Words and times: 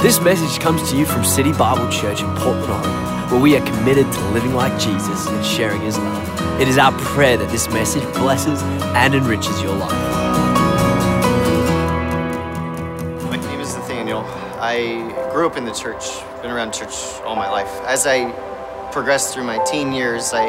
This 0.00 0.20
message 0.20 0.60
comes 0.60 0.88
to 0.92 0.96
you 0.96 1.04
from 1.04 1.24
City 1.24 1.52
Bible 1.52 1.90
Church 1.90 2.20
in 2.20 2.32
Portland, 2.36 2.70
Oregon, 2.70 3.30
where 3.32 3.40
we 3.40 3.56
are 3.56 3.66
committed 3.66 4.10
to 4.12 4.28
living 4.28 4.54
like 4.54 4.72
Jesus 4.78 5.26
and 5.26 5.44
sharing 5.44 5.80
his 5.80 5.98
love. 5.98 6.60
It 6.60 6.68
is 6.68 6.78
our 6.78 6.92
prayer 7.00 7.36
that 7.36 7.50
this 7.50 7.68
message 7.70 8.04
blesses 8.14 8.62
and 8.62 9.12
enriches 9.12 9.60
your 9.60 9.74
life. 9.74 9.90
My 13.24 13.38
name 13.38 13.58
is 13.58 13.74
Nathaniel. 13.74 14.20
I 14.60 15.30
grew 15.32 15.48
up 15.48 15.56
in 15.56 15.64
the 15.64 15.74
church, 15.74 16.04
been 16.42 16.52
around 16.52 16.74
church 16.74 16.94
all 17.24 17.34
my 17.34 17.50
life. 17.50 17.80
As 17.82 18.06
I 18.06 18.30
progressed 18.92 19.34
through 19.34 19.44
my 19.44 19.58
teen 19.64 19.92
years, 19.92 20.32
I, 20.32 20.46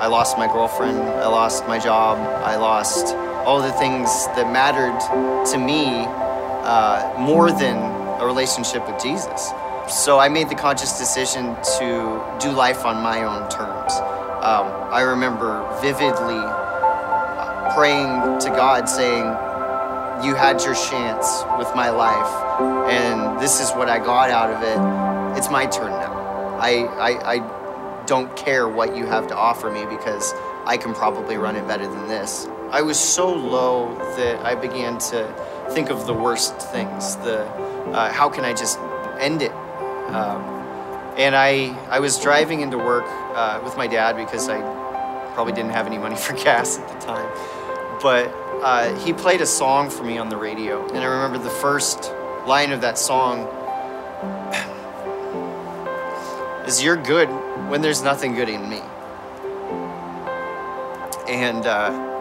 I 0.00 0.08
lost 0.08 0.36
my 0.36 0.48
girlfriend, 0.48 0.98
I 0.98 1.28
lost 1.28 1.68
my 1.68 1.78
job, 1.78 2.18
I 2.18 2.56
lost 2.56 3.14
all 3.46 3.62
the 3.62 3.72
things 3.74 4.26
that 4.34 4.52
mattered 4.52 4.98
to 5.52 5.56
me 5.56 6.04
uh, 6.64 7.14
more 7.16 7.52
than 7.52 7.87
a 8.20 8.26
relationship 8.26 8.86
with 8.86 9.00
Jesus. 9.02 9.50
So 9.88 10.18
I 10.18 10.28
made 10.28 10.48
the 10.48 10.54
conscious 10.54 10.98
decision 10.98 11.56
to 11.78 12.38
do 12.40 12.50
life 12.50 12.84
on 12.84 13.02
my 13.02 13.22
own 13.22 13.48
terms. 13.48 13.92
Um, 14.42 14.66
I 14.92 15.00
remember 15.00 15.66
vividly 15.80 16.40
praying 17.74 18.38
to 18.40 18.50
God 18.50 18.88
saying, 18.88 19.24
You 20.24 20.34
had 20.34 20.62
your 20.62 20.74
chance 20.74 21.42
with 21.58 21.74
my 21.74 21.90
life, 21.90 22.60
and 22.90 23.40
this 23.40 23.60
is 23.60 23.70
what 23.70 23.88
I 23.88 23.98
got 23.98 24.30
out 24.30 24.50
of 24.50 24.62
it. 24.62 25.38
It's 25.38 25.50
my 25.50 25.66
turn 25.66 25.90
now. 25.90 26.58
I, 26.60 26.70
I, 26.98 27.34
I 27.34 28.04
don't 28.06 28.34
care 28.36 28.68
what 28.68 28.96
you 28.96 29.06
have 29.06 29.28
to 29.28 29.36
offer 29.36 29.70
me 29.70 29.84
because 29.86 30.34
I 30.66 30.76
can 30.76 30.92
probably 30.94 31.36
run 31.36 31.56
it 31.56 31.66
better 31.66 31.86
than 31.86 32.08
this. 32.08 32.46
I 32.70 32.82
was 32.82 32.98
so 32.98 33.32
low 33.32 33.94
that 34.16 34.44
I 34.44 34.54
began 34.54 34.98
to 34.98 35.24
think 35.72 35.90
of 35.90 36.06
the 36.06 36.14
worst 36.14 36.58
things. 36.58 37.16
The 37.16 37.44
uh, 37.46 38.12
how 38.12 38.28
can 38.28 38.44
I 38.44 38.52
just 38.52 38.78
end 39.18 39.42
it? 39.42 39.52
Um, 39.52 40.42
and 41.16 41.34
I 41.34 41.76
I 41.90 42.00
was 42.00 42.18
driving 42.18 42.60
into 42.60 42.78
work 42.78 43.04
uh, 43.06 43.60
with 43.64 43.76
my 43.76 43.86
dad 43.86 44.16
because 44.16 44.48
I 44.48 44.60
probably 45.34 45.52
didn't 45.52 45.72
have 45.72 45.86
any 45.86 45.98
money 45.98 46.16
for 46.26 46.34
gas 46.34 46.78
at 46.78 46.88
the 46.88 47.06
time. 47.06 47.28
But 48.02 48.28
uh, 48.62 48.94
he 49.00 49.12
played 49.12 49.40
a 49.40 49.46
song 49.46 49.90
for 49.90 50.04
me 50.04 50.18
on 50.18 50.28
the 50.28 50.36
radio, 50.36 50.86
and 50.88 50.98
I 50.98 51.04
remember 51.04 51.38
the 51.38 51.50
first 51.50 52.12
line 52.46 52.72
of 52.72 52.80
that 52.80 52.98
song 52.98 53.46
is 56.66 56.82
"You're 56.82 56.96
good 56.96 57.28
when 57.68 57.82
there's 57.82 58.02
nothing 58.02 58.34
good 58.34 58.48
in 58.48 58.68
me." 58.68 58.80
And 61.28 61.66
uh, 61.66 62.17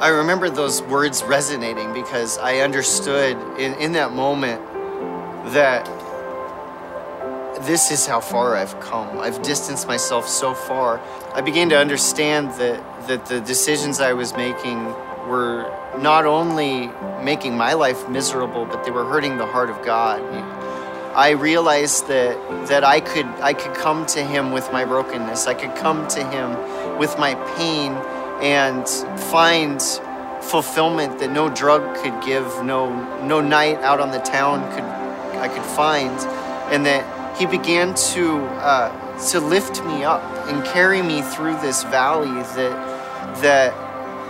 I 0.00 0.10
remember 0.10 0.48
those 0.48 0.80
words 0.80 1.24
resonating 1.24 1.92
because 1.92 2.38
I 2.38 2.58
understood 2.58 3.36
in, 3.58 3.74
in 3.80 3.92
that 3.92 4.12
moment 4.12 4.64
that 5.52 5.86
this 7.66 7.90
is 7.90 8.06
how 8.06 8.20
far 8.20 8.54
I've 8.54 8.78
come. 8.78 9.18
I've 9.18 9.42
distanced 9.42 9.88
myself 9.88 10.28
so 10.28 10.54
far. 10.54 11.00
I 11.34 11.40
began 11.40 11.68
to 11.70 11.76
understand 11.76 12.52
that, 12.60 13.08
that 13.08 13.26
the 13.26 13.40
decisions 13.40 14.00
I 14.00 14.12
was 14.12 14.34
making 14.34 14.84
were 15.26 15.68
not 15.98 16.26
only 16.26 16.92
making 17.24 17.56
my 17.56 17.72
life 17.72 18.08
miserable, 18.08 18.66
but 18.66 18.84
they 18.84 18.92
were 18.92 19.04
hurting 19.04 19.36
the 19.36 19.46
heart 19.46 19.68
of 19.68 19.84
God. 19.84 20.22
I 21.16 21.30
realized 21.30 22.06
that, 22.06 22.68
that 22.68 22.84
I, 22.84 23.00
could, 23.00 23.26
I 23.40 23.52
could 23.52 23.74
come 23.74 24.06
to 24.06 24.22
Him 24.22 24.52
with 24.52 24.70
my 24.72 24.84
brokenness, 24.84 25.48
I 25.48 25.54
could 25.54 25.74
come 25.74 26.06
to 26.06 26.24
Him 26.24 26.98
with 26.98 27.18
my 27.18 27.34
pain 27.56 27.96
and 28.42 28.88
find 29.30 29.80
fulfillment 30.42 31.18
that 31.18 31.30
no 31.30 31.48
drug 31.48 31.96
could 31.96 32.22
give, 32.24 32.64
no, 32.64 32.90
no 33.22 33.40
night 33.40 33.78
out 33.78 34.00
on 34.00 34.10
the 34.10 34.20
town 34.20 34.60
could, 34.72 34.84
I 35.38 35.48
could 35.48 35.64
find, 35.64 36.18
and 36.72 36.86
that 36.86 37.36
He 37.38 37.46
began 37.46 37.94
to, 37.94 38.38
uh, 38.60 39.28
to 39.30 39.40
lift 39.40 39.84
me 39.84 40.04
up 40.04 40.22
and 40.48 40.64
carry 40.64 41.02
me 41.02 41.22
through 41.22 41.60
this 41.60 41.82
valley 41.84 42.42
that, 42.56 43.40
that 43.42 43.74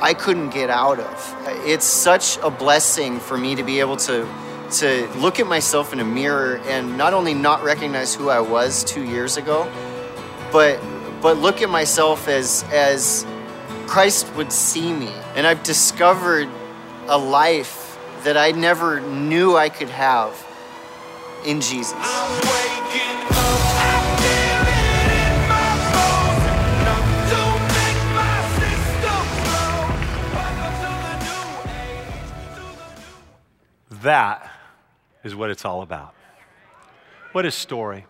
I 0.00 0.14
couldn't 0.14 0.50
get 0.50 0.70
out 0.70 1.00
of. 1.00 1.36
It's 1.66 1.86
such 1.86 2.38
a 2.38 2.50
blessing 2.50 3.18
for 3.18 3.36
me 3.36 3.54
to 3.54 3.62
be 3.62 3.80
able 3.80 3.96
to 3.98 4.28
to 4.70 5.08
look 5.16 5.40
at 5.40 5.46
myself 5.46 5.94
in 5.94 6.00
a 6.00 6.04
mirror 6.04 6.60
and 6.66 6.98
not 6.98 7.14
only 7.14 7.32
not 7.32 7.62
recognize 7.62 8.14
who 8.14 8.28
I 8.28 8.40
was 8.40 8.84
2 8.84 9.02
years 9.02 9.38
ago, 9.38 9.66
but 10.52 10.78
but 11.22 11.38
look 11.38 11.62
at 11.62 11.70
myself 11.70 12.28
as 12.28 12.64
as 12.70 13.24
Christ 13.88 14.30
would 14.34 14.52
see 14.52 14.92
me. 14.92 15.10
And 15.34 15.46
I've 15.46 15.62
discovered 15.62 16.46
a 17.08 17.16
life 17.16 17.98
that 18.22 18.36
I 18.36 18.52
never 18.52 19.00
knew 19.00 19.56
I 19.56 19.70
could 19.70 19.88
have 19.88 20.46
in 21.46 21.62
Jesus. 21.62 21.96
That 34.02 34.50
is 35.24 35.34
what 35.34 35.50
it's 35.50 35.64
all 35.64 35.80
about. 35.80 36.14
What 37.32 37.46
a 37.46 37.50
story. 37.50 38.04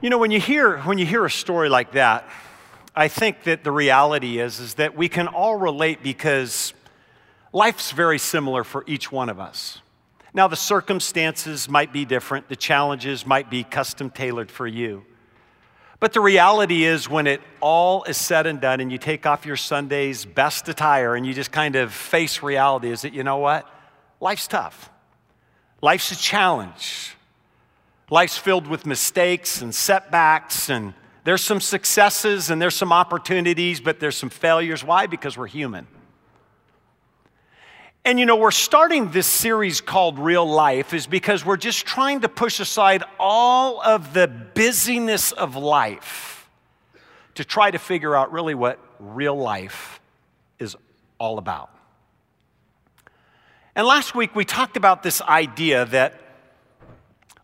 You 0.00 0.10
know, 0.10 0.18
when 0.18 0.32
you 0.32 0.40
hear, 0.40 0.78
when 0.80 0.98
you 0.98 1.06
hear 1.06 1.24
a 1.24 1.30
story 1.30 1.68
like 1.68 1.92
that, 1.92 2.28
I 2.94 3.08
think 3.08 3.44
that 3.44 3.64
the 3.64 3.72
reality 3.72 4.38
is, 4.38 4.60
is 4.60 4.74
that 4.74 4.96
we 4.96 5.08
can 5.08 5.26
all 5.26 5.56
relate 5.56 6.02
because 6.02 6.74
life's 7.52 7.90
very 7.90 8.18
similar 8.18 8.64
for 8.64 8.84
each 8.86 9.10
one 9.10 9.30
of 9.30 9.40
us. 9.40 9.80
Now, 10.34 10.48
the 10.48 10.56
circumstances 10.56 11.68
might 11.68 11.92
be 11.92 12.04
different, 12.04 12.48
the 12.48 12.56
challenges 12.56 13.26
might 13.26 13.50
be 13.50 13.64
custom 13.64 14.10
tailored 14.10 14.50
for 14.50 14.66
you. 14.66 15.04
But 16.00 16.12
the 16.12 16.20
reality 16.20 16.84
is, 16.84 17.08
when 17.08 17.26
it 17.26 17.40
all 17.60 18.02
is 18.04 18.16
said 18.16 18.46
and 18.46 18.60
done, 18.60 18.80
and 18.80 18.90
you 18.90 18.98
take 18.98 19.24
off 19.24 19.46
your 19.46 19.56
Sunday's 19.56 20.24
best 20.24 20.68
attire 20.68 21.14
and 21.14 21.24
you 21.24 21.32
just 21.32 21.52
kind 21.52 21.76
of 21.76 21.92
face 21.92 22.42
reality, 22.42 22.90
is 22.90 23.02
that 23.02 23.14
you 23.14 23.22
know 23.22 23.38
what? 23.38 23.68
Life's 24.20 24.48
tough. 24.48 24.90
Life's 25.80 26.10
a 26.10 26.16
challenge. 26.16 27.14
Life's 28.10 28.36
filled 28.36 28.66
with 28.66 28.84
mistakes 28.84 29.62
and 29.62 29.74
setbacks, 29.74 30.68
and 30.68 30.92
there's 31.24 31.42
some 31.42 31.60
successes 31.60 32.50
and 32.50 32.60
there's 32.60 32.74
some 32.74 32.92
opportunities, 32.92 33.80
but 33.80 34.00
there's 34.00 34.16
some 34.16 34.30
failures. 34.30 34.82
Why? 34.82 35.06
Because 35.06 35.36
we're 35.36 35.46
human. 35.46 35.86
And 38.04 38.18
you 38.18 38.26
know, 38.26 38.34
we're 38.34 38.50
starting 38.50 39.12
this 39.12 39.28
series 39.28 39.80
called 39.80 40.18
Real 40.18 40.44
Life 40.44 40.92
is 40.92 41.06
because 41.06 41.46
we're 41.46 41.56
just 41.56 41.86
trying 41.86 42.22
to 42.22 42.28
push 42.28 42.58
aside 42.58 43.04
all 43.18 43.80
of 43.80 44.12
the 44.12 44.26
busyness 44.26 45.30
of 45.30 45.54
life 45.54 46.48
to 47.36 47.44
try 47.44 47.70
to 47.70 47.78
figure 47.78 48.16
out 48.16 48.32
really 48.32 48.54
what 48.54 48.80
real 48.98 49.36
life 49.36 50.00
is 50.58 50.76
all 51.18 51.38
about. 51.38 51.70
And 53.76 53.86
last 53.86 54.16
week 54.16 54.34
we 54.34 54.44
talked 54.44 54.76
about 54.76 55.04
this 55.04 55.22
idea 55.22 55.84
that 55.86 56.20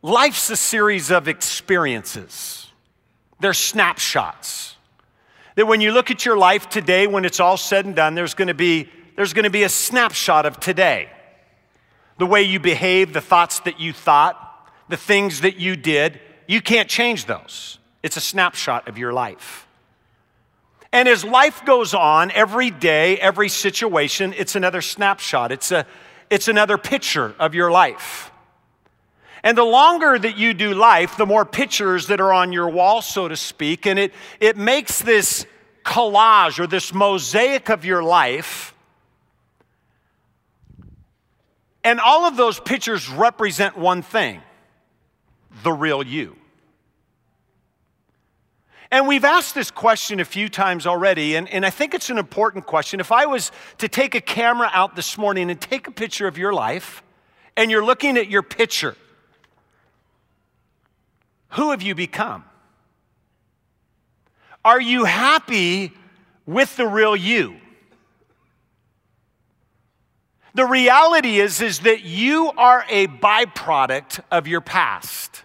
life's 0.02 0.50
a 0.50 0.56
series 0.56 1.10
of 1.12 1.28
experiences, 1.28 2.67
they're 3.40 3.54
snapshots. 3.54 4.76
That 5.54 5.66
when 5.66 5.80
you 5.80 5.92
look 5.92 6.10
at 6.10 6.24
your 6.24 6.36
life 6.36 6.68
today, 6.68 7.06
when 7.06 7.24
it's 7.24 7.40
all 7.40 7.56
said 7.56 7.84
and 7.84 7.94
done, 7.94 8.14
there's 8.14 8.34
to 8.48 8.54
be, 8.54 8.88
there's 9.16 9.32
to 9.44 9.50
be 9.50 9.64
a 9.64 9.68
snapshot 9.68 10.46
of 10.46 10.60
today. 10.60 11.08
The 12.18 12.26
way 12.26 12.42
you 12.42 12.60
behave, 12.60 13.12
the 13.12 13.20
thoughts 13.20 13.60
that 13.60 13.80
you 13.80 13.92
thought, 13.92 14.70
the 14.88 14.96
things 14.96 15.40
that 15.42 15.56
you 15.56 15.76
did, 15.76 16.20
you 16.46 16.60
can't 16.60 16.88
change 16.88 17.26
those. 17.26 17.78
It's 18.02 18.16
a 18.16 18.20
snapshot 18.20 18.88
of 18.88 18.98
your 18.98 19.12
life. 19.12 19.66
And 20.92 21.08
as 21.08 21.24
life 21.24 21.64
goes 21.64 21.92
on, 21.92 22.30
every 22.30 22.70
day, 22.70 23.18
every 23.18 23.48
situation, 23.48 24.34
it's 24.36 24.56
another 24.56 24.80
snapshot. 24.80 25.52
It's 25.52 25.70
a, 25.70 25.86
it's 26.30 26.48
another 26.48 26.78
picture 26.78 27.34
of 27.38 27.54
your 27.54 27.70
life. 27.70 28.30
And 29.42 29.56
the 29.56 29.64
longer 29.64 30.18
that 30.18 30.36
you 30.36 30.54
do 30.54 30.74
life, 30.74 31.16
the 31.16 31.26
more 31.26 31.44
pictures 31.44 32.08
that 32.08 32.20
are 32.20 32.32
on 32.32 32.52
your 32.52 32.68
wall, 32.68 33.02
so 33.02 33.28
to 33.28 33.36
speak, 33.36 33.86
and 33.86 33.98
it, 33.98 34.12
it 34.40 34.56
makes 34.56 35.00
this 35.00 35.46
collage 35.84 36.58
or 36.58 36.66
this 36.66 36.92
mosaic 36.92 37.70
of 37.70 37.84
your 37.84 38.02
life. 38.02 38.74
And 41.84 42.00
all 42.00 42.24
of 42.24 42.36
those 42.36 42.60
pictures 42.60 43.08
represent 43.08 43.78
one 43.78 44.02
thing 44.02 44.42
the 45.62 45.72
real 45.72 46.02
you. 46.02 46.36
And 48.90 49.06
we've 49.06 49.24
asked 49.24 49.54
this 49.54 49.70
question 49.70 50.18
a 50.18 50.24
few 50.24 50.48
times 50.48 50.86
already, 50.86 51.36
and, 51.36 51.48
and 51.50 51.64
I 51.64 51.70
think 51.70 51.94
it's 51.94 52.08
an 52.08 52.18
important 52.18 52.66
question. 52.66 53.00
If 53.00 53.12
I 53.12 53.26
was 53.26 53.52
to 53.78 53.88
take 53.88 54.14
a 54.14 54.20
camera 54.20 54.70
out 54.72 54.96
this 54.96 55.18
morning 55.18 55.50
and 55.50 55.60
take 55.60 55.86
a 55.86 55.90
picture 55.90 56.26
of 56.26 56.38
your 56.38 56.54
life, 56.54 57.02
and 57.56 57.70
you're 57.70 57.84
looking 57.84 58.16
at 58.16 58.28
your 58.28 58.42
picture, 58.42 58.96
who 61.50 61.70
have 61.70 61.82
you 61.82 61.94
become? 61.94 62.44
Are 64.64 64.80
you 64.80 65.04
happy 65.04 65.92
with 66.46 66.76
the 66.76 66.86
real 66.86 67.16
you? 67.16 67.56
The 70.54 70.66
reality 70.66 71.38
is, 71.38 71.60
is 71.60 71.80
that 71.80 72.02
you 72.02 72.50
are 72.56 72.84
a 72.88 73.06
byproduct 73.06 74.20
of 74.30 74.48
your 74.48 74.60
past. 74.60 75.44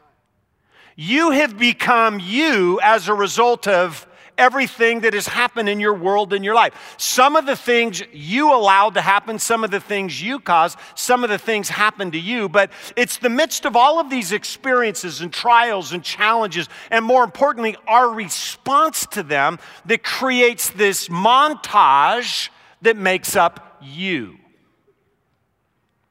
You 0.96 1.32
have 1.32 1.58
become 1.58 2.20
you 2.20 2.80
as 2.82 3.08
a 3.08 3.14
result 3.14 3.68
of 3.68 4.08
everything 4.38 5.02
that 5.02 5.14
has 5.14 5.28
happened 5.28 5.70
in 5.70 5.80
your 5.80 5.94
world 5.94 6.34
in 6.34 6.44
your 6.44 6.56
life. 6.56 6.96
Some 6.98 7.36
of 7.36 7.46
the 7.46 7.56
things 7.56 8.02
you 8.12 8.54
allowed 8.54 8.96
to 8.96 9.02
happen, 9.02 9.40
some 9.40 9.64
of 9.64 9.72
the 9.72 9.80
things 9.80 10.22
you 10.22 10.40
caused, 10.40 10.78
some 10.96 11.24
of 11.24 11.30
the 11.30 11.38
things 11.38 11.70
happened 11.70 12.14
to 12.14 12.20
you, 12.20 12.50
but 12.50 12.72
it's 12.96 13.18
the 13.18 13.30
midst 13.30 13.66
of 13.66 13.76
all 13.76 14.00
of 14.00 14.10
these 14.10 14.32
experiences 14.32 15.22
and 15.22 15.32
trials 15.32 15.94
and 15.94 16.04
challenges, 16.04 16.68
and 16.90 17.06
more 17.06 17.24
importantly, 17.24 17.76
our 17.88 18.10
response 18.10 19.06
to 19.08 19.24
them 19.24 19.60
that 19.86 20.04
creates 20.04 20.70
this 20.72 21.08
montage 21.08 22.50
that 22.82 22.98
makes 22.98 23.36
up 23.36 23.78
you. 23.82 24.38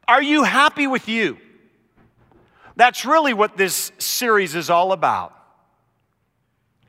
Are 0.09 0.23
you 0.23 0.45
happy 0.45 0.87
with 0.87 1.09
you? 1.09 1.39
That's 2.77 3.05
really 3.05 3.35
what 3.35 3.57
this 3.57 3.93
series 3.99 4.55
is 4.55 4.71
all 4.71 4.93
about. 4.93 5.35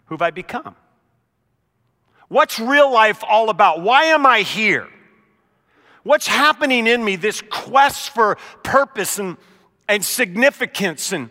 Who've 0.05 0.21
I 0.21 0.31
become? 0.31 0.75
What's 2.33 2.59
real 2.59 2.91
life 2.91 3.23
all 3.29 3.51
about? 3.51 3.81
Why 3.81 4.05
am 4.05 4.25
I 4.25 4.41
here? 4.41 4.89
What's 6.01 6.25
happening 6.25 6.87
in 6.87 7.05
me? 7.05 7.15
This 7.15 7.43
quest 7.43 8.09
for 8.09 8.39
purpose 8.63 9.19
and, 9.19 9.37
and 9.87 10.03
significance 10.03 11.11
and 11.11 11.29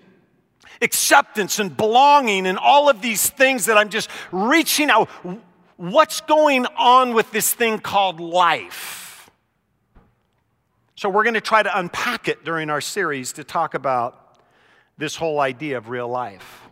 acceptance 0.81 1.59
and 1.59 1.77
belonging 1.77 2.47
and 2.47 2.57
all 2.57 2.89
of 2.89 3.03
these 3.03 3.29
things 3.29 3.67
that 3.67 3.77
I'm 3.77 3.89
just 3.89 4.09
reaching 4.31 4.91
out. 4.91 5.09
What's 5.77 6.21
going 6.21 6.67
on 6.77 7.15
with 7.15 7.33
this 7.33 7.53
thing 7.53 7.81
called 7.81 8.21
life? 8.21 9.29
So, 10.95 11.09
we're 11.09 11.25
going 11.25 11.35
to 11.35 11.41
try 11.41 11.65
to 11.65 11.79
unpack 11.81 12.29
it 12.29 12.45
during 12.45 12.71
our 12.71 12.81
series 12.81 13.33
to 13.33 13.43
talk 13.43 13.75
about 13.75 14.39
this 14.99 15.17
whole 15.17 15.41
idea 15.41 15.79
of 15.79 15.89
real 15.89 16.09
life. 16.09 16.63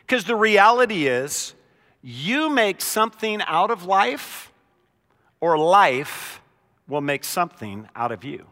Because 0.00 0.24
the 0.24 0.34
reality 0.34 1.06
is, 1.06 1.54
you 2.02 2.50
make 2.50 2.80
something 2.80 3.42
out 3.42 3.70
of 3.70 3.84
life, 3.84 4.52
or 5.40 5.58
life 5.58 6.40
will 6.88 7.00
make 7.00 7.24
something 7.24 7.88
out 7.94 8.12
of 8.12 8.24
you. 8.24 8.46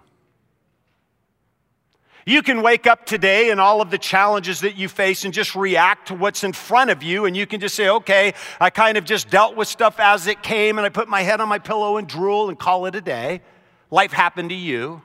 You 2.26 2.43
can 2.43 2.62
wake 2.62 2.87
up 2.87 3.05
today 3.05 3.50
and 3.50 3.61
all 3.61 3.82
of 3.82 3.91
the 3.91 3.99
challenges 3.99 4.61
that 4.61 4.76
you 4.76 4.88
face 4.88 5.26
and 5.26 5.35
just 5.35 5.55
react 5.55 6.08
to 6.08 6.14
what's 6.14 6.43
in 6.43 6.55
front 6.55 6.91
of 6.91 7.02
you, 7.02 7.26
and 7.26 7.37
you 7.37 7.46
can 7.46 7.61
just 7.61 7.75
say, 7.75 7.88
okay, 7.88 8.32
I 8.58 8.70
kind 8.70 8.96
of 8.96 9.05
just 9.05 9.29
dealt 9.29 9.56
with 9.56 9.69
stuff 9.69 10.00
as 10.00 10.26
it 10.26 10.43
came, 10.43 10.79
and 10.79 10.87
I 10.87 10.88
put 10.88 11.06
my 11.06 11.20
head 11.20 11.41
on 11.41 11.49
my 11.49 11.58
pillow 11.58 11.99
and 11.99 12.08
drool 12.08 12.49
and 12.49 12.58
call 12.58 12.87
it 12.87 12.94
a 12.94 13.02
day. 13.02 13.43
Life 13.91 14.12
happened 14.12 14.49
to 14.49 14.56
you. 14.56 15.02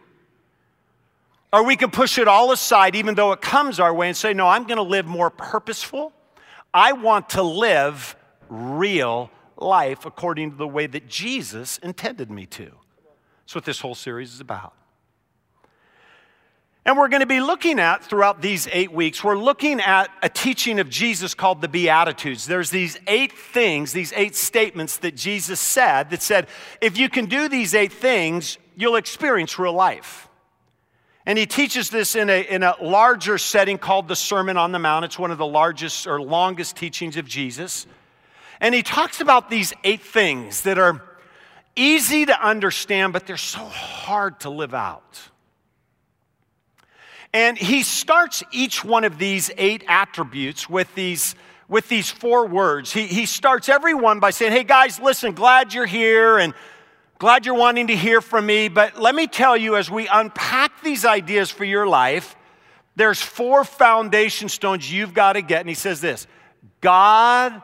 Or 1.51 1.65
we 1.65 1.75
can 1.75 1.91
push 1.91 2.17
it 2.17 2.27
all 2.27 2.51
aside, 2.51 2.95
even 2.95 3.15
though 3.15 3.33
it 3.33 3.41
comes 3.41 3.79
our 3.79 3.93
way, 3.93 4.07
and 4.07 4.15
say, 4.15 4.33
no, 4.33 4.47
I'm 4.47 4.63
going 4.63 4.77
to 4.77 4.83
live 4.83 5.05
more 5.05 5.29
purposeful. 5.29 6.13
I 6.73 6.93
want 6.93 7.29
to 7.31 7.43
live 7.43 8.15
real 8.49 9.31
life 9.57 10.05
according 10.05 10.51
to 10.51 10.57
the 10.57 10.67
way 10.67 10.87
that 10.87 11.07
Jesus 11.07 11.77
intended 11.79 12.31
me 12.31 12.45
to. 12.47 12.71
That's 13.41 13.55
what 13.55 13.65
this 13.65 13.79
whole 13.79 13.95
series 13.95 14.33
is 14.33 14.41
about. 14.41 14.73
And 16.85 16.97
we're 16.97 17.09
going 17.09 17.19
to 17.19 17.27
be 17.27 17.41
looking 17.41 17.77
at 17.77 18.03
throughout 18.03 18.41
these 18.41 18.67
eight 18.71 18.91
weeks, 18.91 19.23
we're 19.23 19.37
looking 19.37 19.79
at 19.79 20.09
a 20.23 20.29
teaching 20.29 20.79
of 20.79 20.89
Jesus 20.89 21.33
called 21.33 21.61
the 21.61 21.67
Beatitudes. 21.67 22.47
There's 22.47 22.69
these 22.69 22.97
eight 23.05 23.33
things, 23.33 23.91
these 23.91 24.13
eight 24.15 24.35
statements 24.35 24.97
that 24.97 25.15
Jesus 25.15 25.59
said 25.59 26.09
that 26.09 26.23
said, 26.23 26.47
if 26.81 26.97
you 26.97 27.09
can 27.09 27.25
do 27.25 27.49
these 27.49 27.75
eight 27.75 27.93
things, 27.93 28.57
you'll 28.75 28.95
experience 28.95 29.59
real 29.59 29.73
life. 29.73 30.29
And 31.25 31.37
he 31.37 31.45
teaches 31.45 31.91
this 31.91 32.15
in 32.15 32.29
a, 32.29 32.41
in 32.41 32.63
a 32.63 32.75
larger 32.81 33.37
setting 33.37 33.77
called 33.77 34.07
the 34.07 34.15
Sermon 34.15 34.57
on 34.57 34.71
the 34.71 34.79
Mount. 34.79 35.05
It's 35.05 35.19
one 35.19 35.31
of 35.31 35.37
the 35.37 35.45
largest 35.45 36.07
or 36.07 36.19
longest 36.19 36.75
teachings 36.75 37.17
of 37.17 37.27
Jesus. 37.27 37.85
And 38.61 38.75
he 38.75 38.83
talks 38.83 39.21
about 39.21 39.49
these 39.49 39.73
eight 39.83 40.01
things 40.01 40.61
that 40.61 40.77
are 40.77 41.01
easy 41.75 42.25
to 42.25 42.45
understand, 42.45 43.13
but 43.13 43.25
they're 43.25 43.37
so 43.37 43.63
hard 43.65 44.41
to 44.41 44.49
live 44.49 44.73
out. 44.73 45.19
And 47.33 47.57
he 47.57 47.83
starts 47.83 48.43
each 48.51 48.83
one 48.83 49.03
of 49.03 49.17
these 49.17 49.51
eight 49.57 49.83
attributes 49.87 50.69
with 50.69 50.93
these, 50.95 51.35
with 51.67 51.87
these 51.87 52.09
four 52.09 52.47
words. 52.47 52.91
He, 52.91 53.05
he 53.05 53.25
starts 53.25 53.69
every 53.69 53.93
one 53.93 54.19
by 54.19 54.31
saying, 54.31 54.51
Hey 54.51 54.63
guys, 54.63 54.99
listen, 54.99 55.33
glad 55.33 55.73
you're 55.73 55.85
here 55.85 56.39
and 56.39 56.53
glad 57.19 57.45
you're 57.45 57.55
wanting 57.55 57.87
to 57.87 57.95
hear 57.95 58.19
from 58.19 58.45
me. 58.47 58.67
But 58.67 58.99
let 58.99 59.13
me 59.13 59.27
tell 59.27 59.55
you, 59.55 59.75
as 59.75 59.91
we 59.91 60.07
unpack 60.07 60.81
these 60.81 61.05
ideas 61.05 61.51
for 61.51 61.65
your 61.65 61.85
life, 61.85 62.35
there's 62.95 63.21
four 63.21 63.63
foundation 63.63 64.49
stones 64.49 64.91
you've 64.91 65.13
got 65.13 65.33
to 65.33 65.41
get. 65.41 65.61
And 65.61 65.69
he 65.69 65.75
says 65.75 66.01
this 66.01 66.25
God 66.81 67.61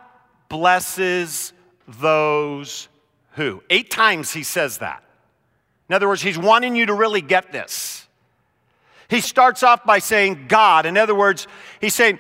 blesses 0.50 1.53
those 1.88 2.88
who. 3.31 3.62
Eight 3.69 3.89
times 3.89 4.31
he 4.31 4.44
says 4.44 4.80
that. 4.80 5.03
In 5.89 5.95
other 5.95 6.07
words, 6.07 6.21
he's 6.21 6.38
wanting 6.38 6.75
you 6.75 6.88
to 6.88 6.94
really 6.94 7.21
get 7.21 7.51
this. 7.51 8.07
He 9.07 9.21
starts 9.21 9.62
off 9.62 9.83
by 9.83 10.00
saying 10.00 10.45
God. 10.47 10.86
In 10.86 10.97
other 10.97 11.13
words, 11.13 11.47
he's 11.80 11.94
saying, 11.94 12.19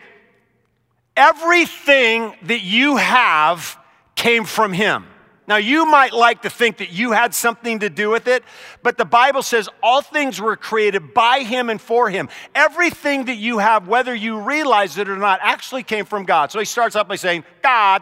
everything 1.17 2.35
that 2.43 2.61
you 2.61 2.97
have 2.97 3.77
came 4.15 4.43
from 4.43 4.71
him. 4.73 5.05
Now, 5.47 5.57
you 5.57 5.85
might 5.85 6.11
like 6.11 6.41
to 6.41 6.49
think 6.49 6.77
that 6.77 6.91
you 6.91 7.11
had 7.11 7.35
something 7.35 7.79
to 7.79 7.89
do 7.89 8.09
with 8.09 8.27
it, 8.27 8.43
but 8.81 8.97
the 8.97 9.05
Bible 9.05 9.43
says 9.43 9.69
all 9.83 10.01
things 10.01 10.41
were 10.41 10.55
created 10.55 11.13
by 11.13 11.41
Him 11.41 11.69
and 11.69 11.79
for 11.79 12.09
Him. 12.09 12.29
Everything 12.55 13.25
that 13.25 13.35
you 13.35 13.59
have, 13.59 13.87
whether 13.87 14.15
you 14.15 14.39
realize 14.39 14.97
it 14.97 15.07
or 15.07 15.17
not, 15.17 15.39
actually 15.43 15.83
came 15.83 16.05
from 16.05 16.23
God. 16.23 16.51
So 16.51 16.57
he 16.57 16.65
starts 16.65 16.95
off 16.95 17.07
by 17.07 17.15
saying, 17.15 17.43
God. 17.61 18.01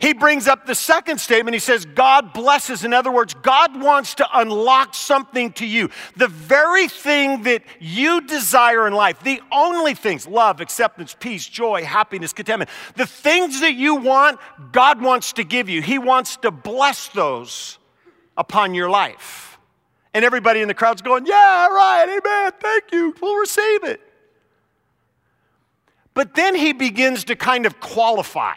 He 0.00 0.14
brings 0.14 0.48
up 0.48 0.64
the 0.64 0.74
second 0.74 1.18
statement. 1.18 1.54
He 1.54 1.60
says, 1.60 1.84
God 1.84 2.32
blesses. 2.32 2.84
In 2.84 2.94
other 2.94 3.12
words, 3.12 3.34
God 3.34 3.78
wants 3.78 4.14
to 4.14 4.26
unlock 4.32 4.94
something 4.94 5.52
to 5.52 5.66
you. 5.66 5.90
The 6.16 6.26
very 6.26 6.88
thing 6.88 7.42
that 7.42 7.62
you 7.78 8.22
desire 8.22 8.86
in 8.86 8.94
life, 8.94 9.22
the 9.22 9.42
only 9.52 9.92
things 9.92 10.26
love, 10.26 10.62
acceptance, 10.62 11.14
peace, 11.18 11.46
joy, 11.46 11.84
happiness, 11.84 12.32
contentment 12.32 12.70
the 12.96 13.06
things 13.06 13.60
that 13.60 13.74
you 13.74 13.96
want, 13.96 14.40
God 14.72 15.02
wants 15.02 15.34
to 15.34 15.44
give 15.44 15.68
you. 15.68 15.82
He 15.82 15.98
wants 15.98 16.36
to 16.38 16.50
bless 16.50 17.08
those 17.08 17.78
upon 18.38 18.72
your 18.72 18.88
life. 18.88 19.58
And 20.14 20.24
everybody 20.24 20.60
in 20.60 20.68
the 20.68 20.74
crowd's 20.74 21.02
going, 21.02 21.26
Yeah, 21.26 21.68
right, 21.68 22.08
amen, 22.08 22.52
thank 22.58 22.84
you, 22.92 23.14
we'll 23.20 23.36
receive 23.36 23.84
it. 23.84 24.00
But 26.14 26.34
then 26.34 26.54
he 26.54 26.72
begins 26.72 27.24
to 27.24 27.36
kind 27.36 27.66
of 27.66 27.80
qualify. 27.80 28.54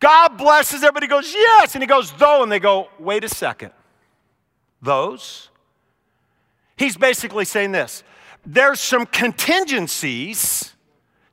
God 0.00 0.36
blesses. 0.36 0.82
Everybody 0.82 1.06
goes, 1.06 1.32
Yes. 1.32 1.74
And 1.74 1.82
he 1.82 1.86
goes, 1.86 2.12
Though. 2.12 2.42
And 2.42 2.50
they 2.50 2.60
go, 2.60 2.88
Wait 2.98 3.24
a 3.24 3.28
second. 3.28 3.72
Those? 4.80 5.50
He's 6.76 6.96
basically 6.96 7.44
saying 7.44 7.72
this 7.72 8.02
there's 8.46 8.80
some 8.80 9.06
contingencies 9.06 10.72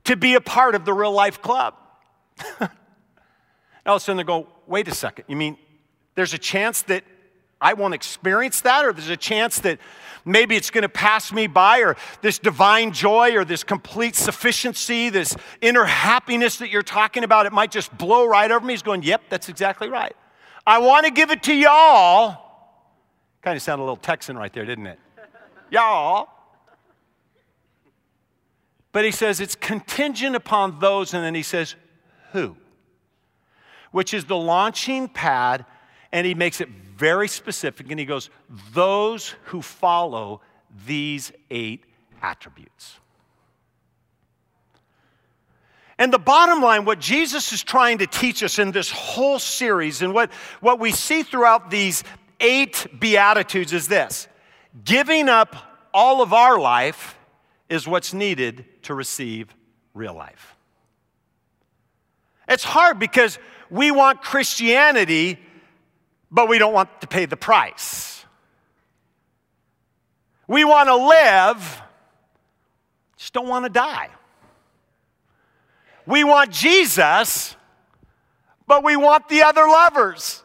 to 0.04 0.16
be 0.16 0.36
a 0.36 0.42
part 0.42 0.76
of 0.76 0.86
the 0.86 0.94
real 0.94 1.12
life 1.12 1.42
club. 1.42 1.76
All 2.60 2.68
of 3.86 3.98
a 3.98 4.00
sudden 4.00 4.18
they 4.18 4.24
go, 4.24 4.48
Wait 4.68 4.88
a 4.88 4.96
second. 4.96 5.26
You 5.28 5.36
mean 5.36 5.58
there's 6.16 6.34
a 6.34 6.40
chance 6.40 6.82
that 6.84 7.04
I 7.66 7.74
won't 7.74 7.96
experience 7.96 8.62
that, 8.62 8.86
or 8.86 8.94
there's 8.94 9.10
a 9.10 9.18
chance 9.18 9.58
that 9.62 9.80
maybe 10.24 10.56
it's 10.56 10.70
going 10.70 10.84
to 10.84 10.90
pass 10.90 11.34
me 11.34 11.48
by, 11.48 11.80
or 11.80 11.98
this 12.22 12.38
divine 12.38 12.92
joy, 12.92 13.36
or 13.36 13.44
this 13.44 13.64
complete 13.64 14.16
sufficiency, 14.16 15.10
this 15.10 15.36
inner 15.62 15.86
happiness 15.86 16.58
that 16.58 16.70
you're 16.70 16.84
talking 16.84 17.24
about, 17.24 17.48
it 17.48 17.52
might 17.52 17.72
just 17.72 17.98
blow 17.98 18.28
right 18.28 18.52
over 18.52 18.64
me. 18.64 18.74
He's 18.74 18.84
going, 18.84 19.02
Yep, 19.02 19.24
that's 19.30 19.50
exactly 19.50 19.90
right. 19.90 20.16
I 20.68 20.78
want 20.78 21.08
to 21.08 21.12
give 21.12 21.32
it 21.32 21.42
to 21.42 21.56
y'all. 21.56 22.38
Kind 23.42 23.56
of 23.56 23.64
sounded 23.64 23.82
a 23.82 23.86
little 23.86 23.98
Texan 23.98 24.38
right 24.38 24.54
there, 24.54 24.66
didn't 24.66 24.86
it? 24.86 25.00
y'all. 25.72 26.30
But 28.92 29.06
he 29.06 29.12
says 29.12 29.40
it's 29.40 29.56
contingent 29.56 30.36
upon 30.36 30.80
those, 30.80 31.16
and 31.16 31.24
then 31.24 31.34
he 31.34 31.42
says, 31.42 31.74
Who? 32.34 32.58
Which 33.90 34.14
is 34.14 34.26
the 34.26 34.38
launching 34.38 35.08
pad, 35.08 35.66
and 36.12 36.28
he 36.28 36.36
makes 36.36 36.62
it 36.62 36.70
very 36.96 37.28
specific, 37.28 37.90
and 37.90 38.00
he 38.00 38.06
goes, 38.06 38.30
Those 38.74 39.36
who 39.46 39.62
follow 39.62 40.42
these 40.86 41.32
eight 41.50 41.84
attributes. 42.22 43.00
And 45.98 46.12
the 46.12 46.20
bottom 46.20 46.62
line, 46.62 46.84
what 46.84 47.00
Jesus 47.00 47.54
is 47.54 47.64
trying 47.64 48.00
to 48.00 48.08
teach 48.08 48.44
us 48.44 48.60
in 48.60 48.72
this 48.72 48.92
whole 48.92 49.40
series, 49.40 50.02
and 50.02 50.14
what, 50.14 50.32
what 50.60 50.80
we 50.80 50.92
see 50.92 51.24
throughout 51.24 51.70
these 51.70 52.04
eight 52.40 52.88
Beatitudes 53.00 53.72
is 53.72 53.88
this 53.88 54.28
giving 54.84 55.30
up 55.30 55.56
all 55.94 56.22
of 56.22 56.34
our 56.34 56.60
life 56.60 57.18
is 57.70 57.88
what's 57.88 58.14
needed 58.14 58.66
to 58.84 58.94
receive 58.94 59.56
real 59.94 60.14
life. 60.14 60.58
It's 62.50 62.66
hard 62.66 63.00
because 63.00 63.40
we 63.70 63.90
want 63.92 64.22
Christianity 64.22 65.40
but 66.32 66.48
we 66.50 66.58
don't 66.58 66.74
want 66.74 67.02
to 67.02 67.08
pay 67.08 67.26
the 67.26 67.38
price. 67.38 68.26
We 70.48 70.64
want 70.64 70.88
to 70.90 70.96
live, 70.96 71.82
just 73.18 73.34
don't 73.34 73.48
want 73.48 73.66
to 73.66 73.70
die. 73.70 74.10
We 76.06 76.24
want 76.24 76.52
Jesus, 76.52 77.56
but 78.68 78.84
we 78.84 78.96
want 78.96 79.28
the 79.28 79.42
other 79.42 79.68
lovers. 79.68 80.44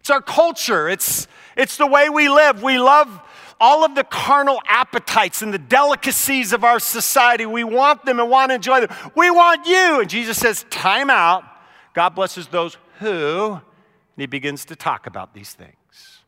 It's 0.00 0.10
our 0.10 0.20
culture, 0.20 0.88
it's, 0.88 1.26
it's 1.56 1.76
the 1.76 1.86
way 1.86 2.08
we 2.08 2.28
live. 2.28 2.62
We 2.62 2.78
love 2.78 3.20
all 3.60 3.84
of 3.84 3.94
the 3.94 4.02
carnal 4.02 4.60
appetites 4.66 5.40
and 5.40 5.54
the 5.54 5.58
delicacies 5.58 6.52
of 6.52 6.64
our 6.64 6.80
society. 6.80 7.46
We 7.46 7.62
want 7.62 8.04
them 8.04 8.18
and 8.18 8.28
want 8.28 8.50
to 8.50 8.56
enjoy 8.56 8.80
them. 8.80 8.94
We 9.14 9.30
want 9.30 9.66
you. 9.66 10.00
And 10.00 10.10
Jesus 10.10 10.36
says, 10.36 10.66
Time 10.68 11.08
out. 11.08 11.44
God 11.94 12.10
blesses 12.10 12.48
those 12.48 12.76
who, 12.98 13.60
he 14.22 14.26
begins 14.26 14.64
to 14.66 14.76
talk 14.76 15.06
about 15.06 15.34
these 15.34 15.52
things. 15.52 16.20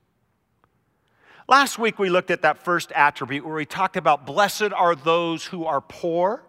Last 1.48 1.78
week 1.78 1.98
we 1.98 2.08
looked 2.08 2.30
at 2.30 2.42
that 2.42 2.58
first 2.58 2.90
attribute 2.92 3.44
where 3.44 3.54
we 3.54 3.66
talked 3.66 3.96
about 3.96 4.26
blessed 4.26 4.72
are 4.72 4.94
those 4.94 5.46
who 5.46 5.64
are 5.64 5.80
poor 5.80 6.42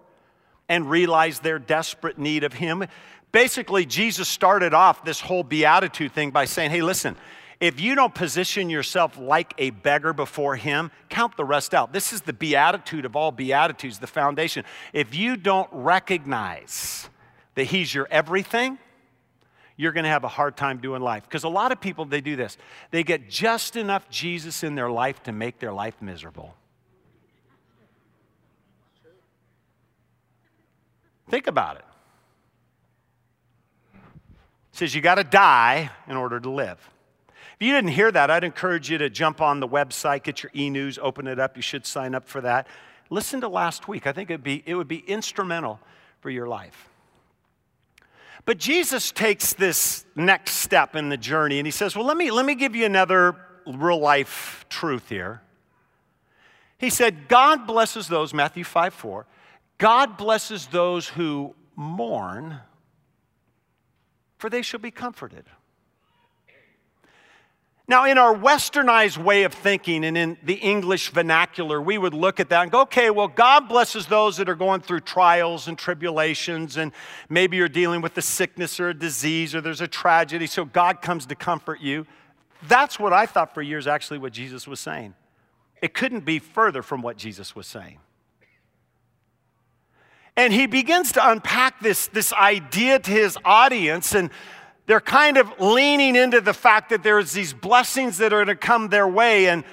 and 0.67 0.89
realize 0.89 1.39
their 1.39 1.59
desperate 1.59 2.17
need 2.17 2.43
of 2.43 2.53
him. 2.53 2.85
Basically, 3.31 3.85
Jesus 3.85 4.29
started 4.29 4.73
off 4.73 5.03
this 5.03 5.19
whole 5.19 5.43
beatitude 5.43 6.13
thing 6.13 6.31
by 6.31 6.45
saying, 6.45 6.71
Hey, 6.71 6.81
listen, 6.81 7.17
if 7.59 7.79
you 7.79 7.95
don't 7.95 8.13
position 8.13 8.69
yourself 8.69 9.17
like 9.17 9.53
a 9.57 9.69
beggar 9.69 10.13
before 10.13 10.55
Him, 10.55 10.91
count 11.09 11.37
the 11.37 11.45
rest 11.45 11.73
out. 11.73 11.93
This 11.93 12.11
is 12.11 12.21
the 12.21 12.33
beatitude 12.33 13.05
of 13.05 13.15
all 13.15 13.31
beatitudes, 13.31 13.99
the 13.99 14.07
foundation. 14.07 14.65
If 14.93 15.15
you 15.15 15.37
don't 15.37 15.69
recognize 15.71 17.09
that 17.55 17.65
He's 17.65 17.93
your 17.93 18.07
everything, 18.11 18.77
you're 19.77 19.91
going 19.91 20.03
to 20.05 20.09
have 20.09 20.23
a 20.23 20.29
hard 20.29 20.55
time 20.55 20.77
doing 20.77 21.01
life. 21.01 21.23
Because 21.23 21.43
a 21.43 21.49
lot 21.49 21.71
of 21.71 21.81
people, 21.81 22.05
they 22.05 22.21
do 22.21 22.35
this. 22.35 22.57
They 22.91 23.03
get 23.03 23.29
just 23.29 23.75
enough 23.75 24.09
Jesus 24.09 24.63
in 24.63 24.75
their 24.75 24.89
life 24.89 25.21
to 25.23 25.31
make 25.31 25.59
their 25.59 25.73
life 25.73 26.01
miserable. 26.01 26.55
Think 31.29 31.47
about 31.47 31.77
it. 31.77 31.85
It 33.95 34.77
says 34.77 34.95
you 34.95 35.01
got 35.01 35.15
to 35.15 35.23
die 35.23 35.89
in 36.07 36.15
order 36.15 36.39
to 36.39 36.49
live. 36.49 36.77
If 37.59 37.65
you 37.65 37.71
didn't 37.71 37.91
hear 37.91 38.11
that, 38.11 38.29
I'd 38.29 38.43
encourage 38.43 38.89
you 38.89 38.97
to 38.97 39.09
jump 39.09 39.39
on 39.39 39.61
the 39.61 39.67
website, 39.67 40.23
get 40.23 40.43
your 40.43 40.51
e 40.53 40.69
news, 40.69 40.99
open 41.01 41.25
it 41.25 41.39
up. 41.39 41.55
You 41.55 41.61
should 41.61 41.85
sign 41.85 42.13
up 42.13 42.27
for 42.27 42.41
that. 42.41 42.67
Listen 43.09 43.41
to 43.41 43.47
last 43.47 43.87
week. 43.87 44.07
I 44.07 44.11
think 44.11 44.29
it'd 44.29 44.43
be, 44.43 44.61
it 44.65 44.75
would 44.75 44.87
be 44.87 44.99
instrumental 44.99 45.79
for 46.19 46.29
your 46.29 46.47
life. 46.47 46.89
But 48.45 48.59
Jesus 48.59 49.11
takes 49.11 49.53
this 49.53 50.05
next 50.15 50.53
step 50.55 50.95
in 50.95 51.09
the 51.09 51.17
journey 51.17 51.57
and 51.57 51.65
he 51.65 51.71
says, 51.71 51.95
Well, 51.95 52.05
let 52.05 52.15
me, 52.15 52.29
let 52.31 52.45
me 52.45 52.55
give 52.55 52.75
you 52.75 52.85
another 52.85 53.35
real 53.65 53.99
life 53.99 54.65
truth 54.69 55.09
here. 55.09 55.41
He 56.77 56.89
said, 56.89 57.27
God 57.27 57.65
blesses 57.65 58.07
those, 58.07 58.33
Matthew 58.33 58.63
5 58.63 58.93
4, 58.93 59.25
God 59.77 60.17
blesses 60.17 60.67
those 60.67 61.09
who 61.09 61.55
mourn, 61.75 62.59
for 64.37 64.49
they 64.49 64.61
shall 64.61 64.79
be 64.79 64.91
comforted. 64.91 65.45
Now, 67.87 68.05
in 68.05 68.17
our 68.17 68.33
westernized 68.35 69.19
way 69.19 69.43
of 69.43 69.53
thinking 69.53 70.03
and 70.05 70.17
in 70.17 70.37
the 70.43 70.55
English 70.55 71.11
vernacular, 71.11 71.79
we 71.79 71.99
would 71.99 72.15
look 72.15 72.39
at 72.39 72.49
that 72.49 72.63
and 72.63 72.71
go, 72.71 72.81
okay, 72.81 73.11
well, 73.11 73.27
God 73.27 73.67
blesses 73.69 74.07
those 74.07 74.37
that 74.37 74.49
are 74.49 74.55
going 74.55 74.81
through 74.81 75.01
trials 75.01 75.67
and 75.67 75.77
tribulations, 75.77 76.77
and 76.77 76.91
maybe 77.29 77.57
you're 77.57 77.69
dealing 77.69 78.01
with 78.01 78.17
a 78.17 78.23
sickness 78.23 78.79
or 78.79 78.89
a 78.89 78.93
disease 78.93 79.53
or 79.53 79.61
there's 79.61 79.81
a 79.81 79.87
tragedy, 79.87 80.47
so 80.47 80.65
God 80.65 81.03
comes 81.03 81.27
to 81.27 81.35
comfort 81.35 81.79
you. 81.79 82.07
That's 82.67 82.99
what 82.99 83.13
I 83.13 83.27
thought 83.27 83.53
for 83.53 83.61
years, 83.61 83.85
actually, 83.85 84.17
what 84.17 84.33
Jesus 84.33 84.67
was 84.67 84.79
saying. 84.79 85.13
It 85.79 85.93
couldn't 85.93 86.25
be 86.25 86.39
further 86.39 86.81
from 86.81 87.03
what 87.03 87.17
Jesus 87.17 87.55
was 87.55 87.67
saying. 87.67 87.99
And 90.37 90.51
he 90.51 90.65
begins 90.65 91.13
to 91.13 91.29
unpack 91.29 91.79
this, 91.79 92.07
this 92.07 92.33
idea 92.33 92.99
to 92.99 93.11
his 93.11 93.37
audience, 93.45 94.15
and 94.15 94.31
they're 94.85 95.01
kind 95.01 95.37
of 95.37 95.51
leaning 95.59 96.15
into 96.15 96.41
the 96.41 96.53
fact 96.53 96.89
that 96.89 97.03
there's 97.03 97.31
these 97.31 97.53
blessings 97.53 98.17
that 98.19 98.33
are 98.33 98.45
going 98.45 98.47
to 98.47 98.55
come 98.55 98.89
their 98.89 99.07
way. 99.07 99.47
And 99.47 99.63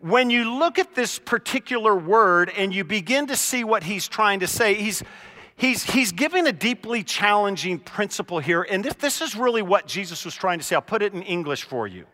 when 0.00 0.30
you 0.30 0.50
look 0.58 0.78
at 0.78 0.94
this 0.94 1.18
particular 1.18 1.94
word 1.94 2.50
and 2.56 2.74
you 2.74 2.84
begin 2.84 3.26
to 3.26 3.36
see 3.36 3.64
what 3.64 3.82
he's 3.82 4.08
trying 4.08 4.40
to 4.40 4.46
say, 4.46 4.74
he's, 4.74 5.02
he's, 5.56 5.84
he's 5.84 6.12
giving 6.12 6.46
a 6.46 6.52
deeply 6.52 7.02
challenging 7.02 7.78
principle 7.78 8.38
here. 8.38 8.62
And 8.62 8.84
this, 8.84 8.94
this 8.94 9.20
is 9.20 9.36
really 9.36 9.62
what 9.62 9.86
Jesus 9.86 10.24
was 10.24 10.34
trying 10.34 10.58
to 10.58 10.64
say. 10.64 10.74
I'll 10.74 10.82
put 10.82 11.02
it 11.02 11.12
in 11.12 11.22
English 11.22 11.64
for 11.64 11.86
you. 11.86 12.06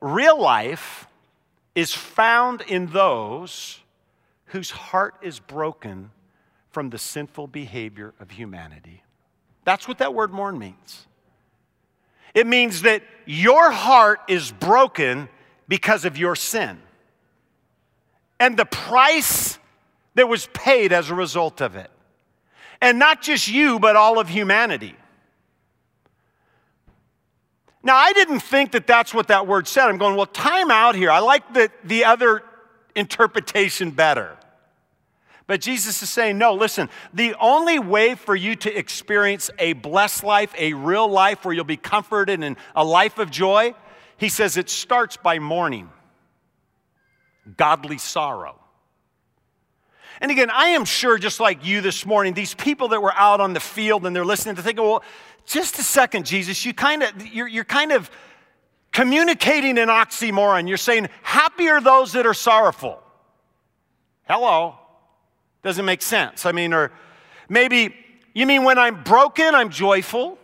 Real 0.00 0.40
life 0.40 1.06
is 1.74 1.94
found 1.94 2.62
in 2.62 2.86
those 2.88 3.80
whose 4.46 4.70
heart 4.70 5.14
is 5.22 5.38
broken 5.38 6.10
from 6.70 6.90
the 6.90 6.98
sinful 6.98 7.46
behavior 7.46 8.14
of 8.18 8.32
humanity. 8.32 9.02
That's 9.64 9.86
what 9.86 9.98
that 9.98 10.14
word 10.14 10.32
mourn 10.32 10.58
means. 10.58 11.06
It 12.34 12.46
means 12.46 12.82
that 12.82 13.02
your 13.26 13.70
heart 13.70 14.20
is 14.28 14.52
broken 14.52 15.28
because 15.68 16.04
of 16.04 16.16
your 16.16 16.34
sin 16.34 16.80
and 18.40 18.56
the 18.56 18.64
price 18.64 19.58
that 20.14 20.28
was 20.28 20.48
paid 20.52 20.92
as 20.92 21.10
a 21.10 21.14
result 21.14 21.60
of 21.60 21.76
it. 21.76 21.90
And 22.80 22.98
not 22.98 23.22
just 23.22 23.46
you, 23.48 23.78
but 23.78 23.94
all 23.94 24.18
of 24.18 24.28
humanity. 24.28 24.96
Now, 27.82 27.96
I 27.96 28.12
didn't 28.12 28.40
think 28.40 28.72
that 28.72 28.86
that's 28.86 29.14
what 29.14 29.28
that 29.28 29.46
word 29.46 29.68
said. 29.68 29.88
I'm 29.88 29.98
going, 29.98 30.16
well, 30.16 30.26
time 30.26 30.70
out 30.70 30.94
here. 30.94 31.10
I 31.10 31.18
like 31.20 31.52
the, 31.54 31.70
the 31.84 32.04
other 32.04 32.42
interpretation 32.94 33.90
better. 33.90 34.36
But 35.50 35.60
Jesus 35.60 36.00
is 36.00 36.08
saying, 36.08 36.38
no, 36.38 36.54
listen, 36.54 36.88
the 37.12 37.34
only 37.40 37.80
way 37.80 38.14
for 38.14 38.36
you 38.36 38.54
to 38.54 38.72
experience 38.72 39.50
a 39.58 39.72
blessed 39.72 40.22
life, 40.22 40.54
a 40.56 40.74
real 40.74 41.08
life 41.08 41.44
where 41.44 41.52
you'll 41.52 41.64
be 41.64 41.76
comforted 41.76 42.44
and 42.44 42.56
a 42.76 42.84
life 42.84 43.18
of 43.18 43.32
joy, 43.32 43.74
he 44.16 44.28
says 44.28 44.56
it 44.56 44.70
starts 44.70 45.16
by 45.16 45.40
mourning, 45.40 45.90
godly 47.56 47.98
sorrow. 47.98 48.60
And 50.20 50.30
again, 50.30 50.50
I 50.50 50.66
am 50.66 50.84
sure, 50.84 51.18
just 51.18 51.40
like 51.40 51.66
you 51.66 51.80
this 51.80 52.06
morning, 52.06 52.34
these 52.34 52.54
people 52.54 52.86
that 52.90 53.02
were 53.02 53.14
out 53.14 53.40
on 53.40 53.52
the 53.52 53.58
field 53.58 54.06
and 54.06 54.14
they're 54.14 54.24
listening 54.24 54.54
to 54.54 54.62
think, 54.62 54.78
well, 54.78 55.02
just 55.46 55.80
a 55.80 55.82
second, 55.82 56.26
Jesus, 56.26 56.64
you 56.64 56.72
kind 56.72 57.02
of, 57.02 57.26
you're, 57.26 57.48
you're 57.48 57.64
kind 57.64 57.90
of 57.90 58.08
communicating 58.92 59.78
an 59.78 59.88
oxymoron. 59.88 60.68
You're 60.68 60.76
saying, 60.76 61.08
happy 61.22 61.68
are 61.70 61.80
those 61.80 62.12
that 62.12 62.24
are 62.24 62.34
sorrowful. 62.34 63.02
Hello. 64.28 64.76
Doesn't 65.62 65.84
make 65.84 66.02
sense. 66.02 66.46
I 66.46 66.52
mean, 66.52 66.72
or 66.72 66.90
maybe 67.48 67.94
you 68.34 68.46
mean 68.46 68.64
when 68.64 68.78
I'm 68.78 69.02
broken, 69.02 69.54
I'm 69.54 69.70
joyful. 69.70 70.38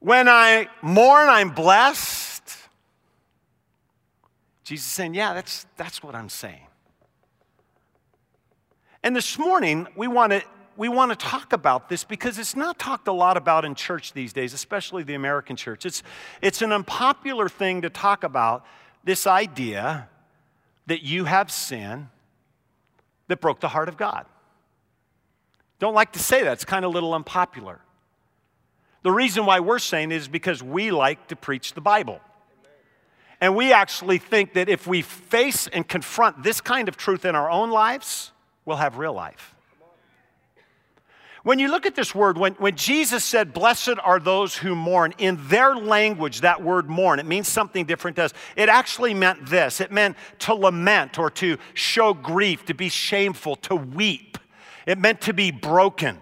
When 0.00 0.28
I 0.28 0.68
mourn, 0.82 1.28
I'm 1.28 1.50
blessed. 1.50 2.42
Jesus 4.64 4.86
is 4.86 4.92
saying, 4.92 5.14
Yeah, 5.14 5.34
that's, 5.34 5.66
that's 5.76 6.02
what 6.02 6.14
I'm 6.14 6.28
saying. 6.28 6.66
And 9.02 9.16
this 9.16 9.38
morning, 9.38 9.86
we 9.96 10.08
want 10.08 10.32
to 10.32 10.42
we 10.76 10.88
want 10.88 11.10
to 11.10 11.16
talk 11.16 11.52
about 11.52 11.90
this 11.90 12.04
because 12.04 12.38
it's 12.38 12.56
not 12.56 12.78
talked 12.78 13.06
a 13.06 13.12
lot 13.12 13.36
about 13.36 13.66
in 13.66 13.74
church 13.74 14.14
these 14.14 14.32
days, 14.32 14.54
especially 14.54 15.02
the 15.02 15.12
American 15.12 15.54
church. 15.54 15.84
It's, 15.84 16.02
it's 16.40 16.62
an 16.62 16.72
unpopular 16.72 17.50
thing 17.50 17.82
to 17.82 17.90
talk 17.90 18.24
about 18.24 18.64
this 19.04 19.26
idea 19.26 20.08
that 20.86 21.02
you 21.02 21.26
have 21.26 21.50
sin 21.50 22.08
that 23.30 23.40
broke 23.40 23.60
the 23.60 23.68
heart 23.68 23.88
of 23.88 23.96
God. 23.96 24.26
Don't 25.78 25.94
like 25.94 26.12
to 26.12 26.18
say 26.18 26.44
that, 26.44 26.52
it's 26.52 26.64
kind 26.64 26.84
of 26.84 26.90
a 26.90 26.94
little 26.94 27.14
unpopular. 27.14 27.80
The 29.02 29.10
reason 29.10 29.46
why 29.46 29.60
we're 29.60 29.78
saying 29.78 30.12
it 30.12 30.16
is 30.16 30.28
because 30.28 30.62
we 30.62 30.90
like 30.90 31.28
to 31.28 31.36
preach 31.36 31.72
the 31.72 31.80
Bible. 31.80 32.20
And 33.40 33.56
we 33.56 33.72
actually 33.72 34.18
think 34.18 34.52
that 34.52 34.68
if 34.68 34.86
we 34.86 35.00
face 35.00 35.66
and 35.66 35.88
confront 35.88 36.42
this 36.42 36.60
kind 36.60 36.88
of 36.88 36.98
truth 36.98 37.24
in 37.24 37.34
our 37.34 37.50
own 37.50 37.70
lives, 37.70 38.32
we'll 38.66 38.76
have 38.76 38.98
real 38.98 39.14
life. 39.14 39.54
When 41.42 41.58
you 41.58 41.68
look 41.68 41.86
at 41.86 41.94
this 41.94 42.14
word, 42.14 42.36
when, 42.36 42.52
when 42.54 42.76
Jesus 42.76 43.24
said, 43.24 43.54
Blessed 43.54 43.94
are 44.02 44.20
those 44.20 44.56
who 44.56 44.74
mourn, 44.74 45.14
in 45.16 45.38
their 45.48 45.74
language, 45.74 46.42
that 46.42 46.62
word 46.62 46.90
mourn, 46.90 47.18
it 47.18 47.26
means 47.26 47.48
something 47.48 47.86
different 47.86 48.16
to 48.16 48.24
us. 48.24 48.34
It 48.56 48.68
actually 48.68 49.14
meant 49.14 49.46
this 49.46 49.80
it 49.80 49.90
meant 49.90 50.16
to 50.40 50.54
lament 50.54 51.18
or 51.18 51.30
to 51.30 51.56
show 51.74 52.12
grief, 52.12 52.66
to 52.66 52.74
be 52.74 52.88
shameful, 52.88 53.56
to 53.56 53.74
weep. 53.74 54.36
It 54.86 54.98
meant 54.98 55.22
to 55.22 55.32
be 55.32 55.50
broken. 55.50 56.18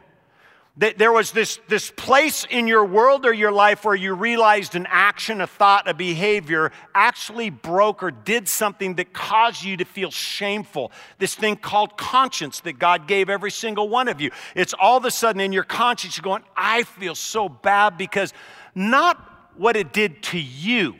There 0.78 1.10
was 1.10 1.32
this, 1.32 1.58
this 1.66 1.90
place 1.90 2.46
in 2.48 2.68
your 2.68 2.84
world 2.84 3.26
or 3.26 3.32
your 3.32 3.50
life 3.50 3.84
where 3.84 3.96
you 3.96 4.14
realized 4.14 4.76
an 4.76 4.86
action, 4.88 5.40
a 5.40 5.46
thought, 5.48 5.88
a 5.88 5.94
behavior 5.94 6.70
actually 6.94 7.50
broke 7.50 8.00
or 8.00 8.12
did 8.12 8.46
something 8.46 8.94
that 8.94 9.12
caused 9.12 9.64
you 9.64 9.76
to 9.78 9.84
feel 9.84 10.12
shameful. 10.12 10.92
This 11.18 11.34
thing 11.34 11.56
called 11.56 11.96
conscience 11.96 12.60
that 12.60 12.78
God 12.78 13.08
gave 13.08 13.28
every 13.28 13.50
single 13.50 13.88
one 13.88 14.06
of 14.06 14.20
you. 14.20 14.30
It's 14.54 14.72
all 14.72 14.96
of 14.96 15.04
a 15.04 15.10
sudden 15.10 15.40
in 15.40 15.52
your 15.52 15.64
conscience, 15.64 16.16
you're 16.16 16.22
going, 16.22 16.44
I 16.56 16.84
feel 16.84 17.16
so 17.16 17.48
bad 17.48 17.98
because 17.98 18.32
not 18.72 19.16
what 19.56 19.74
it 19.74 19.92
did 19.92 20.22
to 20.24 20.38
you, 20.38 20.94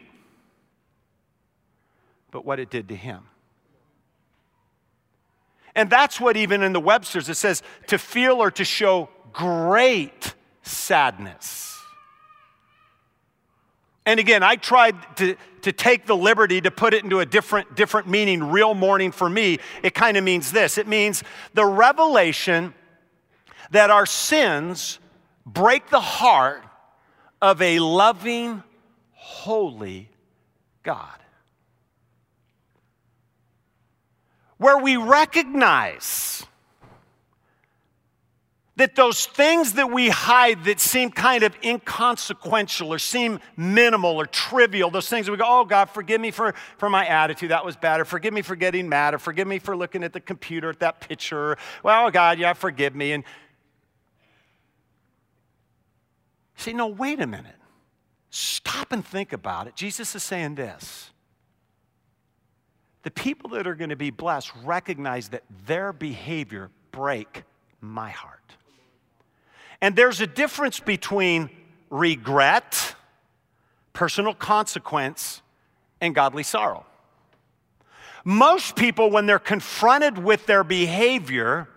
but 2.33 2.45
what 2.45 2.59
it 2.59 2.69
did 2.69 2.89
to 2.89 2.97
him. 2.97 3.21
And 5.77 5.89
that's 5.89 6.21
what 6.21 6.37
even 6.37 6.65
in 6.65 6.73
the 6.73 6.81
Webster's 6.81 7.29
it 7.29 7.37
says 7.37 7.63
to 7.87 7.99
feel 7.99 8.43
or 8.43 8.51
to 8.51 8.65
show 8.65 9.09
great 9.33 10.35
sadness. 10.63 11.69
And 14.09 14.19
again, 14.19 14.43
I 14.43 14.57
tried 14.57 14.97
to, 15.19 15.37
to 15.63 15.73
take 15.73 16.07
the 16.07 16.17
liberty 16.17 16.63
to 16.63 16.71
put 16.71 16.95
it 16.95 17.05
into 17.05 17.21
a 17.21 17.27
different, 17.27 17.75
different 17.75 18.09
meaning, 18.09 18.43
real 18.43 18.73
mourning 18.73 19.13
for 19.13 19.29
me. 19.29 19.59
It 19.83 19.95
kind 19.95 20.17
of 20.17 20.25
means 20.25 20.51
this 20.51 20.79
it 20.79 20.89
means 20.89 21.23
the 21.53 21.67
revelation 21.67 22.73
that 23.71 23.91
our 23.91 24.07
sins 24.07 24.99
break 25.45 25.91
the 25.91 26.01
heart 26.01 26.65
of 27.43 27.61
a 27.61 27.79
loving, 27.81 28.63
holy 29.13 30.09
God. 30.83 31.19
Where 34.57 34.79
we 34.79 34.97
recognize 34.97 36.47
that 38.79 38.95
those 38.95 39.27
things 39.27 39.73
that 39.73 39.91
we 39.91 40.09
hide 40.09 40.63
that 40.65 40.79
seem 40.79 41.11
kind 41.11 41.43
of 41.43 41.55
inconsequential 41.65 42.93
or 42.93 42.99
seem 42.99 43.41
minimal 43.57 44.17
or 44.17 44.25
trivial, 44.25 44.89
those 44.89 45.09
things 45.09 45.29
we 45.29 45.37
go, 45.37 45.45
oh 45.47 45.65
God, 45.65 45.87
forgive 45.87 46.21
me 46.21 46.31
for, 46.31 46.55
for 46.79 46.89
my 46.89 47.05
attitude, 47.05 47.51
that 47.51 47.65
was 47.65 47.77
bad, 47.77 48.01
or 48.01 48.05
forgive 48.05 48.33
me 48.33 48.41
for 48.41 48.55
getting 48.55 48.89
mad, 48.89 49.15
or 49.15 49.19
forgive 49.19 49.49
me 49.49 49.59
for 49.59 49.77
looking 49.77 50.05
at 50.05 50.13
the 50.13 50.21
computer 50.21 50.71
at 50.71 50.79
that 50.79 51.01
picture, 51.01 51.59
well, 51.83 52.09
God, 52.13 52.39
yeah, 52.39 52.53
forgive 52.53 52.95
me. 52.95 53.13
And 53.13 53.25
say, 56.55 56.73
no, 56.73 56.87
wait 56.87 57.21
a 57.21 57.27
minute. 57.27 57.57
Stop 58.31 58.93
and 58.93 59.05
think 59.05 59.33
about 59.33 59.67
it. 59.67 59.75
Jesus 59.75 60.15
is 60.15 60.23
saying 60.23 60.55
this. 60.55 61.11
The 63.03 63.11
people 63.11 63.51
that 63.51 63.67
are 63.67 63.75
going 63.75 63.91
to 63.91 63.97
be 63.97 64.11
blessed 64.11 64.53
recognize 64.63 65.31
that 65.31 65.43
their 65.67 65.93
behavior 65.93 66.71
break 66.93 67.43
my 67.81 68.11
heart. 68.11 68.38
And 69.81 69.95
there's 69.95 70.21
a 70.21 70.27
difference 70.27 70.81
between 70.81 71.51
regret, 71.91 72.95
personal 73.93 74.35
consequence, 74.35 75.43
and 76.01 76.15
godly 76.15 76.43
sorrow. 76.43 76.85
Most 78.25 78.77
people, 78.77 79.11
when 79.11 79.27
they're 79.27 79.39
confronted 79.39 80.19
with 80.19 80.47
their 80.47 80.65
behavior, 80.65 81.69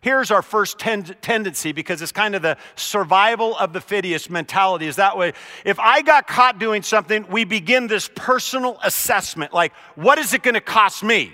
here's 0.00 0.30
our 0.30 0.42
first 0.42 0.78
ten- 0.78 1.02
tendency 1.20 1.72
because 1.72 2.00
it's 2.00 2.12
kind 2.12 2.34
of 2.34 2.42
the 2.42 2.56
survival 2.76 3.56
of 3.56 3.72
the 3.72 3.80
fittest 3.80 4.30
mentality 4.30 4.86
is 4.86 4.96
that 4.96 5.18
way 5.18 5.32
if 5.64 5.80
i 5.80 6.00
got 6.02 6.28
caught 6.28 6.60
doing 6.60 6.80
something 6.80 7.26
we 7.28 7.42
begin 7.42 7.88
this 7.88 8.08
personal 8.14 8.78
assessment 8.84 9.52
like 9.52 9.72
what 9.96 10.16
is 10.18 10.32
it 10.32 10.44
going 10.44 10.54
to 10.54 10.60
cost 10.60 11.02
me 11.02 11.32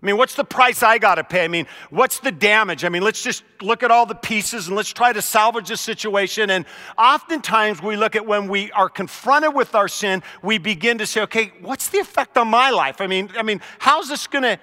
I 0.00 0.06
mean, 0.06 0.16
what's 0.16 0.34
the 0.34 0.44
price 0.44 0.84
I 0.84 0.98
got 0.98 1.16
to 1.16 1.24
pay? 1.24 1.44
I 1.44 1.48
mean, 1.48 1.66
what's 1.90 2.20
the 2.20 2.30
damage? 2.30 2.84
I 2.84 2.88
mean, 2.88 3.02
let's 3.02 3.20
just 3.20 3.42
look 3.60 3.82
at 3.82 3.90
all 3.90 4.06
the 4.06 4.14
pieces 4.14 4.68
and 4.68 4.76
let's 4.76 4.92
try 4.92 5.12
to 5.12 5.20
salvage 5.20 5.68
the 5.68 5.76
situation. 5.76 6.50
And 6.50 6.66
oftentimes 6.96 7.82
we 7.82 7.96
look 7.96 8.14
at 8.14 8.24
when 8.24 8.46
we 8.46 8.70
are 8.72 8.88
confronted 8.88 9.54
with 9.54 9.74
our 9.74 9.88
sin, 9.88 10.22
we 10.40 10.58
begin 10.58 10.98
to 10.98 11.06
say, 11.06 11.22
okay, 11.22 11.52
what's 11.60 11.88
the 11.88 11.98
effect 11.98 12.38
on 12.38 12.46
my 12.46 12.70
life? 12.70 13.00
I 13.00 13.08
mean, 13.08 13.30
I 13.36 13.42
mean, 13.42 13.60
how's 13.80 14.08
this 14.08 14.28
going 14.28 14.44
to, 14.44 14.58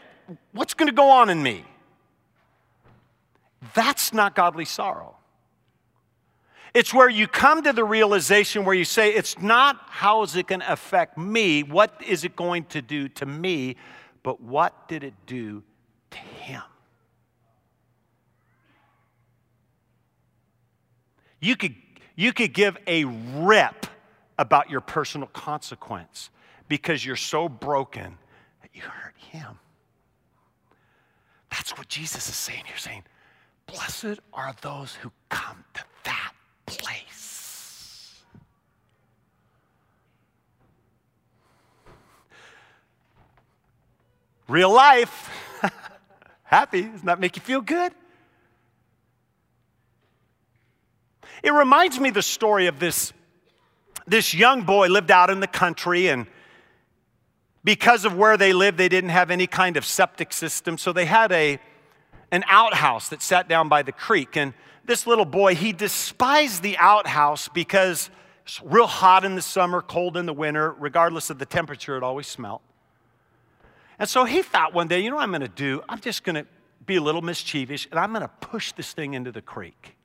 what's 0.53 0.73
going 0.73 0.87
to 0.87 0.95
go 0.95 1.09
on 1.09 1.29
in 1.29 1.43
me? 1.43 1.65
That's 3.73 4.13
not 4.13 4.35
godly 4.35 4.65
sorrow. 4.65 5.17
It's 6.73 6.93
where 6.93 7.09
you 7.09 7.27
come 7.27 7.63
to 7.63 7.73
the 7.73 7.83
realization 7.83 8.63
where 8.63 8.75
you 8.75 8.85
say, 8.85 9.13
it's 9.13 9.39
not 9.41 9.81
how 9.87 10.23
is 10.23 10.35
it 10.35 10.47
going 10.47 10.61
to 10.61 10.71
affect 10.71 11.17
me? 11.17 11.63
What 11.63 12.01
is 12.05 12.23
it 12.23 12.37
going 12.37 12.65
to 12.65 12.81
do 12.81 13.09
to 13.09 13.25
me? 13.25 13.75
But 14.25 14.41
what 14.41 14.87
did 14.87 15.03
it 15.03 15.13
do 15.27 15.61
to 16.09 16.17
him? 16.17 16.63
You 21.39 21.55
could, 21.55 21.75
you 22.15 22.33
could 22.33 22.51
give 22.51 22.75
a 22.87 23.05
rip 23.05 23.85
about 24.39 24.71
your 24.71 24.81
personal 24.81 25.27
consequence 25.27 26.31
because 26.67 27.05
you're 27.05 27.15
so 27.15 27.47
broken 27.47 28.17
that 28.63 28.71
you 28.73 28.81
hurt 28.81 29.13
him. 29.15 29.59
That's 31.51 31.77
what 31.77 31.87
Jesus 31.87 32.27
is 32.27 32.35
saying 32.35 32.63
here, 32.65 32.77
saying, 32.77 33.03
Blessed 33.67 34.19
are 34.33 34.55
those 34.61 34.95
who 34.95 35.11
come 35.29 35.63
to 35.75 35.83
that 36.05 36.33
place. 36.65 37.24
Real 44.47 44.71
life. 44.71 45.29
Happy. 46.43 46.83
Doesn't 46.83 47.05
that 47.05 47.19
make 47.19 47.35
you 47.35 47.41
feel 47.41 47.61
good? 47.61 47.93
It 51.43 51.51
reminds 51.51 51.99
me 51.99 52.09
the 52.09 52.21
story 52.21 52.67
of 52.67 52.79
this, 52.79 53.13
this 54.07 54.33
young 54.33 54.63
boy 54.63 54.87
lived 54.87 55.11
out 55.11 55.29
in 55.29 55.39
the 55.39 55.47
country 55.47 56.07
and 56.07 56.27
because 57.65 58.05
of 58.05 58.15
where 58.15 58.37
they 58.37 58.53
lived, 58.53 58.77
they 58.77 58.87
didn't 58.87 59.09
have 59.09 59.31
any 59.31 59.47
kind 59.47 59.75
of 59.75 59.83
septic 59.83 60.31
system. 60.31 60.77
So 60.77 60.93
they 60.93 61.05
had 61.05 61.31
a, 61.31 61.59
an 62.31 62.43
outhouse 62.47 63.09
that 63.09 63.23
sat 63.23 63.49
down 63.49 63.69
by 63.69 63.81
the 63.81 63.91
creek. 63.91 64.37
And 64.37 64.53
this 64.85 65.07
little 65.07 65.25
boy, 65.25 65.55
he 65.55 65.73
despised 65.73 66.61
the 66.61 66.77
outhouse 66.77 67.49
because 67.49 68.11
it's 68.45 68.61
real 68.61 68.85
hot 68.85 69.25
in 69.25 69.33
the 69.33 69.41
summer, 69.41 69.81
cold 69.81 70.15
in 70.15 70.27
the 70.27 70.33
winter. 70.33 70.73
Regardless 70.73 71.31
of 71.31 71.39
the 71.39 71.45
temperature, 71.47 71.97
it 71.97 72.03
always 72.03 72.27
smelled. 72.27 72.61
And 73.99 74.09
so 74.09 74.25
he 74.25 74.41
thought 74.41 74.73
one 74.73 74.87
day, 74.87 74.99
you 74.99 75.09
know 75.09 75.15
what 75.17 75.23
I'm 75.23 75.31
going 75.31 75.41
to 75.41 75.47
do? 75.47 75.81
I'm 75.87 75.99
just 75.99 76.23
going 76.23 76.35
to 76.35 76.45
be 76.85 76.97
a 76.97 77.01
little 77.01 77.21
mischievous 77.21 77.87
and 77.89 77.99
I'm 77.99 78.11
going 78.11 78.21
to 78.21 78.27
push 78.27 78.71
this 78.73 78.93
thing 78.93 79.13
into 79.13 79.31
the 79.31 79.41
creek. 79.41 79.95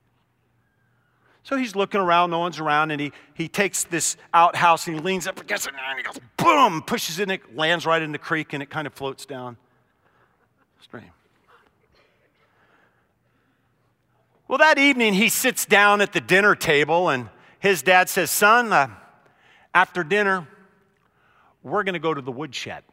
So 1.43 1.57
he's 1.57 1.75
looking 1.75 1.99
around, 1.99 2.29
no 2.29 2.39
one's 2.39 2.59
around, 2.59 2.91
and 2.91 3.01
he, 3.01 3.11
he 3.33 3.47
takes 3.47 3.83
this 3.83 4.15
outhouse 4.31 4.85
and 4.85 4.95
he 4.95 5.01
leans 5.01 5.25
up 5.25 5.41
against 5.41 5.67
it 5.67 5.73
and 5.75 5.97
he 5.97 6.03
goes, 6.03 6.19
boom, 6.37 6.83
pushes 6.83 7.17
it, 7.17 7.23
and 7.23 7.31
it 7.31 7.55
lands 7.55 7.85
right 7.85 8.01
in 8.01 8.11
the 8.11 8.19
creek 8.19 8.53
and 8.53 8.61
it 8.61 8.69
kind 8.69 8.85
of 8.85 8.93
floats 8.93 9.25
down 9.25 9.57
stream. 10.81 11.11
Well, 14.47 14.59
that 14.59 14.77
evening 14.77 15.13
he 15.13 15.29
sits 15.29 15.65
down 15.65 16.01
at 16.01 16.13
the 16.13 16.21
dinner 16.21 16.55
table 16.55 17.09
and 17.09 17.29
his 17.59 17.81
dad 17.81 18.09
says, 18.09 18.29
Son, 18.29 18.71
uh, 18.73 18.89
after 19.73 20.03
dinner, 20.03 20.47
we're 21.63 21.83
going 21.83 21.93
to 21.93 21.99
go 21.99 22.13
to 22.13 22.21
the 22.21 22.31
woodshed 22.31 22.83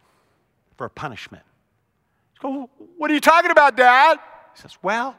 for 0.78 0.86
a 0.86 0.90
punishment. 0.90 1.42
Go, 2.40 2.70
what 2.96 3.10
are 3.10 3.14
you 3.14 3.20
talking 3.20 3.50
about, 3.50 3.76
Dad? 3.76 4.18
He 4.54 4.62
says, 4.62 4.78
Well, 4.80 5.16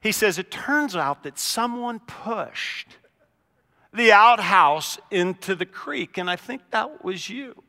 he 0.00 0.12
says, 0.12 0.38
it 0.38 0.50
turns 0.50 0.96
out 0.96 1.24
that 1.24 1.38
someone 1.38 1.98
pushed 1.98 2.96
the 3.92 4.12
outhouse 4.12 4.98
into 5.10 5.54
the 5.54 5.66
creek, 5.66 6.16
and 6.16 6.30
I 6.30 6.36
think 6.36 6.62
that 6.70 7.04
was 7.04 7.28
you. 7.28 7.60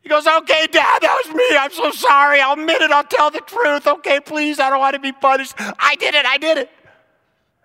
He 0.00 0.08
goes, 0.08 0.26
Okay, 0.26 0.66
Dad, 0.66 1.02
that 1.02 1.22
was 1.24 1.34
me. 1.34 1.56
I'm 1.58 1.70
so 1.70 1.90
sorry. 1.90 2.40
I'll 2.40 2.54
admit 2.54 2.80
it. 2.80 2.90
I'll 2.90 3.04
tell 3.04 3.30
the 3.30 3.40
truth. 3.40 3.86
Okay, 3.86 4.18
please. 4.18 4.58
I 4.58 4.70
don't 4.70 4.80
want 4.80 4.94
to 4.94 5.00
be 5.00 5.12
punished. 5.12 5.54
I 5.58 5.94
did 5.96 6.14
it. 6.14 6.24
I 6.24 6.38
did 6.38 6.58
it. 6.58 6.70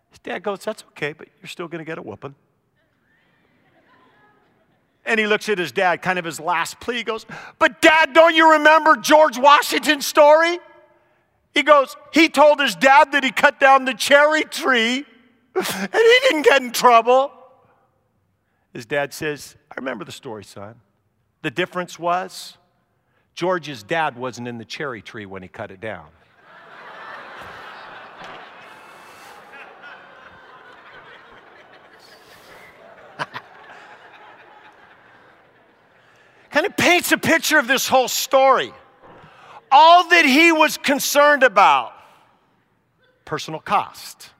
His 0.09 0.19
dad 0.19 0.43
goes, 0.43 0.59
That's 0.65 0.83
okay, 0.89 1.13
but 1.13 1.29
you're 1.41 1.47
still 1.47 1.69
going 1.69 1.79
to 1.79 1.85
get 1.85 1.97
a 1.97 2.01
whooping. 2.01 2.35
And 5.05 5.19
he 5.19 5.25
looks 5.25 5.49
at 5.49 5.57
his 5.57 5.71
dad, 5.71 6.01
kind 6.01 6.19
of 6.19 6.25
his 6.25 6.39
last 6.39 6.79
plea. 6.79 6.97
He 6.97 7.03
goes, 7.03 7.25
But 7.57 7.81
dad, 7.81 8.13
don't 8.13 8.35
you 8.35 8.53
remember 8.53 8.95
George 8.95 9.37
Washington's 9.37 10.05
story? 10.05 10.59
He 11.53 11.63
goes, 11.63 11.95
He 12.13 12.29
told 12.29 12.59
his 12.59 12.75
dad 12.75 13.11
that 13.11 13.23
he 13.23 13.31
cut 13.31 13.59
down 13.59 13.85
the 13.85 13.93
cherry 13.93 14.43
tree 14.43 15.05
and 15.55 15.65
he 15.93 16.19
didn't 16.29 16.43
get 16.43 16.61
in 16.61 16.71
trouble. 16.71 17.31
His 18.73 18.85
dad 18.85 19.13
says, 19.13 19.55
I 19.69 19.75
remember 19.75 20.05
the 20.05 20.11
story, 20.11 20.43
son. 20.43 20.75
The 21.41 21.51
difference 21.51 21.99
was 21.99 22.57
George's 23.33 23.83
dad 23.83 24.15
wasn't 24.15 24.47
in 24.47 24.57
the 24.57 24.65
cherry 24.65 25.01
tree 25.01 25.25
when 25.25 25.41
he 25.41 25.47
cut 25.47 25.71
it 25.71 25.81
down. 25.81 26.07
Kind 36.51 36.65
of 36.65 36.75
paints 36.77 37.11
a 37.11 37.17
picture 37.17 37.57
of 37.57 37.67
this 37.67 37.87
whole 37.87 38.07
story. 38.07 38.73
All 39.71 40.07
that 40.09 40.25
he 40.25 40.51
was 40.51 40.77
concerned 40.77 41.43
about 41.43 41.93
personal 43.23 43.61
cost. 43.61 44.31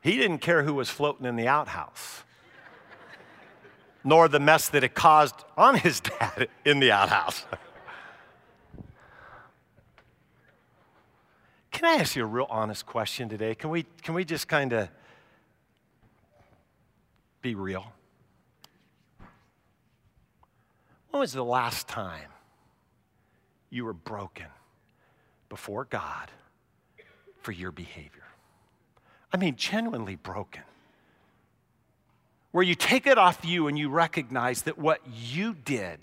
He 0.00 0.16
didn't 0.16 0.38
care 0.38 0.62
who 0.62 0.72
was 0.72 0.88
floating 0.88 1.26
in 1.26 1.36
the 1.36 1.46
outhouse, 1.46 2.22
nor 4.02 4.28
the 4.28 4.40
mess 4.40 4.70
that 4.70 4.82
it 4.82 4.94
caused 4.94 5.34
on 5.58 5.74
his 5.74 6.00
dad 6.18 6.48
in 6.64 6.80
the 6.80 6.90
outhouse. 6.90 7.44
Can 11.70 11.84
I 11.84 12.00
ask 12.00 12.16
you 12.16 12.24
a 12.24 12.26
real 12.26 12.46
honest 12.48 12.86
question 12.86 13.28
today? 13.28 13.54
Can 13.54 13.68
we, 13.68 13.84
can 14.02 14.14
we 14.14 14.24
just 14.24 14.48
kind 14.48 14.72
of 14.72 14.88
be 17.42 17.54
real? 17.54 17.92
When 21.10 21.20
was 21.20 21.32
the 21.32 21.44
last 21.44 21.88
time 21.88 22.30
you 23.68 23.84
were 23.84 23.92
broken 23.92 24.46
before 25.48 25.84
God 25.84 26.30
for 27.40 27.52
your 27.52 27.72
behavior? 27.72 28.24
I 29.32 29.36
mean, 29.36 29.56
genuinely 29.56 30.16
broken. 30.16 30.62
Where 32.52 32.64
you 32.64 32.74
take 32.74 33.06
it 33.06 33.18
off 33.18 33.44
you 33.44 33.68
and 33.68 33.78
you 33.78 33.88
recognize 33.88 34.62
that 34.62 34.78
what 34.78 35.00
you 35.06 35.54
did 35.54 36.00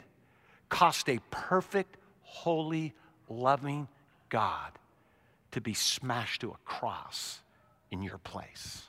cost 0.70 1.10
a 1.10 1.20
perfect, 1.30 1.98
holy, 2.22 2.94
loving 3.30 3.88
God 4.30 4.72
to 5.52 5.62
be 5.62 5.74
smashed 5.74 6.42
to 6.42 6.52
a 6.52 6.58
cross 6.66 7.42
in 7.92 8.02
your 8.02 8.18
place. 8.18 8.84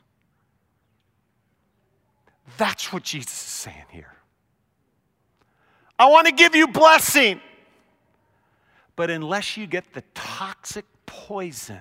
That's 2.57 2.93
what 2.93 3.03
Jesus 3.03 3.33
is 3.33 3.39
saying 3.39 3.87
here. 3.91 4.18
I 5.99 6.07
want 6.07 6.27
to 6.27 6.33
give 6.33 6.55
you 6.55 6.69
blessing. 6.69 7.41
But 8.95 9.11
unless 9.11 9.57
you 9.57 9.67
get 9.67 9.93
the 9.93 10.03
toxic 10.15 10.85
poison 11.07 11.81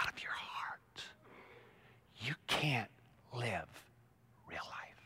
out 0.00 0.08
of 0.08 0.22
your 0.22 0.32
heart, 0.32 1.02
you 2.20 2.34
can't 2.46 2.90
live 3.34 3.66
real 4.48 4.60
life. 4.64 4.96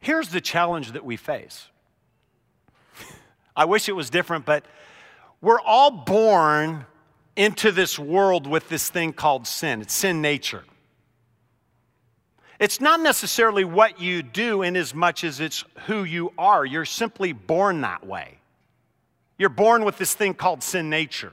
Here's 0.00 0.28
the 0.28 0.40
challenge 0.40 0.92
that 0.92 1.04
we 1.04 1.16
face. 1.16 1.66
I 3.56 3.64
wish 3.64 3.88
it 3.88 3.92
was 3.92 4.08
different, 4.10 4.44
but 4.44 4.64
we're 5.40 5.60
all 5.60 5.90
born 5.90 6.86
into 7.34 7.70
this 7.70 7.98
world 7.98 8.46
with 8.46 8.68
this 8.68 8.88
thing 8.88 9.12
called 9.12 9.46
sin. 9.46 9.82
It's 9.82 9.94
sin 9.94 10.22
nature. 10.22 10.64
It's 12.58 12.80
not 12.80 13.00
necessarily 13.00 13.64
what 13.64 14.00
you 14.00 14.22
do 14.22 14.62
in 14.62 14.76
as 14.76 14.94
much 14.94 15.24
as 15.24 15.40
it's 15.40 15.64
who 15.86 16.04
you 16.04 16.32
are. 16.38 16.64
You're 16.64 16.84
simply 16.84 17.32
born 17.32 17.82
that 17.82 18.06
way. 18.06 18.38
You're 19.38 19.50
born 19.50 19.84
with 19.84 19.98
this 19.98 20.14
thing 20.14 20.34
called 20.34 20.62
sin 20.62 20.88
nature. 20.88 21.32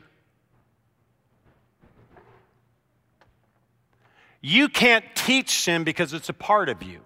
You 4.42 4.68
can't 4.68 5.06
teach 5.16 5.52
sin 5.52 5.86
because 5.86 6.12
it's 6.12 6.28
a 6.28 6.34
part 6.34 6.68
of 6.68 6.84
you, 6.84 7.00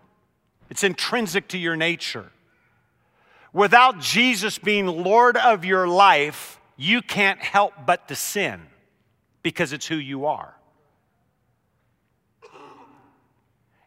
it's 0.70 0.84
intrinsic 0.84 1.48
to 1.50 1.58
your 1.58 1.76
nature. 1.76 2.32
Without 3.54 4.00
Jesus 4.00 4.58
being 4.58 4.86
Lord 4.88 5.38
of 5.38 5.64
your 5.64 5.88
life, 5.88 6.60
you 6.76 7.02
can't 7.02 7.40
help 7.40 7.74
but 7.86 8.08
to 8.08 8.16
sin 8.16 8.62
because 9.42 9.74
it's 9.74 9.88
who 9.88 9.96
you 9.96 10.26
are. 10.26 10.57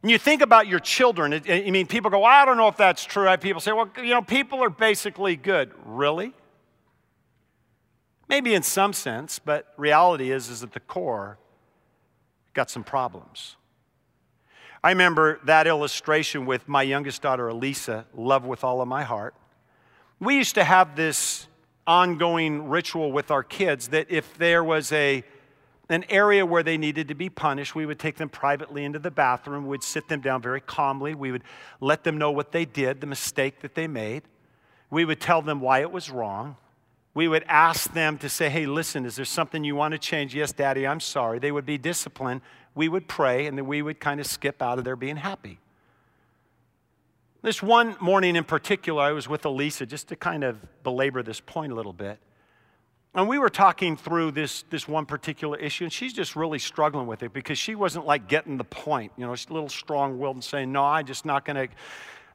And 0.03 0.11
you 0.11 0.19
think 0.19 0.41
about 0.41 0.67
your 0.67 0.81
children. 0.81 1.43
I 1.47 1.71
mean, 1.71 1.87
people 1.87 2.11
go, 2.11 2.21
well, 2.21 2.31
I 2.31 2.45
don't 2.45 2.57
know 2.57 2.69
if 2.69 2.77
that's 2.77 3.05
true. 3.05 3.29
I 3.29 3.33
have 3.33 3.41
people 3.41 3.61
say, 3.61 3.73
well, 3.73 3.91
you 3.99 4.11
know, 4.11 4.23
people 4.23 4.63
are 4.65 4.71
basically 4.71 5.37
good. 5.37 5.73
Really? 5.85 6.33
Maybe 8.29 8.55
in 8.55 8.63
some 8.63 8.93
sense, 8.93 9.39
but 9.39 9.75
reality 9.77 10.31
is, 10.31 10.49
is 10.49 10.63
at 10.63 10.73
the 10.73 10.81
core, 10.81 11.39
got 12.55 12.71
some 12.71 12.85
problems. 12.85 13.57
I 14.83 14.91
remember 14.91 15.41
that 15.45 15.67
illustration 15.67 16.47
with 16.47 16.67
my 16.67 16.83
youngest 16.83 17.21
daughter, 17.21 17.49
Elisa, 17.49 18.07
love 18.15 18.47
with 18.47 18.65
all 18.65 18.81
of 18.81 18.89
my 18.89 19.03
heart. 19.03 19.35
We 20.19 20.37
used 20.37 20.55
to 20.55 20.65
have 20.65 20.97
this 20.97 21.49
ongoing 21.87 22.69
ritual 22.69 23.13
with 23.13 23.31
our 23.31 23.43
kids 23.43 23.89
that 23.89 24.07
if 24.11 24.39
there 24.39 24.65
was 24.65 24.93
a 24.93 25.25
an 25.91 26.05
area 26.09 26.47
where 26.47 26.63
they 26.63 26.79
needed 26.79 27.09
to 27.09 27.15
be 27.15 27.29
punished, 27.29 27.75
we 27.75 27.85
would 27.85 27.99
take 27.99 28.17
them 28.17 28.29
privately 28.29 28.85
into 28.85 28.99
the 28.99 29.11
bathroom. 29.11 29.67
We'd 29.67 29.83
sit 29.83 30.09
them 30.09 30.21
down 30.21 30.41
very 30.41 30.61
calmly. 30.61 31.15
We 31.15 31.33
would 31.33 31.43
let 31.81 32.05
them 32.05 32.17
know 32.17 32.31
what 32.31 32.53
they 32.53 32.65
did, 32.65 33.01
the 33.01 33.07
mistake 33.07 33.61
that 33.61 33.75
they 33.75 33.87
made. 33.87 34.23
We 34.91 35.05
would 35.05 35.21
tell 35.21 35.43
them 35.43 35.61
why 35.61 35.81
it 35.81 35.91
was 35.91 36.11
wrong. 36.11 36.57
We 37.13 37.27
would 37.27 37.45
ask 37.49 37.93
them 37.93 38.19
to 38.19 38.29
say, 38.29 38.49
Hey, 38.49 38.67
listen, 38.67 39.05
is 39.05 39.17
there 39.17 39.25
something 39.25 39.65
you 39.65 39.75
want 39.75 39.93
to 39.93 39.99
change? 39.99 40.35
Yes, 40.35 40.53
Daddy, 40.53 40.87
I'm 40.87 41.01
sorry. 41.01 41.39
They 41.39 41.53
would 41.53 41.67
be 41.67 41.79
disciplined. 41.79 42.41
We 42.75 42.89
would 42.89 43.09
pray, 43.09 43.47
and 43.47 43.59
then 43.59 43.67
we 43.67 43.83
would 43.83 43.99
kind 43.99 44.21
of 44.21 44.27
skip 44.27 44.63
out 44.63 44.79
of 44.79 44.85
there 44.85 44.97
being 44.97 45.17
happy. 45.17 45.59
This 47.43 47.63
one 47.63 47.97
morning 48.01 48.37
in 48.37 48.45
particular, 48.45 49.03
I 49.03 49.13
was 49.13 49.29
with 49.29 49.45
Elisa 49.45 49.87
just 49.87 50.09
to 50.09 50.17
kind 50.17 50.45
of 50.45 50.59
belabor 50.83 51.23
this 51.23 51.41
point 51.41 51.73
a 51.73 51.75
little 51.75 51.93
bit. 51.93 52.19
And 53.15 53.29
we 53.29 53.39
were 53.39 53.51
talking 53.51 53.97
through 53.97 54.31
this, 54.33 54.63
this 54.71 54.87
one 54.87 55.05
particular 55.05 55.59
issue, 55.59 55.85
and 55.85 55.93
she's 55.93 56.13
just 56.13 56.37
really 56.37 56.61
struggling 56.61 57.09
with 57.09 57.25
it 57.25 57.33
because 57.33 57.59
she 57.59 57.75
wasn't 57.75 58.07
like 58.07 58.29
getting 58.29 58.57
the 58.57 58.65
point. 58.65 59.13
You 59.17 59.27
know, 59.27 59.35
she's 59.35 59.51
a 59.51 59.53
little 59.53 59.69
strong 59.69 60.19
willed 60.19 60.37
and 60.37 60.45
saying, 60.45 60.71
No, 60.71 60.85
I'm 60.85 61.05
just 61.05 61.25
not 61.25 61.45
going 61.45 61.69
to, 61.69 61.75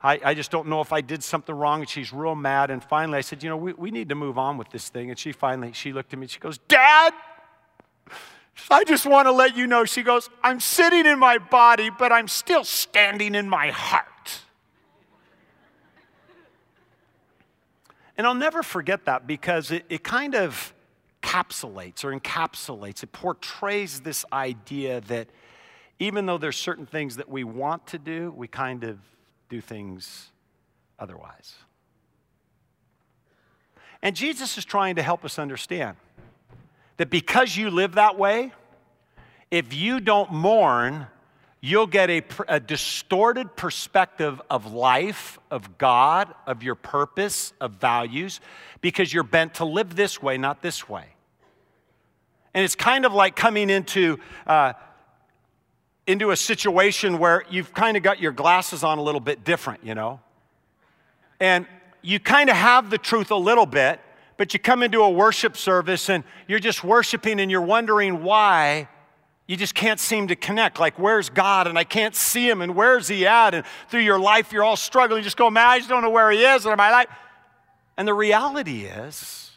I 0.01 0.35
just 0.35 0.51
don't 0.51 0.67
know 0.67 0.81
if 0.81 0.93
I 0.93 1.01
did 1.01 1.23
something 1.23 1.55
wrong. 1.55 1.79
And 1.79 1.89
she's 1.89 2.11
real 2.11 2.35
mad. 2.35 2.69
And 2.69 2.83
finally, 2.83 3.17
I 3.17 3.21
said, 3.21 3.41
You 3.41 3.49
know, 3.49 3.57
we, 3.57 3.73
we 3.73 3.89
need 3.89 4.09
to 4.09 4.15
move 4.15 4.37
on 4.37 4.57
with 4.57 4.69
this 4.69 4.89
thing. 4.89 5.09
And 5.09 5.17
she 5.17 5.31
finally, 5.31 5.71
she 5.71 5.93
looked 5.93 6.11
at 6.11 6.19
me, 6.19 6.25
and 6.25 6.31
she 6.31 6.39
goes, 6.39 6.57
Dad, 6.67 7.13
I 8.69 8.83
just 8.83 9.05
want 9.05 9.27
to 9.27 9.31
let 9.31 9.55
you 9.55 9.67
know. 9.67 9.85
She 9.85 10.03
goes, 10.03 10.29
I'm 10.43 10.59
sitting 10.59 11.05
in 11.05 11.19
my 11.19 11.37
body, 11.37 11.89
but 11.89 12.11
I'm 12.11 12.27
still 12.27 12.63
standing 12.63 13.33
in 13.33 13.47
my 13.49 13.71
heart. 13.71 14.41
And 18.17 18.25
I'll 18.25 18.33
never 18.33 18.63
forget 18.63 19.05
that 19.05 19.27
because 19.27 19.71
it, 19.71 19.85
it 19.89 20.03
kind 20.03 20.35
of 20.35 20.73
capsulates 21.21 22.03
or 22.03 22.17
encapsulates, 22.17 23.03
it 23.03 23.11
portrays 23.11 24.01
this 24.01 24.23
idea 24.31 25.01
that 25.01 25.27
even 25.99 26.25
though 26.25 26.37
there's 26.37 26.57
certain 26.57 26.85
things 26.85 27.15
that 27.17 27.29
we 27.29 27.43
want 27.43 27.87
to 27.87 27.97
do, 27.97 28.31
we 28.35 28.47
kind 28.47 28.83
of 28.83 28.99
do 29.49 29.61
things 29.61 30.31
otherwise. 30.99 31.55
And 34.01 34.15
Jesus 34.15 34.57
is 34.57 34.65
trying 34.65 34.95
to 34.95 35.01
help 35.01 35.25
us 35.25 35.39
understand 35.39 35.97
that 36.97 37.09
because 37.09 37.57
you 37.57 37.69
live 37.69 37.95
that 37.95 38.17
way, 38.17 38.53
if 39.51 39.73
you 39.73 39.99
don't 39.99 40.31
mourn, 40.31 41.07
you'll 41.65 41.87
get 41.87 42.11
a, 42.11 42.21
a, 42.47 42.59
distorted 42.59 43.55
perspective 43.55 44.39
of 44.51 44.71
life, 44.71 45.39
of 45.49 45.79
God, 45.79 46.31
of 46.45 46.61
your 46.61 46.75
purpose, 46.75 47.53
of 47.59 47.71
values, 47.71 48.39
because 48.81 49.11
you're 49.11 49.23
bent 49.23 49.55
to 49.55 49.65
live 49.65 49.95
this 49.95 50.21
way, 50.21 50.37
not 50.37 50.61
this 50.61 50.87
way. 50.87 51.05
And 52.53 52.63
it's 52.63 52.75
kind 52.75 53.03
of 53.03 53.13
like 53.13 53.35
coming 53.35 53.71
into, 53.71 54.19
uh, 54.45 54.73
into 56.05 56.29
a 56.29 56.37
situation 56.37 57.17
where 57.17 57.43
you've 57.49 57.73
kind 57.73 57.97
of 57.97 58.03
got 58.03 58.19
your 58.19 58.31
glasses 58.31 58.83
on 58.83 58.99
a 58.99 59.01
little 59.01 59.19
bit 59.19 59.43
different, 59.43 59.83
you 59.83 59.95
know? 59.95 60.19
And 61.39 61.65
you 62.03 62.19
kind 62.19 62.51
of 62.51 62.55
have 62.55 62.91
the 62.91 62.99
truth 62.99 63.31
a 63.31 63.35
little 63.35 63.65
bit, 63.65 63.99
but 64.37 64.53
you 64.53 64.59
come 64.59 64.83
into 64.83 65.01
a 65.01 65.09
worship 65.09 65.57
service 65.57 66.09
and 66.11 66.23
you're 66.47 66.59
just 66.59 66.83
worshiping 66.83 67.39
and 67.39 67.49
you're 67.49 67.59
wondering 67.59 68.21
why 68.21 68.87
you 69.47 69.55
just 69.55 69.75
can't 69.75 69.99
seem 69.99 70.27
to 70.29 70.35
connect. 70.35 70.79
Like, 70.79 70.97
where's 70.97 71.29
God? 71.29 71.67
And 71.67 71.77
I 71.77 71.83
can't 71.83 72.15
see 72.15 72.49
him, 72.49 72.61
and 72.61 72.75
where's 72.75 73.07
he 73.07 73.27
at? 73.27 73.53
And 73.53 73.65
through 73.89 74.01
your 74.01 74.19
life, 74.19 74.51
you're 74.51 74.63
all 74.63 74.75
struggling. 74.75 75.19
You 75.19 75.23
just 75.23 75.37
go, 75.37 75.49
man, 75.49 75.67
I 75.67 75.77
just 75.77 75.89
don't 75.89 76.01
know 76.01 76.09
where 76.09 76.31
he 76.31 76.43
is 76.43 76.65
in 76.65 76.75
my 76.77 76.91
life. 76.91 77.07
And 77.97 78.07
the 78.07 78.13
reality 78.13 78.85
is, 78.85 79.51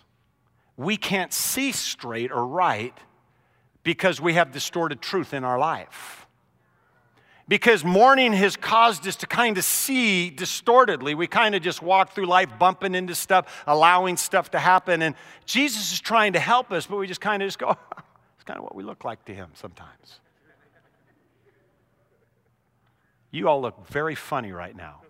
we 0.77 0.97
can't 0.97 1.33
see 1.33 1.73
straight 1.73 2.31
or 2.31 2.47
right 2.47 2.97
because 3.83 4.21
we 4.21 4.35
have 4.35 4.53
distorted 4.53 5.01
truth 5.01 5.33
in 5.33 5.43
our 5.43 5.59
life. 5.59 6.27
Because 7.49 7.83
mourning 7.83 8.35
has 8.35 8.57
caused 8.57 9.09
us 9.09 9.17
to 9.17 9.27
kind 9.27 9.57
of 9.57 9.65
see 9.65 10.29
distortedly. 10.29 11.15
We 11.15 11.27
kind 11.27 11.55
of 11.55 11.63
just 11.63 11.81
walk 11.81 12.13
through 12.13 12.27
life 12.27 12.51
bumping 12.59 12.95
into 12.95 13.15
stuff, 13.15 13.65
allowing 13.67 14.19
stuff 14.19 14.51
to 14.51 14.59
happen. 14.59 15.01
And 15.01 15.15
Jesus 15.47 15.93
is 15.93 16.01
trying 16.01 16.35
to 16.35 16.39
help 16.39 16.71
us, 16.71 16.87
but 16.87 16.99
we 16.99 17.07
just 17.07 17.23
kind 17.23 17.43
of 17.43 17.47
just 17.47 17.59
go, 17.59 17.75
kind 18.49 18.57
of 18.57 18.65
what 18.65 18.75
we 18.75 18.83
look 18.83 19.05
like 19.05 19.23
to 19.27 19.35
him 19.35 19.51
sometimes. 19.53 20.21
You 23.31 23.47
all 23.47 23.61
look 23.61 23.87
very 23.89 24.15
funny 24.15 24.53
right 24.53 24.75
now. 24.75 25.03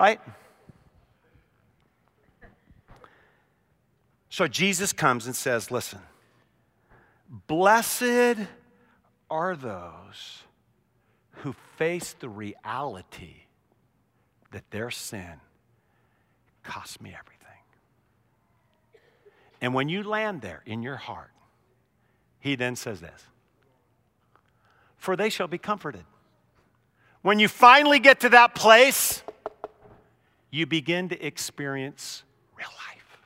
Right? 0.00 0.20
So 4.30 4.48
Jesus 4.48 4.92
comes 4.92 5.26
and 5.26 5.36
says, 5.36 5.70
Listen, 5.70 6.00
blessed 7.46 8.48
are 9.30 9.54
those 9.54 10.42
who 11.42 11.54
face 11.76 12.16
the 12.18 12.28
reality 12.28 13.44
that 14.50 14.68
their 14.72 14.90
sin 14.90 15.34
cost 16.64 17.00
me 17.00 17.14
everything. 17.16 17.62
And 19.60 19.72
when 19.72 19.88
you 19.88 20.02
land 20.02 20.42
there 20.42 20.64
in 20.66 20.82
your 20.82 20.96
heart, 20.96 21.30
he 22.44 22.56
then 22.56 22.76
says 22.76 23.00
this 23.00 23.24
For 24.98 25.16
they 25.16 25.30
shall 25.30 25.48
be 25.48 25.56
comforted. 25.56 26.04
When 27.22 27.38
you 27.38 27.48
finally 27.48 27.98
get 27.98 28.20
to 28.20 28.28
that 28.28 28.54
place, 28.54 29.22
you 30.50 30.66
begin 30.66 31.08
to 31.08 31.26
experience 31.26 32.22
real 32.54 32.68
life. 32.68 33.18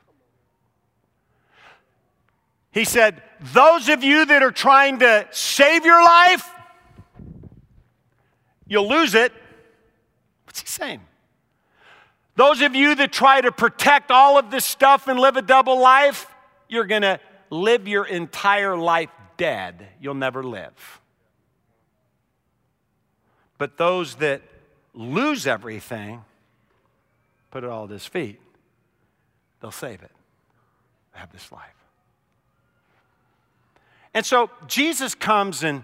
He 2.71 2.85
said, 2.85 3.21
Those 3.53 3.89
of 3.89 4.05
you 4.05 4.25
that 4.25 4.41
are 4.45 4.53
trying 4.53 5.01
to 5.01 5.27
save 5.33 5.85
your 5.85 6.01
life, 6.01 6.49
you'll 8.69 8.89
lose 8.89 9.17
it. 9.17 9.33
What's 10.45 10.61
he 10.61 10.69
saying? 10.69 11.01
Those 12.37 12.63
of 12.63 12.77
you 12.77 12.95
that 12.95 13.11
try 13.11 13.41
to 13.41 13.51
protect 13.51 14.13
all 14.13 14.39
of 14.39 14.53
this 14.53 14.65
stuff 14.65 15.09
and 15.09 15.19
live 15.19 15.37
a 15.37 15.43
double 15.43 15.81
life, 15.81 16.33
you're 16.69 16.87
going 16.87 17.03
to 17.03 17.19
live 17.51 17.89
your 17.89 18.05
entire 18.05 18.77
life 18.77 19.11
dead. 19.37 19.89
You'll 20.01 20.15
never 20.15 20.43
live. 20.43 21.01
But 23.57 23.77
those 23.77 24.17
that 24.17 24.43
lose 24.95 25.47
everything, 25.47 26.23
put 27.51 27.65
it 27.65 27.71
all 27.71 27.85
at 27.85 27.91
his 27.91 28.07
feet, 28.07 28.41
they'll 29.61 29.71
save 29.71 30.03
it, 30.03 30.13
have 31.13 31.33
this 31.33 31.51
life. 31.51 31.63
And 34.15 34.25
so 34.27 34.51
Jesus 34.67 35.15
comes 35.15 35.63
and 35.63 35.83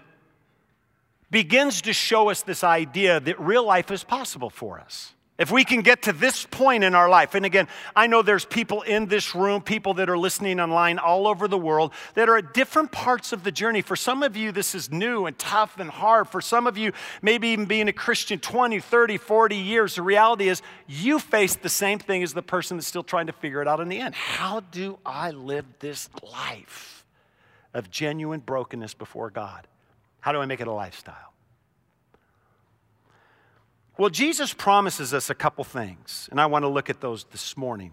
begins 1.30 1.82
to 1.82 1.92
show 1.92 2.30
us 2.30 2.42
this 2.42 2.62
idea 2.62 3.20
that 3.20 3.40
real 3.40 3.64
life 3.64 3.90
is 3.90 4.04
possible 4.04 4.50
for 4.50 4.78
us. 4.78 5.13
If 5.36 5.50
we 5.50 5.64
can 5.64 5.80
get 5.80 6.02
to 6.02 6.12
this 6.12 6.46
point 6.46 6.84
in 6.84 6.94
our 6.94 7.08
life, 7.08 7.34
and 7.34 7.44
again, 7.44 7.66
I 7.96 8.06
know 8.06 8.22
there's 8.22 8.44
people 8.44 8.82
in 8.82 9.06
this 9.06 9.34
room, 9.34 9.62
people 9.62 9.94
that 9.94 10.08
are 10.08 10.16
listening 10.16 10.60
online 10.60 11.00
all 11.00 11.26
over 11.26 11.48
the 11.48 11.58
world 11.58 11.92
that 12.14 12.28
are 12.28 12.36
at 12.36 12.54
different 12.54 12.92
parts 12.92 13.32
of 13.32 13.42
the 13.42 13.50
journey. 13.50 13.82
For 13.82 13.96
some 13.96 14.22
of 14.22 14.36
you, 14.36 14.52
this 14.52 14.76
is 14.76 14.92
new 14.92 15.26
and 15.26 15.36
tough 15.36 15.80
and 15.80 15.90
hard. 15.90 16.28
For 16.28 16.40
some 16.40 16.68
of 16.68 16.78
you, 16.78 16.92
maybe 17.20 17.48
even 17.48 17.64
being 17.64 17.88
a 17.88 17.92
Christian 17.92 18.38
20, 18.38 18.78
30, 18.78 19.16
40 19.16 19.56
years, 19.56 19.96
the 19.96 20.02
reality 20.02 20.48
is 20.48 20.62
you 20.86 21.18
face 21.18 21.56
the 21.56 21.68
same 21.68 21.98
thing 21.98 22.22
as 22.22 22.32
the 22.32 22.42
person 22.42 22.76
that's 22.76 22.86
still 22.86 23.02
trying 23.02 23.26
to 23.26 23.32
figure 23.32 23.60
it 23.60 23.66
out 23.66 23.80
in 23.80 23.88
the 23.88 23.98
end. 23.98 24.14
How 24.14 24.60
do 24.60 25.00
I 25.04 25.32
live 25.32 25.64
this 25.80 26.08
life 26.32 27.04
of 27.72 27.90
genuine 27.90 28.38
brokenness 28.38 28.94
before 28.94 29.30
God? 29.30 29.66
How 30.20 30.30
do 30.30 30.38
I 30.38 30.46
make 30.46 30.60
it 30.60 30.68
a 30.68 30.72
lifestyle? 30.72 31.33
Well, 33.96 34.10
Jesus 34.10 34.52
promises 34.52 35.14
us 35.14 35.30
a 35.30 35.34
couple 35.34 35.62
things, 35.62 36.28
and 36.32 36.40
I 36.40 36.46
want 36.46 36.64
to 36.64 36.68
look 36.68 36.90
at 36.90 37.00
those 37.00 37.24
this 37.30 37.56
morning. 37.56 37.92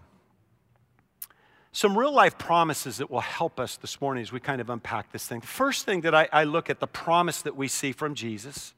Some 1.70 1.96
real 1.96 2.12
life 2.12 2.36
promises 2.38 2.98
that 2.98 3.08
will 3.08 3.20
help 3.20 3.60
us 3.60 3.76
this 3.76 4.00
morning 4.00 4.22
as 4.22 4.32
we 4.32 4.40
kind 4.40 4.60
of 4.60 4.68
unpack 4.68 5.12
this 5.12 5.26
thing. 5.26 5.40
First 5.40 5.86
thing 5.86 6.00
that 6.00 6.14
I, 6.14 6.28
I 6.32 6.44
look 6.44 6.68
at, 6.68 6.80
the 6.80 6.88
promise 6.88 7.42
that 7.42 7.56
we 7.56 7.68
see 7.68 7.92
from 7.92 8.14
Jesus, 8.14 8.74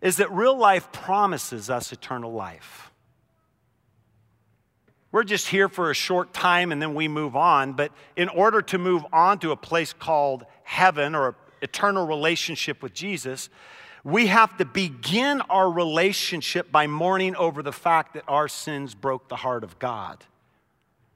is 0.00 0.16
that 0.16 0.32
real 0.32 0.56
life 0.56 0.90
promises 0.90 1.68
us 1.68 1.92
eternal 1.92 2.32
life. 2.32 2.90
We're 5.12 5.24
just 5.24 5.48
here 5.48 5.68
for 5.68 5.90
a 5.90 5.94
short 5.94 6.32
time 6.32 6.72
and 6.72 6.80
then 6.80 6.94
we 6.94 7.06
move 7.06 7.36
on, 7.36 7.74
but 7.74 7.92
in 8.16 8.30
order 8.30 8.62
to 8.62 8.78
move 8.78 9.04
on 9.12 9.38
to 9.40 9.52
a 9.52 9.56
place 9.56 9.92
called 9.92 10.46
heaven 10.64 11.14
or 11.14 11.36
eternal 11.60 12.06
relationship 12.06 12.82
with 12.82 12.94
Jesus, 12.94 13.50
we 14.04 14.26
have 14.26 14.56
to 14.56 14.64
begin 14.64 15.40
our 15.42 15.70
relationship 15.70 16.72
by 16.72 16.86
mourning 16.86 17.36
over 17.36 17.62
the 17.62 17.72
fact 17.72 18.14
that 18.14 18.24
our 18.26 18.48
sins 18.48 18.94
broke 18.94 19.28
the 19.28 19.36
heart 19.36 19.62
of 19.62 19.78
God. 19.78 20.24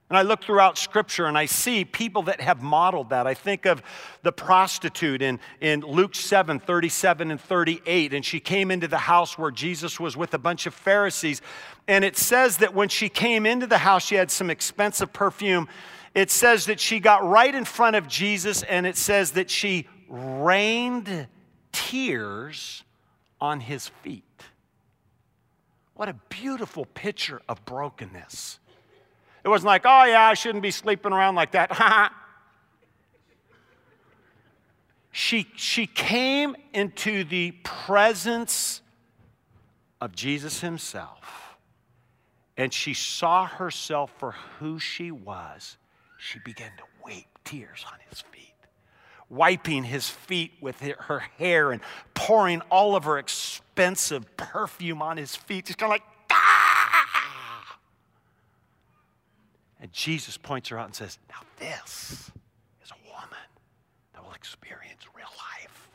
And 0.08 0.16
I 0.16 0.22
look 0.22 0.44
throughout 0.44 0.78
scripture 0.78 1.26
and 1.26 1.36
I 1.36 1.46
see 1.46 1.84
people 1.84 2.22
that 2.22 2.40
have 2.40 2.62
modeled 2.62 3.10
that. 3.10 3.26
I 3.26 3.34
think 3.34 3.66
of 3.66 3.82
the 4.22 4.30
prostitute 4.30 5.20
in, 5.20 5.40
in 5.60 5.80
Luke 5.80 6.14
7 6.14 6.60
37 6.60 7.32
and 7.32 7.40
38. 7.40 8.14
And 8.14 8.24
she 8.24 8.38
came 8.38 8.70
into 8.70 8.86
the 8.86 8.98
house 8.98 9.36
where 9.36 9.50
Jesus 9.50 9.98
was 9.98 10.16
with 10.16 10.32
a 10.32 10.38
bunch 10.38 10.66
of 10.66 10.74
Pharisees. 10.74 11.42
And 11.88 12.04
it 12.04 12.16
says 12.16 12.58
that 12.58 12.72
when 12.72 12.88
she 12.88 13.08
came 13.08 13.46
into 13.46 13.66
the 13.66 13.78
house, 13.78 14.06
she 14.06 14.14
had 14.14 14.30
some 14.30 14.48
expensive 14.48 15.12
perfume. 15.12 15.66
It 16.14 16.30
says 16.30 16.66
that 16.66 16.78
she 16.78 17.00
got 17.00 17.28
right 17.28 17.52
in 17.52 17.64
front 17.64 17.96
of 17.96 18.06
Jesus 18.06 18.62
and 18.62 18.86
it 18.86 18.96
says 18.96 19.32
that 19.32 19.50
she 19.50 19.88
rained 20.08 21.26
tears 21.76 22.82
on 23.38 23.60
his 23.60 23.88
feet. 23.88 24.24
What 25.94 26.08
a 26.08 26.14
beautiful 26.30 26.86
picture 26.86 27.42
of 27.48 27.64
brokenness. 27.66 28.58
It 29.44 29.48
wasn't 29.48 29.66
like, 29.66 29.82
oh, 29.84 30.04
yeah, 30.04 30.22
I 30.22 30.34
shouldn't 30.34 30.62
be 30.62 30.70
sleeping 30.70 31.12
around 31.12 31.34
like 31.34 31.52
that. 31.52 31.70
she, 35.12 35.46
she 35.54 35.86
came 35.86 36.56
into 36.72 37.24
the 37.24 37.52
presence 37.62 38.80
of 40.00 40.14
Jesus 40.14 40.60
himself 40.60 41.56
and 42.56 42.72
she 42.72 42.94
saw 42.94 43.46
herself 43.46 44.10
for 44.18 44.32
who 44.58 44.78
she 44.78 45.10
was. 45.10 45.76
She 46.18 46.38
began 46.38 46.70
to 46.78 46.84
weep 47.04 47.26
tears 47.44 47.84
on 47.92 47.98
his 48.08 48.22
feet 48.22 48.35
wiping 49.28 49.84
his 49.84 50.08
feet 50.08 50.52
with 50.60 50.80
her 50.80 51.18
hair 51.38 51.72
and 51.72 51.80
pouring 52.14 52.60
all 52.70 52.94
of 52.96 53.04
her 53.04 53.18
expensive 53.18 54.36
perfume 54.36 55.02
on 55.02 55.16
his 55.16 55.34
feet. 55.34 55.66
Just 55.66 55.78
kind 55.78 55.90
of 55.90 55.94
like, 55.94 56.04
ah! 56.30 57.78
And 59.80 59.92
Jesus 59.92 60.36
points 60.36 60.68
her 60.70 60.78
out 60.78 60.86
and 60.86 60.94
says, 60.94 61.18
Now, 61.28 61.40
this 61.58 62.30
is 62.82 62.90
a 62.90 63.08
woman 63.08 63.38
that 64.14 64.24
will 64.24 64.32
experience 64.32 65.02
real 65.14 65.26
life. 65.26 65.88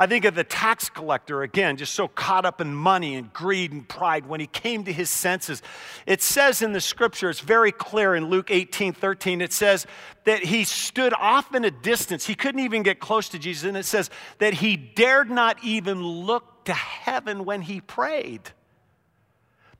I 0.00 0.06
think 0.06 0.24
of 0.24 0.36
the 0.36 0.44
tax 0.44 0.88
collector 0.88 1.42
again, 1.42 1.76
just 1.76 1.92
so 1.92 2.06
caught 2.06 2.44
up 2.44 2.60
in 2.60 2.72
money 2.72 3.16
and 3.16 3.32
greed 3.32 3.72
and 3.72 3.86
pride 3.86 4.26
when 4.26 4.38
he 4.38 4.46
came 4.46 4.84
to 4.84 4.92
his 4.92 5.10
senses. 5.10 5.60
It 6.06 6.22
says 6.22 6.62
in 6.62 6.72
the 6.72 6.80
scripture, 6.80 7.28
it's 7.28 7.40
very 7.40 7.72
clear 7.72 8.14
in 8.14 8.26
Luke 8.26 8.50
18 8.52 8.92
13, 8.92 9.40
it 9.40 9.52
says 9.52 9.86
that 10.24 10.44
he 10.44 10.62
stood 10.62 11.12
off 11.14 11.52
in 11.52 11.64
a 11.64 11.70
distance. 11.70 12.26
He 12.26 12.36
couldn't 12.36 12.60
even 12.60 12.84
get 12.84 13.00
close 13.00 13.28
to 13.30 13.40
Jesus. 13.40 13.64
And 13.64 13.76
it 13.76 13.86
says 13.86 14.08
that 14.38 14.54
he 14.54 14.76
dared 14.76 15.30
not 15.30 15.62
even 15.64 16.00
look 16.00 16.64
to 16.66 16.72
heaven 16.72 17.44
when 17.44 17.62
he 17.62 17.80
prayed. 17.80 18.42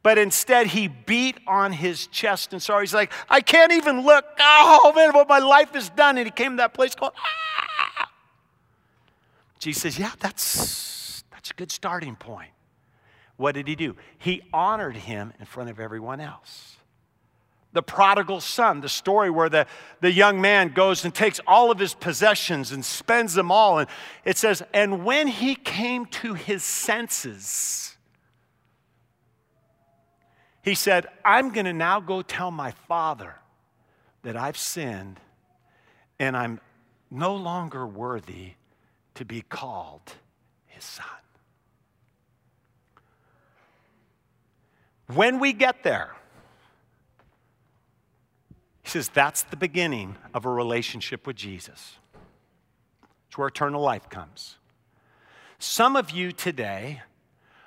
But 0.03 0.19
instead, 0.19 0.69
he 0.69 0.89
beat 0.89 1.39
on 1.47 1.73
his 1.73 2.07
chest 2.09 2.53
and 2.53 2.63
sorry. 2.63 2.85
He's 2.85 2.95
like, 2.95 3.13
I 3.29 3.41
can't 3.41 3.73
even 3.73 4.05
look. 4.05 4.25
Oh, 4.41 4.93
man, 4.97 5.13
what 5.13 5.29
my 5.29 5.39
life 5.39 5.77
is 5.77 5.91
done. 5.91 6.17
And 6.19 6.27
he 6.27 6.31
came 6.31 6.53
to 6.53 6.57
that 6.59 6.75
place 6.75 6.95
called, 6.95 7.13
ah! 7.17 7.48
Jesus 9.59 9.83
says, 9.83 9.99
Yeah, 9.99 10.13
that's, 10.19 11.25
that's 11.31 11.51
a 11.51 11.55
good 11.55 11.71
starting 11.71 12.17
point. 12.17 12.51
What 13.37 13.55
did 13.55 13.69
he 13.69 13.77
do? 13.77 13.97
He 14.19 14.43
honored 14.53 14.97
him 14.97 15.33
in 15.39 15.47
front 15.47 15.71
of 15.71 15.79
everyone 15.79 16.21
else. 16.21 16.77
The 17.73 17.83
prodigal 17.83 18.41
son, 18.41 18.81
the 18.81 18.89
story 18.89 19.31
where 19.31 19.49
the, 19.49 19.67
the 20.01 20.11
young 20.11 20.41
man 20.41 20.73
goes 20.73 21.05
and 21.05 21.15
takes 21.15 21.39
all 21.47 21.71
of 21.71 21.79
his 21.79 21.95
possessions 21.95 22.73
and 22.73 22.85
spends 22.85 23.35
them 23.35 23.53
all. 23.53 23.79
And 23.79 23.89
it 24.25 24.39
says, 24.39 24.63
And 24.73 25.05
when 25.05 25.29
he 25.29 25.55
came 25.55 26.07
to 26.07 26.35
his 26.35 26.65
senses, 26.65 27.97
he 30.63 30.75
said, 30.75 31.07
I'm 31.25 31.51
going 31.51 31.67
to 31.67 31.73
now 31.73 32.01
go 32.01 32.23
tell 32.23 32.51
my 32.51 32.73
father 32.73 33.37
that 34.23 34.37
I've 34.37 34.59
sinned 34.59 35.21
and 36.19 36.37
I'm 36.37 36.61
no 37.11 37.37
longer 37.37 37.87
worthy 37.87 38.55
to 39.19 39.25
be 39.25 39.43
called 39.43 40.13
his 40.67 40.85
son. 40.85 41.05
When 45.13 45.41
we 45.41 45.53
get 45.53 45.83
there, 45.83 46.15
he 48.85 48.91
says 48.91 49.09
that's 49.09 49.43
the 49.43 49.57
beginning 49.57 50.15
of 50.33 50.45
a 50.45 50.49
relationship 50.49 51.27
with 51.27 51.35
Jesus. 51.35 51.97
It's 53.27 53.37
where 53.37 53.49
eternal 53.49 53.83
life 53.83 54.09
comes. 54.09 54.57
Some 55.59 55.97
of 55.97 56.13
you 56.13 56.31
today 56.31 57.03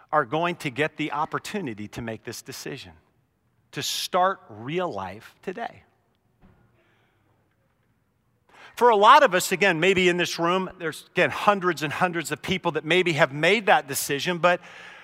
are 0.10 0.24
going 0.24 0.56
to 0.56 0.70
get 0.70 0.96
the 0.96 1.12
opportunity 1.12 1.90
to 1.90 2.02
make 2.02 2.24
this 2.24 2.42
decision, 2.42 2.94
to 3.74 3.84
start 3.84 4.40
real 4.48 4.90
life 4.90 5.36
today. 5.42 5.84
For 8.76 8.90
a 8.90 8.96
lot 8.96 9.24
of 9.24 9.36
us, 9.36 9.52
again, 9.52 9.80
maybe 9.80 10.10
in 10.10 10.18
this 10.18 10.40
room, 10.40 10.70
there's 10.80 11.06
again 11.12 11.30
hundreds 11.30 11.84
and 11.84 11.92
hundreds 11.94 12.32
of 12.32 12.42
people 12.42 12.72
that 12.74 12.86
maybe 12.86 13.14
have 13.14 13.34
made 13.34 13.66
that 13.68 13.88
decision, 13.88 14.38
but 14.38 14.60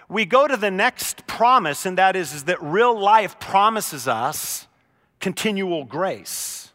we 0.10 0.26
go 0.26 0.48
to 0.48 0.56
the 0.56 0.72
next 0.72 1.28
promise, 1.28 1.86
and 1.86 1.98
that 1.98 2.16
is, 2.16 2.34
is 2.34 2.46
that 2.46 2.62
real 2.62 2.98
life 2.98 3.40
promises 3.40 4.08
us 4.08 4.68
continual 5.20 5.84
grace. 5.84 6.72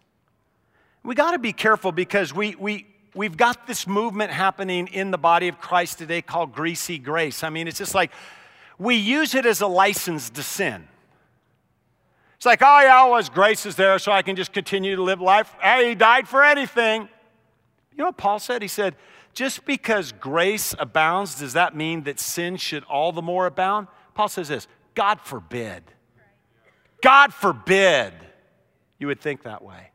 We 1.02 1.14
got 1.14 1.32
to 1.32 1.38
be 1.38 1.52
careful 1.52 1.92
because 1.92 2.34
we, 2.34 2.54
we, 2.56 2.86
we've 3.14 3.36
got 3.36 3.66
this 3.66 3.86
movement 3.86 4.30
happening 4.30 4.86
in 4.88 5.10
the 5.10 5.18
body 5.18 5.48
of 5.48 5.58
Christ 5.58 5.98
today 5.98 6.22
called 6.22 6.52
greasy 6.52 6.98
grace. 6.98 7.42
I 7.42 7.50
mean, 7.50 7.66
it's 7.66 7.78
just 7.78 7.94
like 7.94 8.12
we 8.78 8.96
use 8.96 9.34
it 9.34 9.46
as 9.46 9.60
a 9.60 9.66
license 9.66 10.30
to 10.30 10.42
sin. 10.42 10.86
It's 12.42 12.46
like, 12.46 12.60
oh, 12.60 12.80
yeah, 12.80 13.04
well, 13.04 13.18
His 13.18 13.28
grace 13.28 13.66
is 13.66 13.76
there, 13.76 14.00
so 14.00 14.10
I 14.10 14.22
can 14.22 14.34
just 14.34 14.52
continue 14.52 14.96
to 14.96 15.02
live 15.04 15.20
life. 15.20 15.54
Hey, 15.62 15.90
He 15.90 15.94
died 15.94 16.26
for 16.26 16.42
anything. 16.42 17.02
You 17.92 17.98
know 17.98 18.06
what 18.06 18.16
Paul 18.16 18.40
said? 18.40 18.62
He 18.62 18.66
said, 18.66 18.96
just 19.32 19.64
because 19.64 20.10
grace 20.10 20.74
abounds, 20.76 21.38
does 21.38 21.52
that 21.52 21.76
mean 21.76 22.02
that 22.02 22.18
sin 22.18 22.56
should 22.56 22.82
all 22.82 23.12
the 23.12 23.22
more 23.22 23.46
abound? 23.46 23.86
Paul 24.14 24.26
says 24.26 24.48
this 24.48 24.66
God 24.96 25.20
forbid. 25.20 25.84
God 27.00 27.32
forbid 27.32 28.12
you 28.98 29.06
would 29.06 29.20
think 29.20 29.44
that 29.44 29.62
way. 29.62 29.92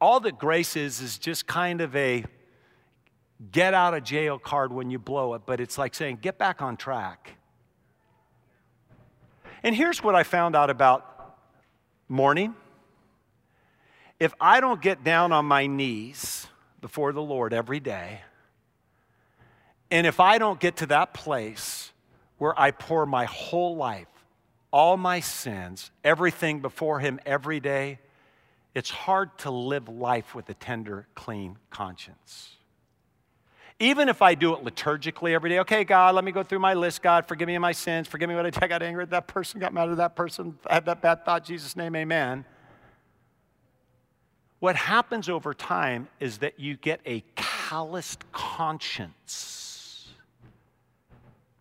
All 0.00 0.20
that 0.20 0.38
grace 0.38 0.76
is, 0.76 1.00
is 1.00 1.18
just 1.18 1.48
kind 1.48 1.80
of 1.80 1.96
a 1.96 2.24
get 3.50 3.74
out 3.74 3.94
of 3.94 4.04
jail 4.04 4.38
card 4.38 4.72
when 4.72 4.92
you 4.92 5.00
blow 5.00 5.34
it, 5.34 5.42
but 5.44 5.58
it's 5.58 5.76
like 5.76 5.92
saying, 5.92 6.20
get 6.22 6.38
back 6.38 6.62
on 6.62 6.76
track. 6.76 7.35
And 9.66 9.74
here's 9.74 10.00
what 10.00 10.14
I 10.14 10.22
found 10.22 10.54
out 10.54 10.70
about 10.70 11.36
mourning. 12.08 12.54
If 14.20 14.32
I 14.40 14.60
don't 14.60 14.80
get 14.80 15.02
down 15.02 15.32
on 15.32 15.44
my 15.44 15.66
knees 15.66 16.46
before 16.80 17.12
the 17.12 17.20
Lord 17.20 17.52
every 17.52 17.80
day, 17.80 18.20
and 19.90 20.06
if 20.06 20.20
I 20.20 20.38
don't 20.38 20.60
get 20.60 20.76
to 20.76 20.86
that 20.86 21.14
place 21.14 21.90
where 22.38 22.54
I 22.56 22.70
pour 22.70 23.06
my 23.06 23.24
whole 23.24 23.74
life, 23.74 24.06
all 24.70 24.96
my 24.96 25.18
sins, 25.18 25.90
everything 26.04 26.60
before 26.60 27.00
Him 27.00 27.18
every 27.26 27.58
day, 27.58 27.98
it's 28.72 28.90
hard 28.90 29.36
to 29.38 29.50
live 29.50 29.88
life 29.88 30.32
with 30.32 30.48
a 30.48 30.54
tender, 30.54 31.08
clean 31.16 31.58
conscience. 31.70 32.55
Even 33.78 34.08
if 34.08 34.22
I 34.22 34.34
do 34.34 34.54
it 34.54 34.64
liturgically 34.64 35.32
every 35.32 35.50
day, 35.50 35.58
okay, 35.60 35.84
God, 35.84 36.14
let 36.14 36.24
me 36.24 36.32
go 36.32 36.42
through 36.42 36.60
my 36.60 36.72
list. 36.72 37.02
God, 37.02 37.26
forgive 37.26 37.46
me 37.46 37.56
of 37.56 37.60
my 37.60 37.72
sins. 37.72 38.08
Forgive 38.08 38.28
me 38.28 38.34
when 38.34 38.46
I 38.46 38.50
got 38.50 38.82
angry 38.82 39.02
at 39.02 39.10
that 39.10 39.26
person, 39.26 39.60
got 39.60 39.74
mad 39.74 39.90
at 39.90 39.98
that 39.98 40.16
person, 40.16 40.58
had 40.68 40.86
that 40.86 41.02
bad 41.02 41.24
thought. 41.26 41.44
Jesus' 41.44 41.76
name, 41.76 41.94
amen. 41.94 42.46
What 44.60 44.76
happens 44.76 45.28
over 45.28 45.52
time 45.52 46.08
is 46.20 46.38
that 46.38 46.58
you 46.58 46.76
get 46.78 47.00
a 47.04 47.22
calloused 47.34 48.24
conscience 48.32 50.08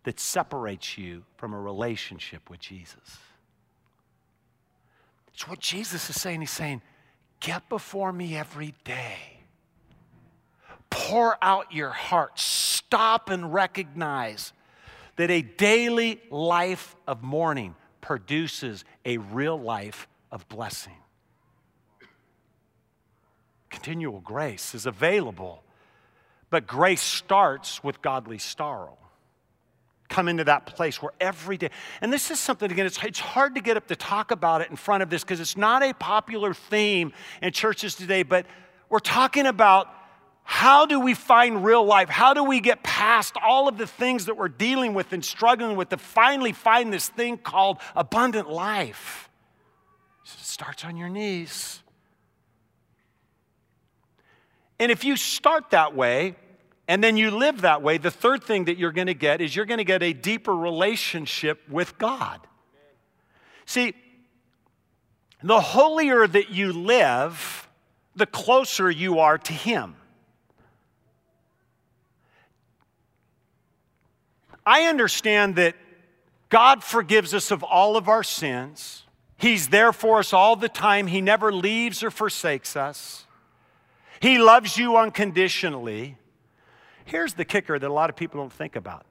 that 0.04 0.20
separates 0.20 0.98
you 0.98 1.24
from 1.36 1.54
a 1.54 1.60
relationship 1.60 2.50
with 2.50 2.62
Jesus. 2.62 3.18
It's 5.34 5.46
what 5.50 5.60
Jesus 5.60 6.10
is 6.10 6.22
saying. 6.22 6.40
He's 6.40 6.52
saying, 6.52 6.82
Get 7.42 7.68
before 7.68 8.14
me 8.14 8.38
every 8.38 8.74
day 8.86 9.35
pour 10.96 11.38
out 11.42 11.74
your 11.74 11.90
heart. 11.90 12.40
Stop 12.40 13.30
and 13.30 13.54
recognize 13.54 14.54
that 15.18 15.30
a 15.30 15.42
daily 15.42 16.22
life 16.30 16.96
of 17.06 17.22
mourning 17.22 17.76
produces 18.00 18.86
a 19.04 19.18
real 19.18 19.60
life 19.60 20.08
of 20.32 20.48
blessing. 20.48 20.96
Continual 23.70 24.22
grace 24.22 24.74
is 24.74 24.86
available, 24.86 25.64
but 26.50 26.66
grace 26.66 27.02
starts 27.02 27.84
with 27.84 28.02
godly 28.02 28.38
sorrow. 28.38 28.98
Come 30.08 30.30
into 30.30 30.46
that 30.46 30.66
place 30.66 31.02
where 31.02 31.12
every 31.20 31.58
day, 31.58 31.72
and 32.00 32.14
this 32.14 32.32
is 32.32 32.40
something, 32.40 32.72
again, 32.72 32.86
it's, 32.86 33.04
it's 33.04 33.20
hard 33.20 33.56
to 33.56 33.62
get 33.62 33.76
up 33.76 33.88
to 33.88 33.98
talk 33.98 34.32
about 34.32 34.62
it 34.62 34.70
in 34.70 34.78
front 34.78 35.04
of 35.04 35.10
this 35.10 35.26
because 35.26 35.42
it's 35.42 35.58
not 35.58 35.84
a 35.84 35.94
popular 35.94 36.54
theme 36.54 37.12
in 37.42 37.52
churches 37.52 37.96
today, 37.96 38.24
but 38.24 38.46
we're 38.88 39.00
talking 39.00 39.46
about 39.46 39.90
how 40.48 40.86
do 40.86 41.00
we 41.00 41.16
find 41.16 41.66
real 41.66 41.84
life? 41.84 42.08
How 42.08 42.36
do 42.36 42.44
we 42.44 42.60
get 42.60 42.84
past 42.84 43.36
all 43.44 43.68
of 43.68 43.80
the 43.80 43.88
things 43.88 44.26
that 44.28 44.38
we're 44.38 44.48
dealing 44.48 44.94
with 44.94 45.12
and 45.12 45.26
struggling 45.26 45.76
with 45.76 45.90
to 45.90 45.98
finally 45.98 46.54
find 46.54 46.94
this 46.94 47.10
thing 47.10 47.38
called 47.40 47.80
abundant 47.96 48.50
life? 48.50 49.28
It 50.24 50.30
starts 50.30 50.86
on 50.86 50.98
your 50.98 51.10
knees. 51.10 51.82
And 54.80 54.92
if 54.92 55.04
you 55.04 55.18
start 55.18 55.72
that 55.72 55.96
way 55.96 56.36
and 56.88 57.04
then 57.04 57.18
you 57.18 57.32
live 57.32 57.62
that 57.62 57.82
way, 57.82 57.98
the 57.98 58.12
third 58.12 58.44
thing 58.44 58.66
that 58.66 58.78
you're 58.78 58.92
going 58.92 59.08
to 59.08 59.16
get 59.16 59.42
is 59.42 59.56
you're 59.56 59.66
going 59.66 59.80
to 59.80 59.84
get 59.84 60.04
a 60.04 60.14
deeper 60.14 60.56
relationship 60.56 61.68
with 61.68 61.98
God. 61.98 62.40
See, 63.66 63.96
the 65.42 65.60
holier 65.60 66.28
that 66.28 66.52
you 66.52 66.72
live, 66.72 67.68
the 68.16 68.28
closer 68.28 68.92
you 68.92 69.18
are 69.20 69.40
to 69.40 69.54
Him. 69.54 69.96
I 74.66 74.84
understand 74.84 75.56
that 75.58 75.76
God 76.50 76.84
forgives 76.84 77.34
us 77.34 77.52
of 77.52 77.64
all 77.64 77.98
of 77.98 78.10
our 78.10 78.24
sins. 78.24 79.04
He's 79.38 79.68
there 79.68 79.94
for 79.94 80.20
us 80.20 80.34
all 80.34 80.56
the 80.56 80.70
time. 80.70 81.08
He 81.08 81.22
never 81.22 81.52
leaves 81.52 82.04
or 82.04 82.10
forsakes 82.10 82.76
us. 82.76 83.26
He 84.20 84.40
loves 84.40 84.78
you 84.78 84.98
unconditionally. 84.98 86.18
Here's 87.04 87.34
the 87.34 87.46
kicker 87.46 87.78
that 87.78 87.88
a 87.88 87.94
lot 87.94 88.10
of 88.10 88.16
people 88.16 88.40
don't 88.40 88.54
think 88.54 88.76
about 88.76 89.06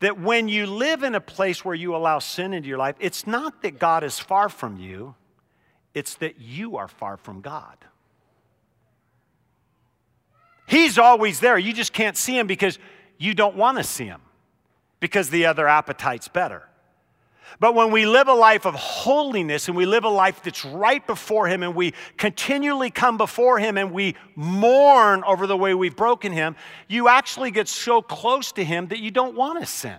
that 0.00 0.20
when 0.20 0.46
you 0.46 0.64
live 0.66 1.02
in 1.02 1.16
a 1.16 1.20
place 1.20 1.64
where 1.64 1.74
you 1.74 1.96
allow 1.96 2.20
sin 2.20 2.52
into 2.52 2.68
your 2.68 2.78
life, 2.78 2.94
it's 3.00 3.26
not 3.26 3.62
that 3.62 3.80
God 3.80 4.04
is 4.04 4.16
far 4.16 4.48
from 4.48 4.76
you, 4.76 5.16
it's 5.92 6.14
that 6.16 6.40
you 6.40 6.76
are 6.76 6.86
far 6.86 7.16
from 7.16 7.40
God. 7.40 7.76
He's 10.66 10.98
always 10.98 11.40
there. 11.40 11.58
You 11.58 11.72
just 11.72 11.92
can't 11.92 12.16
see 12.16 12.38
him 12.38 12.46
because 12.46 12.78
you 13.16 13.34
don't 13.34 13.56
want 13.56 13.78
to 13.78 13.82
see 13.82 14.04
him 14.04 14.20
because 15.00 15.30
the 15.30 15.46
other 15.46 15.68
appetite's 15.68 16.28
better. 16.28 16.64
But 17.60 17.74
when 17.74 17.90
we 17.90 18.06
live 18.06 18.28
a 18.28 18.34
life 18.34 18.66
of 18.66 18.74
holiness 18.74 19.68
and 19.68 19.76
we 19.76 19.86
live 19.86 20.04
a 20.04 20.08
life 20.08 20.42
that's 20.42 20.64
right 20.64 21.04
before 21.06 21.48
Him 21.48 21.62
and 21.62 21.74
we 21.74 21.94
continually 22.16 22.90
come 22.90 23.16
before 23.16 23.58
Him 23.58 23.76
and 23.76 23.92
we 23.92 24.16
mourn 24.36 25.24
over 25.24 25.46
the 25.46 25.56
way 25.56 25.74
we've 25.74 25.96
broken 25.96 26.30
Him, 26.30 26.56
you 26.88 27.08
actually 27.08 27.50
get 27.50 27.66
so 27.66 28.02
close 28.02 28.52
to 28.52 28.64
Him 28.64 28.88
that 28.88 28.98
you 28.98 29.10
don't 29.10 29.34
want 29.34 29.60
to 29.60 29.66
sin. 29.66 29.98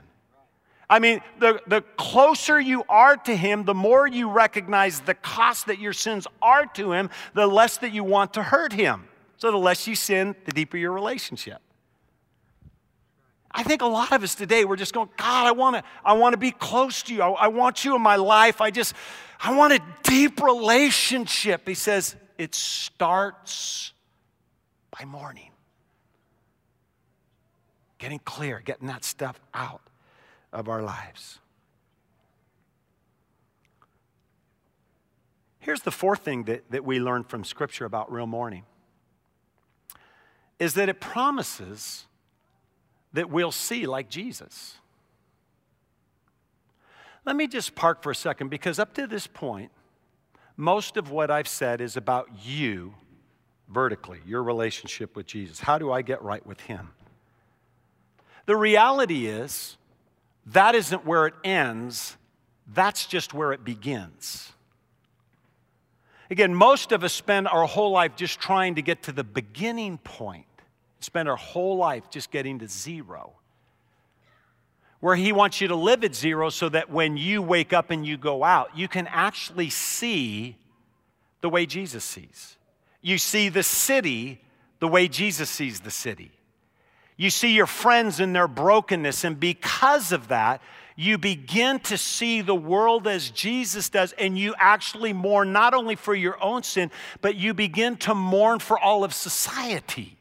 I 0.90 1.00
mean, 1.00 1.22
the, 1.40 1.62
the 1.68 1.82
closer 1.98 2.60
you 2.60 2.84
are 2.90 3.16
to 3.18 3.36
Him, 3.36 3.66
the 3.66 3.76
more 3.76 4.08
you 4.08 4.30
recognize 4.30 5.02
the 5.02 5.14
cost 5.14 5.68
that 5.68 5.80
your 5.80 5.94
sins 5.94 6.28
are 6.42 6.66
to 6.68 6.94
Him, 6.94 7.10
the 7.34 7.46
less 7.46 7.78
that 7.78 7.94
you 7.94 8.04
want 8.04 8.34
to 8.36 8.44
hurt 8.44 8.74
Him. 8.74 9.08
So 9.38 9.52
the 9.52 9.58
less 9.58 9.88
you 9.88 9.96
sin, 9.96 10.36
the 10.46 10.52
deeper 10.52 10.78
your 10.78 10.92
relationship. 10.92 11.62
I 13.52 13.64
think 13.64 13.82
a 13.82 13.88
lot 13.88 14.12
of 14.12 14.24
us 14.24 14.36
today, 14.36 14.64
we're 14.66 14.76
just 14.76 14.94
going, 14.94 15.10
God, 15.18 15.48
I 15.48 15.52
want 15.52 15.76
to, 15.78 15.84
I 16.06 16.14
want 16.14 16.34
to 16.34 16.38
be 16.38 16.52
close 16.52 17.02
to 17.04 17.14
you. 17.14 17.22
I, 17.22 17.30
I 17.30 17.48
want 17.48 17.84
you 17.84 17.96
in 17.96 18.02
my 18.02 18.16
life. 18.16 18.62
I 18.62 18.70
just, 18.70 18.94
I 19.40 19.56
want 19.56 19.74
a 19.74 19.82
deep 20.04 20.42
relationship. 20.42 21.68
He 21.68 21.74
says, 21.74 22.16
it 22.38 22.54
starts 22.54 23.94
by 24.98 25.06
mourning. 25.06 25.52
Getting 27.98 28.20
clear, 28.20 28.62
getting 28.64 28.88
that 28.88 29.04
stuff 29.04 29.40
out 29.54 29.82
of 30.54 30.70
our 30.70 30.82
lives. 30.82 31.40
Here's 35.60 35.82
the 35.82 35.92
fourth 35.92 36.22
thing 36.22 36.44
that, 36.44 36.70
that 36.72 36.86
we 36.86 37.00
learn 37.00 37.24
from 37.24 37.44
Scripture 37.44 37.86
about 37.86 38.12
real 38.12 38.26
mourning 38.26 38.64
is 40.60 40.74
that 40.76 40.90
it 40.90 41.00
promises 41.00 42.06
that 43.14 43.30
we'll 43.30 43.52
see 43.52 43.86
like 43.86 44.10
Jesus. 44.10 44.76
Let 47.26 47.36
me 47.36 47.48
just 47.48 47.76
park 47.76 48.02
for 48.02 48.12
a 48.12 48.16
second 48.16 48.50
because 48.50 48.80
up 48.80 48.94
to 48.96 49.08
this 49.08 49.28
point, 49.28 49.72
most 50.58 50.98
of 50.98 51.12
what 51.12 51.32
I've 51.32 51.48
said 51.48 51.82
is 51.82 51.96
about 51.96 52.30
you 52.44 52.94
vertically, 53.70 54.20
your 54.26 54.44
relationship 54.44 55.16
with 55.16 55.26
Jesus. 55.26 55.60
How 55.60 55.78
do 55.78 55.92
I 55.92 56.02
get 56.02 56.22
right 56.22 56.46
with 56.46 56.60
Him? 56.62 56.90
The 58.46 58.56
reality 58.56 59.28
is, 59.28 59.78
that 60.48 60.74
isn't 60.74 61.06
where 61.06 61.28
it 61.28 61.36
ends, 61.44 62.18
that's 62.74 63.06
just 63.06 63.34
where 63.34 63.52
it 63.52 63.64
begins. 63.64 64.52
Again, 66.32 66.54
most 66.54 66.92
of 66.92 67.04
us 67.04 67.14
spend 67.14 67.48
our 67.48 67.66
whole 67.66 67.92
life 67.92 68.16
just 68.16 68.40
trying 68.40 68.76
to 68.76 68.82
get 68.82 69.04
to 69.04 69.12
the 69.12 69.24
beginning 69.24 69.98
point 70.00 70.46
spend 71.00 71.30
our 71.30 71.36
whole 71.36 71.78
life 71.78 72.10
just 72.10 72.32
getting 72.32 72.60
to 72.60 72.68
zero. 72.68 73.34
Where 75.00 75.16
He 75.16 75.32
wants 75.32 75.62
you 75.62 75.70
to 75.70 75.76
live 75.76 76.04
at 76.04 76.14
zero 76.14 76.50
so 76.50 76.70
that 76.70 76.90
when 76.90 77.18
you 77.18 77.42
wake 77.42 77.74
up 77.74 77.90
and 77.90 78.06
you 78.06 78.18
go 78.18 78.44
out, 78.44 78.78
you 78.78 78.88
can 78.88 79.08
actually 79.08 79.70
see 79.70 80.58
the 81.42 81.50
way 81.50 81.66
Jesus 81.66 82.04
sees. 82.04 82.58
You 83.02 83.18
see 83.18 83.50
the 83.50 83.64
city 83.64 84.42
the 84.80 84.88
way 84.88 85.08
Jesus 85.08 85.50
sees 85.50 85.82
the 85.82 85.92
city. 85.92 86.32
You 87.18 87.30
see 87.30 87.54
your 87.54 87.66
friends 87.66 88.20
in 88.20 88.32
their 88.32 88.48
brokenness, 88.48 89.26
and 89.26 89.40
because 89.40 90.12
of 90.12 90.30
that, 90.30 90.62
you 90.96 91.18
begin 91.18 91.80
to 91.82 91.98
see 91.98 92.42
the 92.42 92.56
world 92.56 93.08
as 93.08 93.30
Jesus 93.30 93.90
does, 93.90 94.14
and 94.14 94.38
you 94.38 94.54
actually 94.58 95.14
mourn 95.14 95.54
not 95.54 95.74
only 95.74 95.96
for 95.96 96.16
your 96.16 96.42
own 96.42 96.64
sin, 96.64 96.92
but 97.22 97.36
you 97.36 97.54
begin 97.54 97.98
to 97.98 98.16
mourn 98.16 98.60
for 98.60 98.80
all 98.80 99.04
of 99.04 99.14
society. 99.14 100.18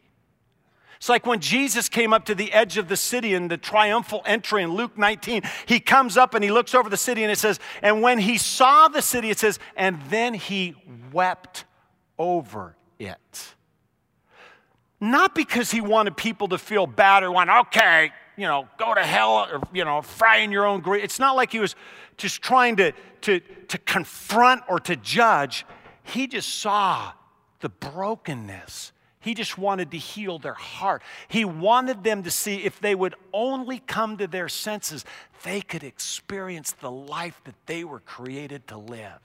It's 0.99 1.09
like 1.09 1.27
when 1.27 1.39
Jesus 1.39 1.89
came 1.89 2.13
up 2.13 2.25
to 2.25 2.35
the 2.35 2.53
edge 2.53 2.77
of 2.77 2.89
the 2.89 2.97
city 2.97 3.33
in 3.33 3.47
the 3.47 3.57
triumphal 3.57 4.21
entry 4.27 4.65
in 4.65 4.75
Luke 4.75 4.99
19. 4.99 5.43
He 5.67 5.79
comes 5.79 6.17
up 6.17 6.35
and 6.35 6.43
he 6.43 6.51
looks 6.51 6.75
over 6.75 6.91
the 6.91 6.97
city 6.97 7.23
and 7.23 7.31
it 7.31 7.39
says, 7.39 7.61
and 7.83 8.03
when 8.03 8.19
he 8.19 8.37
saw 8.37 8.89
the 8.89 9.01
city, 9.01 9.31
it 9.31 9.39
says, 9.39 9.61
and 9.77 10.01
then 10.11 10.35
he 10.35 10.75
wept 11.13 11.65
over 12.19 12.77
it. 12.99 13.55
Not 15.01 15.37
because 15.37 15.71
he 15.71 15.81
wanted 15.81 16.17
people 16.17 16.49
to 16.49 16.59
feel 16.59 16.89
bad 16.89 17.23
or 17.23 17.31
want, 17.31 17.49
okay, 17.49 18.11
you 18.37 18.49
know, 18.49 18.67
go 18.77 18.93
to 18.93 19.03
hell 19.03 19.47
or, 19.53 19.63
you 19.73 19.85
know, 19.85 20.03
fry 20.03 20.39
in 20.39 20.51
your 20.51 20.67
own 20.67 20.81
grease. 20.81 21.05
It's 21.05 21.21
not 21.21 21.37
like 21.37 21.53
he 21.53 21.61
was 21.61 21.77
just 22.17 22.43
trying 22.43 22.75
to, 22.77 22.93
to, 23.21 23.39
to 23.69 23.79
confront 23.79 24.63
or 24.69 24.81
to 24.81 24.97
judge. 24.97 25.65
He 26.03 26.27
just 26.27 26.57
saw 26.57 27.13
the 27.61 27.69
brokenness 27.69 28.93
He 29.21 29.35
just 29.35 29.59
wanted 29.59 29.91
to 29.91 29.99
heal 29.99 30.39
their 30.39 30.55
heart. 30.55 31.03
He 31.27 31.45
wanted 31.45 32.05
them 32.05 32.23
to 32.23 32.31
see 32.31 32.65
if 32.65 32.81
they 32.81 32.95
would 32.95 33.15
only 33.33 33.81
come 33.81 34.17
to 34.19 34.27
their 34.27 34.49
senses, 34.49 35.05
they 35.45 35.61
could 35.61 35.85
experience 35.85 36.73
the 36.73 36.91
life 36.91 37.41
that 37.45 37.55
they 37.67 37.85
were 37.85 38.01
created 38.01 38.67
to 38.69 38.79
live. 38.79 39.21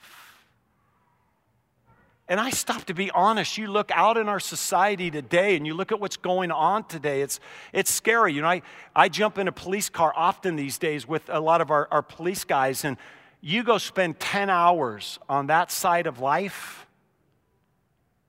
And 2.27 2.39
I 2.39 2.51
stop 2.51 2.85
to 2.85 2.93
be 2.93 3.11
honest. 3.11 3.57
You 3.57 3.67
look 3.67 3.91
out 3.93 4.17
in 4.17 4.29
our 4.29 4.39
society 4.39 5.11
today 5.11 5.55
and 5.55 5.67
you 5.67 5.73
look 5.73 5.91
at 5.91 5.99
what's 5.99 6.17
going 6.17 6.51
on 6.51 6.85
today, 6.85 7.21
it's, 7.21 7.39
it's 7.73 7.91
scary. 7.91 8.33
You 8.33 8.41
know, 8.41 8.47
I, 8.47 8.61
I 8.95 9.09
jump 9.09 9.37
in 9.37 9.47
a 9.47 9.51
police 9.51 9.89
car 9.89 10.13
often 10.15 10.55
these 10.55 10.77
days 10.77 11.07
with 11.07 11.29
a 11.29 11.39
lot 11.39 11.59
of 11.61 11.69
our, 11.69 11.87
our 11.91 12.01
police 12.01 12.43
guys, 12.45 12.85
and 12.85 12.97
you 13.41 13.63
go 13.63 13.77
spend 13.77 14.19
10 14.21 14.49
hours 14.49 15.19
on 15.27 15.47
that 15.47 15.69
side 15.69 16.07
of 16.07 16.19
life, 16.19 16.82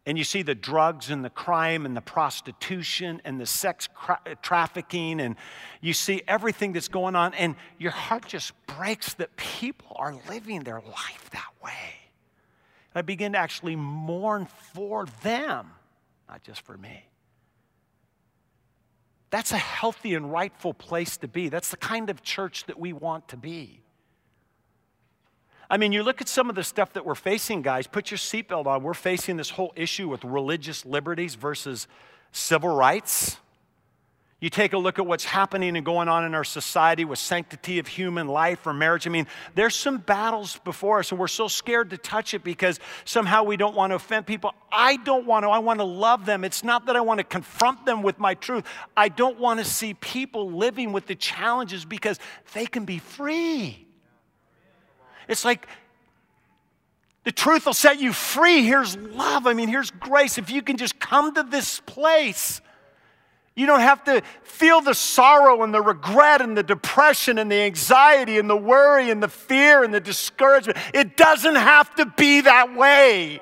and 0.07 0.19
you 0.19 0.25
see 0.25 0.43
the 0.43 0.55
drugs 0.55 1.11
and 1.11 1.25
the 1.25 1.31
crime 1.31 1.87
and 1.87 1.97
the 1.97 2.03
prostitution 2.03 3.23
and 3.25 3.41
the 3.41 3.47
sex 3.47 3.89
trafficking, 4.43 5.21
and 5.21 5.37
you 5.81 5.95
see 5.95 6.23
everything 6.29 6.73
that's 6.75 6.89
going 6.89 7.17
on, 7.17 7.33
and 7.35 7.57
your 7.79 7.93
heart 7.93 8.27
just 8.27 8.53
breaks 8.67 9.15
that 9.15 9.35
people 9.37 9.97
are 9.99 10.15
living 10.29 10.63
their 10.65 10.81
life 10.81 11.31
that 11.33 11.51
way. 11.63 11.95
And 12.93 12.99
I 12.99 13.03
begin 13.03 13.33
to 13.33 13.39
actually 13.39 13.77
mourn 13.77 14.47
for 14.75 15.07
them, 15.23 15.71
not 16.29 16.43
just 16.43 16.61
for 16.63 16.77
me. 16.77 17.09
That's 19.31 19.53
a 19.53 19.59
healthy 19.59 20.15
and 20.15 20.31
rightful 20.31 20.75
place 20.75 21.17
to 21.19 21.29
be. 21.29 21.49
That's 21.49 21.71
the 21.71 21.77
kind 21.77 22.11
of 22.11 22.23
church 22.23 22.67
that 22.67 22.79
we 22.79 22.93
want 22.93 23.29
to 23.29 23.37
be. 23.37 23.81
I 25.75 25.77
mean, 25.77 25.91
you 25.91 26.05
look 26.05 26.20
at 26.20 26.29
some 26.29 26.49
of 26.49 26.55
the 26.55 26.62
stuff 26.62 26.93
that 26.93 27.05
we're 27.05 27.16
facing, 27.16 27.61
guys, 27.61 27.89
put 27.89 28.09
your 28.09 28.18
seatbelt 28.18 28.66
on. 28.66 28.85
We're 28.85 28.95
facing 28.95 29.37
this 29.37 29.51
whole 29.51 29.72
issue 29.75 30.09
with 30.09 30.22
religious 30.22 30.87
liberties 30.87 31.35
versus 31.35 31.89
civil 32.31 32.68
rights. 32.68 33.39
You 34.39 34.51
take 34.51 34.72
a 34.72 34.79
look 34.79 35.01
at 35.01 35.07
what's 35.07 35.25
happening 35.25 35.77
and 35.77 35.85
going 35.85 36.07
on 36.07 36.25
in 36.25 36.33
our 36.33 36.45
society 36.45 37.05
with 37.05 37.18
sanctity 37.18 37.81
of 37.81 37.89
human 37.89 38.29
life 38.29 38.68
or 38.68 38.72
marriage. 38.72 39.09
I 39.09 39.11
mean, 39.11 39.27
there's 39.57 39.75
some 39.75 39.99
battles 39.99 40.61
before 40.64 41.01
us, 41.01 41.11
and 41.11 41.18
we're 41.18 41.27
so 41.27 41.49
scared 41.49 41.91
to 41.91 41.99
touch 41.99 42.35
it 42.35 42.45
because 42.45 42.79
somehow 43.05 43.43
we 43.43 43.57
don't 43.57 43.75
want 43.75 43.91
to 43.91 43.97
offend 43.97 44.27
people. 44.27 44.55
I 44.70 44.99
don't 44.99 45.27
want 45.27 45.43
to. 45.43 45.49
I 45.49 45.59
want 45.59 45.81
to 45.81 45.85
love 45.85 46.25
them. 46.25 46.45
It's 46.45 46.62
not 46.62 46.87
that 46.87 46.95
I 46.95 47.01
want 47.01 47.18
to 47.18 47.25
confront 47.25 47.85
them 47.85 48.05
with 48.05 48.20
my 48.20 48.35
truth. 48.35 48.62
I 48.97 49.09
don't 49.09 49.41
want 49.41 49.59
to 49.59 49.64
see 49.64 49.95
people 49.95 50.53
living 50.53 50.93
with 50.93 51.07
the 51.07 51.16
challenges 51.16 51.85
because 51.85 52.20
they 52.53 52.66
can 52.66 52.85
be 52.85 53.01
free. 53.01 53.84
It's 55.29 55.45
like 55.45 55.66
the 57.25 57.33
truth 57.33 57.66
will 57.66 57.75
set 57.75 57.99
you 58.01 58.12
free. 58.12 58.62
Here's 58.62 58.97
love. 58.97 59.47
I 59.47 59.55
mean, 59.55 59.68
here's 59.68 59.91
grace. 59.91 60.39
If 60.39 60.51
you 60.51 60.62
can 60.62 60.77
just 60.77 60.99
come 60.99 61.35
to 61.35 61.43
this 61.43 61.81
place 61.81 62.61
you 63.57 63.66
don't 63.66 63.81
have 63.81 64.03
to 64.05 64.22
feel 64.43 64.81
the 64.81 64.95
sorrow 64.95 65.62
and 65.62 65.72
the 65.72 65.81
regret 65.81 66.41
and 66.41 66.57
the 66.57 66.62
depression 66.62 67.39
and 67.39 67.51
the 67.51 67.61
anxiety 67.62 68.39
and 68.39 68.51
the 68.51 68.57
worry 68.57 69.11
and 69.11 69.22
the 69.22 69.29
fear 69.29 69.85
and 69.85 69.95
the 69.95 70.01
discouragement. 70.01 70.77
It 70.93 71.16
doesn't 71.16 71.55
have 71.55 71.95
to 71.97 72.07
be 72.07 72.41
that 72.43 72.75
way. 72.77 73.41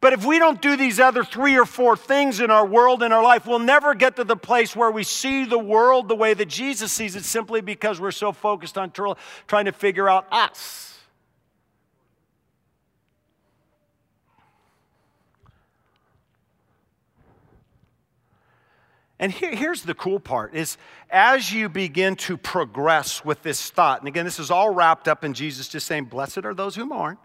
But 0.00 0.12
if 0.12 0.24
we 0.24 0.38
don't 0.38 0.62
do 0.62 0.76
these 0.76 1.00
other 1.00 1.24
three 1.24 1.58
or 1.58 1.64
four 1.64 1.96
things 1.96 2.38
in 2.40 2.50
our 2.50 2.64
world, 2.64 3.02
in 3.02 3.10
our 3.10 3.22
life, 3.22 3.46
we'll 3.46 3.58
never 3.58 3.94
get 3.94 4.16
to 4.16 4.24
the 4.24 4.36
place 4.36 4.76
where 4.76 4.92
we 4.92 5.02
see 5.02 5.44
the 5.44 5.58
world 5.58 6.08
the 6.08 6.14
way 6.14 6.34
that 6.34 6.46
Jesus 6.46 6.92
sees 6.92 7.16
it 7.16 7.24
simply 7.24 7.60
because 7.60 8.00
we're 8.00 8.12
so 8.12 8.30
focused 8.30 8.78
on 8.78 8.92
trying 9.48 9.64
to 9.64 9.72
figure 9.72 10.08
out 10.08 10.26
us. 10.30 10.88
And 19.20 19.32
here, 19.32 19.52
here's 19.52 19.82
the 19.82 19.94
cool 19.94 20.20
part 20.20 20.54
is 20.54 20.76
as 21.10 21.52
you 21.52 21.68
begin 21.68 22.14
to 22.16 22.36
progress 22.36 23.24
with 23.24 23.42
this 23.42 23.68
thought, 23.70 24.00
and 24.00 24.06
again, 24.06 24.24
this 24.24 24.38
is 24.38 24.50
all 24.50 24.72
wrapped 24.72 25.08
up 25.08 25.24
in 25.24 25.34
Jesus 25.34 25.66
just 25.66 25.88
saying, 25.88 26.04
Blessed 26.04 26.44
are 26.44 26.54
those 26.54 26.76
who 26.76 26.86
mourn. 26.86 27.18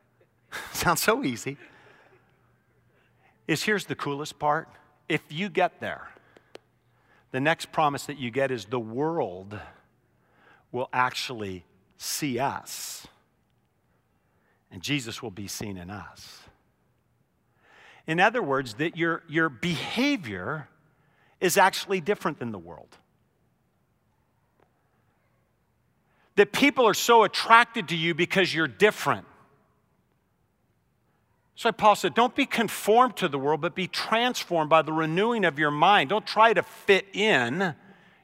Sounds 0.72 1.00
so 1.00 1.22
easy. 1.22 1.56
Is 3.50 3.64
here's 3.64 3.86
the 3.86 3.96
coolest 3.96 4.38
part. 4.38 4.68
If 5.08 5.22
you 5.28 5.48
get 5.48 5.80
there, 5.80 6.08
the 7.32 7.40
next 7.40 7.72
promise 7.72 8.06
that 8.06 8.16
you 8.16 8.30
get 8.30 8.52
is 8.52 8.66
the 8.66 8.78
world 8.78 9.58
will 10.70 10.88
actually 10.92 11.64
see 11.96 12.38
us, 12.38 13.08
and 14.70 14.80
Jesus 14.80 15.20
will 15.20 15.32
be 15.32 15.48
seen 15.48 15.78
in 15.78 15.90
us. 15.90 16.44
In 18.06 18.20
other 18.20 18.40
words, 18.40 18.74
that 18.74 18.96
your, 18.96 19.24
your 19.28 19.48
behavior 19.48 20.68
is 21.40 21.56
actually 21.56 22.00
different 22.00 22.38
than 22.38 22.52
the 22.52 22.58
world. 22.58 22.96
That 26.36 26.52
people 26.52 26.86
are 26.86 26.94
so 26.94 27.24
attracted 27.24 27.88
to 27.88 27.96
you 27.96 28.14
because 28.14 28.54
you're 28.54 28.68
different. 28.68 29.26
So 31.60 31.70
Paul 31.72 31.94
said, 31.94 32.14
don't 32.14 32.34
be 32.34 32.46
conformed 32.46 33.16
to 33.16 33.28
the 33.28 33.38
world, 33.38 33.60
but 33.60 33.74
be 33.74 33.86
transformed 33.86 34.70
by 34.70 34.80
the 34.80 34.94
renewing 34.94 35.44
of 35.44 35.58
your 35.58 35.70
mind. 35.70 36.08
Don't 36.08 36.26
try 36.26 36.54
to 36.54 36.62
fit 36.62 37.06
in. 37.12 37.74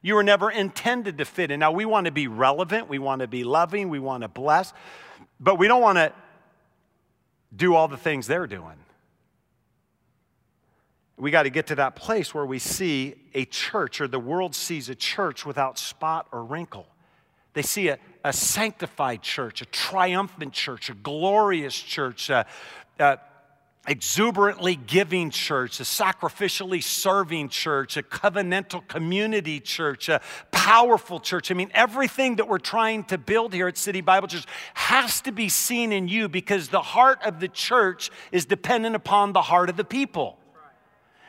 You 0.00 0.14
were 0.14 0.22
never 0.22 0.50
intended 0.50 1.18
to 1.18 1.26
fit 1.26 1.50
in. 1.50 1.60
Now, 1.60 1.70
we 1.70 1.84
want 1.84 2.06
to 2.06 2.10
be 2.10 2.28
relevant, 2.28 2.88
we 2.88 2.98
want 2.98 3.20
to 3.20 3.26
be 3.26 3.44
loving, 3.44 3.90
we 3.90 3.98
want 3.98 4.22
to 4.22 4.28
bless, 4.28 4.72
but 5.38 5.56
we 5.56 5.68
don't 5.68 5.82
want 5.82 5.98
to 5.98 6.14
do 7.54 7.74
all 7.74 7.88
the 7.88 7.98
things 7.98 8.26
they're 8.26 8.46
doing. 8.46 8.78
We 11.18 11.30
got 11.30 11.42
to 11.42 11.50
get 11.50 11.66
to 11.66 11.74
that 11.74 11.94
place 11.94 12.32
where 12.32 12.46
we 12.46 12.58
see 12.58 13.16
a 13.34 13.44
church, 13.44 14.00
or 14.00 14.08
the 14.08 14.18
world 14.18 14.54
sees 14.54 14.88
a 14.88 14.94
church 14.94 15.44
without 15.44 15.78
spot 15.78 16.26
or 16.32 16.42
wrinkle. 16.42 16.86
They 17.52 17.60
see 17.60 17.88
a, 17.88 17.98
a 18.24 18.32
sanctified 18.32 19.20
church, 19.20 19.60
a 19.60 19.66
triumphant 19.66 20.54
church, 20.54 20.88
a 20.88 20.94
glorious 20.94 21.78
church, 21.78 22.30
a 22.98 23.18
exuberantly 23.86 24.76
giving 24.76 25.30
church, 25.30 25.80
a 25.80 25.84
sacrificially 25.84 26.82
serving 26.82 27.48
church, 27.48 27.96
a 27.96 28.02
covenantal 28.02 28.86
community 28.88 29.60
church, 29.60 30.08
a 30.08 30.20
powerful 30.50 31.20
church. 31.20 31.50
I 31.50 31.54
mean, 31.54 31.70
everything 31.72 32.36
that 32.36 32.48
we're 32.48 32.58
trying 32.58 33.04
to 33.04 33.18
build 33.18 33.54
here 33.54 33.68
at 33.68 33.78
City 33.78 34.00
Bible 34.00 34.28
Church 34.28 34.46
has 34.74 35.20
to 35.22 35.32
be 35.32 35.48
seen 35.48 35.92
in 35.92 36.08
you 36.08 36.28
because 36.28 36.68
the 36.68 36.82
heart 36.82 37.22
of 37.24 37.40
the 37.40 37.48
church 37.48 38.10
is 38.32 38.44
dependent 38.44 38.96
upon 38.96 39.32
the 39.32 39.42
heart 39.42 39.70
of 39.70 39.76
the 39.76 39.84
people. 39.84 40.38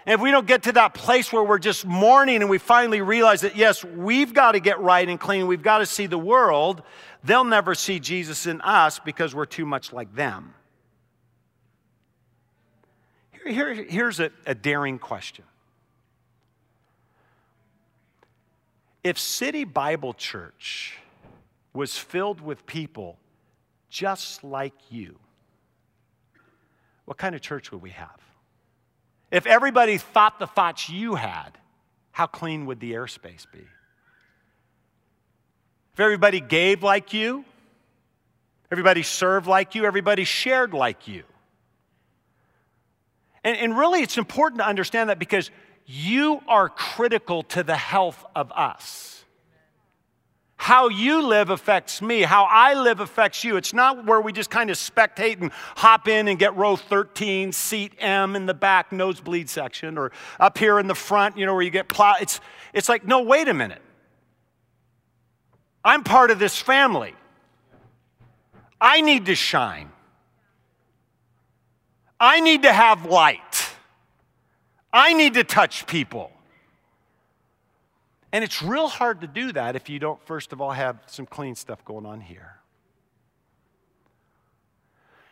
And 0.06 0.14
if 0.14 0.22
we 0.22 0.32
don't 0.32 0.48
get 0.48 0.64
to 0.64 0.72
that 0.74 0.94
place 0.94 1.34
where 1.34 1.44
we're 1.44 1.60
just 1.60 1.86
mourning 1.86 2.38
and 2.38 2.50
we 2.50 2.60
finally 2.60 3.02
realize 3.02 3.42
that, 3.42 3.58
yes, 3.58 3.84
we've 3.84 4.34
got 4.34 4.54
to 4.54 4.62
get 4.62 4.80
right 4.80 5.08
and 5.08 5.20
clean, 5.20 5.48
we've 5.48 5.62
got 5.62 5.80
to 5.80 5.86
see 5.86 6.06
the 6.06 6.18
world, 6.18 6.82
they'll 7.26 7.44
never 7.44 7.76
see 7.76 8.00
Jesus 8.00 8.48
in 8.48 8.62
us 8.62 9.00
because 9.00 9.36
we're 9.36 9.46
too 9.46 9.66
much 9.66 9.92
like 9.92 10.16
them. 10.16 10.54
Here, 13.48 13.74
here, 13.74 13.86
here's 13.90 14.20
a, 14.20 14.32
a 14.46 14.54
daring 14.54 15.00
question. 15.00 15.46
If 19.04 19.18
City 19.18 19.64
Bible 19.64 20.14
Church 20.14 20.98
was 21.74 21.98
filled 21.98 22.42
with 22.42 22.66
people 22.66 23.18
just 23.90 24.44
like 24.44 24.74
you, 24.90 25.18
what 27.06 27.18
kind 27.18 27.36
of 27.36 27.42
church 27.42 27.72
would 27.72 27.82
we 27.82 27.92
have? 27.92 28.20
If 29.32 29.46
everybody 29.46 29.98
thought 29.98 30.40
the 30.40 30.48
thoughts 30.48 30.90
you 30.90 31.16
had, 31.16 31.52
how 32.12 32.28
clean 32.28 32.66
would 32.66 32.80
the 32.82 32.94
airspace 32.94 33.46
be? 33.50 33.66
If 35.94 36.00
everybody 36.00 36.42
gave 36.42 36.84
like 36.84 37.14
you, 37.14 37.46
everybody 38.72 39.04
served 39.04 39.48
like 39.48 39.74
you, 39.74 39.86
everybody 39.86 40.26
shared 40.26 40.74
like 40.74 41.08
you. 41.08 41.24
And, 43.48 43.56
and 43.56 43.78
really, 43.78 44.02
it's 44.02 44.18
important 44.18 44.60
to 44.60 44.68
understand 44.68 45.10
that 45.10 45.20
because 45.20 45.52
you 45.86 46.42
are 46.50 46.68
critical 46.68 47.44
to 47.44 47.64
the 47.64 47.78
health 47.78 48.26
of 48.36 48.52
us. 48.52 49.24
How 50.58 50.90
you 50.90 51.26
live 51.26 51.50
affects 51.50 52.02
me. 52.02 52.24
How 52.24 52.44
I 52.44 52.74
live 52.74 53.00
affects 53.00 53.46
you. 53.46 53.56
It's 53.56 53.74
not 53.74 54.06
where 54.06 54.20
we 54.20 54.34
just 54.34 54.50
kind 54.50 54.70
of 54.70 54.76
spectate 54.76 55.40
and 55.40 55.54
hop 55.78 56.10
in 56.10 56.28
and 56.28 56.38
get 56.38 56.58
row 56.58 56.76
13, 56.76 57.54
seat 57.54 57.94
M 58.00 58.36
in 58.36 58.48
the 58.48 58.54
back, 58.54 58.92
nosebleed 58.92 59.50
section, 59.50 59.98
or 59.98 60.12
up 60.42 60.58
here 60.58 60.78
in 60.78 60.88
the 60.88 60.96
front, 60.96 61.38
you 61.38 61.46
know, 61.46 61.54
where 61.54 61.64
you 61.64 61.70
get 61.70 61.88
plowed. 61.88 62.18
It's, 62.20 62.42
it's 62.74 62.90
like, 62.90 63.08
no, 63.08 63.22
wait 63.22 63.48
a 63.48 63.54
minute. 63.54 63.82
I'm 65.86 66.04
part 66.04 66.32
of 66.32 66.40
this 66.40 66.58
family. 66.60 67.16
I 68.82 69.00
need 69.00 69.28
to 69.28 69.36
shine. 69.36 69.90
I 72.20 72.40
need 72.40 72.64
to 72.64 72.74
have 72.74 73.06
light. 73.06 73.70
I 74.92 75.14
need 75.14 75.36
to 75.36 75.44
touch 75.44 75.86
people. 75.86 76.32
And 78.32 78.44
it's 78.44 78.62
real 78.62 78.88
hard 78.88 79.22
to 79.22 79.28
do 79.28 79.52
that 79.54 79.76
if 79.76 79.90
you 79.90 80.00
don't, 80.00 80.22
first 80.26 80.52
of 80.52 80.62
all, 80.62 80.72
have 80.72 81.00
some 81.08 81.26
clean 81.26 81.56
stuff 81.56 81.84
going 81.86 82.06
on 82.06 82.22
here. 82.22 82.56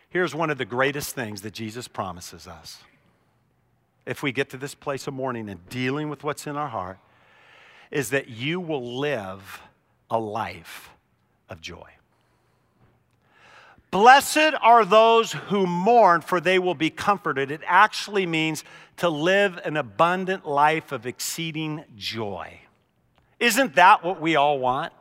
Here's 0.10 0.34
one 0.34 0.50
of 0.50 0.58
the 0.58 0.66
greatest 0.66 1.14
things 1.14 1.42
that 1.42 1.54
Jesus 1.54 1.88
promises 1.88 2.48
us. 2.48 2.80
If 4.06 4.24
we 4.24 4.32
get 4.32 4.50
to 4.52 4.58
this 4.58 4.74
place 4.76 5.08
of 5.08 5.14
mourning 5.14 5.50
and 5.50 5.68
dealing 5.68 6.10
with 6.10 6.24
what's 6.24 6.48
in 6.48 6.56
our 6.56 6.70
heart, 6.70 7.00
is 7.92 8.12
that 8.12 8.30
you 8.30 8.60
will 8.60 9.00
live 9.00 9.62
a 10.10 10.18
life 10.18 10.90
of 11.50 11.60
joy. 11.60 11.95
Blessed 13.96 14.52
are 14.62 14.84
those 14.84 15.32
who 15.32 15.66
mourn, 15.66 16.20
for 16.20 16.42
they 16.42 16.60
will 16.60 16.76
be 16.76 16.90
comforted. 16.90 17.50
It 17.50 17.62
actually 17.66 18.26
means 18.26 18.66
to 18.98 19.08
live 19.08 19.58
an 19.64 19.78
abundant 19.78 20.46
life 20.46 20.92
of 20.92 21.06
exceeding 21.06 21.86
joy. 21.96 22.60
Isn't 23.40 23.76
that 23.76 24.04
what 24.04 24.20
we 24.20 24.36
all 24.36 24.60
want? 24.60 24.92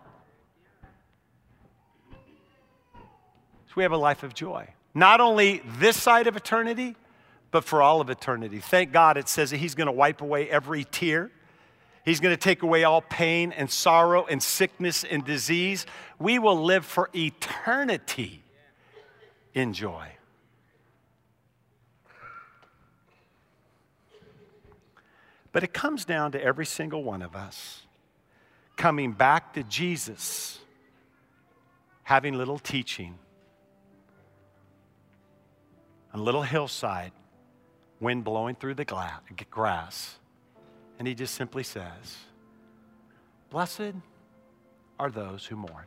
So 2.95 3.73
we 3.75 3.83
have 3.83 3.91
a 3.91 3.97
life 3.97 4.23
of 4.23 4.33
joy. 4.33 4.69
Not 4.95 5.21
only 5.21 5.61
this 5.81 6.01
side 6.01 6.29
of 6.29 6.37
eternity, 6.37 6.95
but 7.51 7.65
for 7.65 7.83
all 7.83 8.01
of 8.01 8.11
eternity. 8.11 8.61
Thank 8.61 8.93
God 8.93 9.17
it 9.17 9.29
says 9.29 9.51
that 9.51 9.57
He's 9.57 9.75
going 9.75 9.89
to 9.89 9.93
wipe 9.93 10.21
away 10.21 10.49
every 10.49 10.85
tear. 10.85 11.33
He's 12.05 12.21
going 12.21 12.33
to 12.33 12.41
take 12.41 12.63
away 12.63 12.85
all 12.85 13.01
pain 13.01 13.51
and 13.51 13.69
sorrow 13.69 14.25
and 14.27 14.41
sickness 14.41 15.03
and 15.03 15.25
disease. 15.25 15.85
We 16.21 16.39
will 16.39 16.63
live 16.63 16.87
for 16.87 17.11
eternity 17.13 18.44
in 19.55 19.73
joy. 19.73 20.09
But 25.53 25.63
it 25.63 25.73
comes 25.73 26.05
down 26.05 26.33
to 26.33 26.43
every 26.43 26.67
single 26.67 27.05
one 27.05 27.23
of 27.23 27.37
us 27.37 27.87
coming 28.77 29.13
back 29.13 29.55
to 29.55 29.63
Jesus, 29.63 30.59
having 32.03 32.35
little 32.35 32.59
teaching, 32.59 33.17
a 36.13 36.19
little 36.19 36.43
hillside, 36.43 37.13
wind 38.01 38.25
blowing 38.25 38.57
through 38.57 38.75
the 38.75 38.85
grass. 39.51 40.19
And 40.99 41.07
he 41.07 41.15
just 41.15 41.35
simply 41.35 41.63
says, 41.63 42.17
Blessed 43.51 43.95
are 44.99 45.11
those 45.11 45.47
who 45.47 45.55
mourn. 45.55 45.87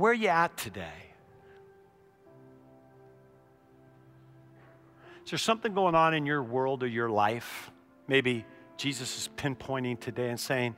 Where 0.00 0.12
are 0.12 0.14
you 0.14 0.28
at 0.28 0.56
today? 0.56 1.12
Is 5.22 5.30
there 5.30 5.38
something 5.38 5.74
going 5.74 5.94
on 5.94 6.14
in 6.14 6.24
your 6.24 6.42
world 6.42 6.82
or 6.82 6.86
your 6.86 7.10
life? 7.10 7.70
Maybe 8.08 8.46
Jesus 8.78 9.18
is 9.18 9.28
pinpointing 9.36 10.00
today 10.00 10.30
and 10.30 10.40
saying, 10.40 10.74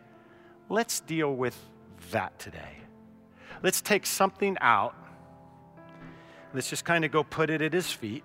let's 0.68 0.98
deal 0.98 1.32
with 1.32 1.56
that 2.10 2.36
today. 2.40 2.78
Let's 3.62 3.80
take 3.80 4.06
something 4.06 4.56
out. 4.60 4.96
Let's 6.52 6.68
just 6.68 6.84
kind 6.84 7.04
of 7.04 7.12
go 7.12 7.22
put 7.22 7.48
it 7.48 7.62
at 7.62 7.72
his 7.72 7.92
feet. 7.92 8.24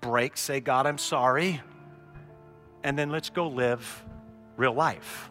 Break, 0.00 0.38
say, 0.38 0.60
God, 0.60 0.86
I'm 0.86 0.96
sorry. 0.96 1.60
And 2.82 2.98
then 2.98 3.10
let's 3.10 3.28
go 3.28 3.48
live 3.48 4.06
real 4.56 4.72
life. 4.72 5.30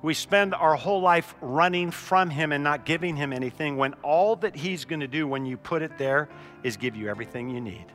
We 0.00 0.14
spend 0.14 0.54
our 0.54 0.76
whole 0.76 1.00
life 1.00 1.34
running 1.40 1.90
from 1.90 2.30
Him 2.30 2.52
and 2.52 2.62
not 2.62 2.84
giving 2.84 3.16
Him 3.16 3.32
anything 3.32 3.76
when 3.76 3.94
all 4.02 4.36
that 4.36 4.54
He's 4.54 4.84
going 4.84 5.00
to 5.00 5.08
do 5.08 5.26
when 5.26 5.44
you 5.44 5.56
put 5.56 5.82
it 5.82 5.98
there 5.98 6.28
is 6.62 6.76
give 6.76 6.94
you 6.94 7.08
everything 7.08 7.50
you 7.50 7.60
need. 7.60 7.86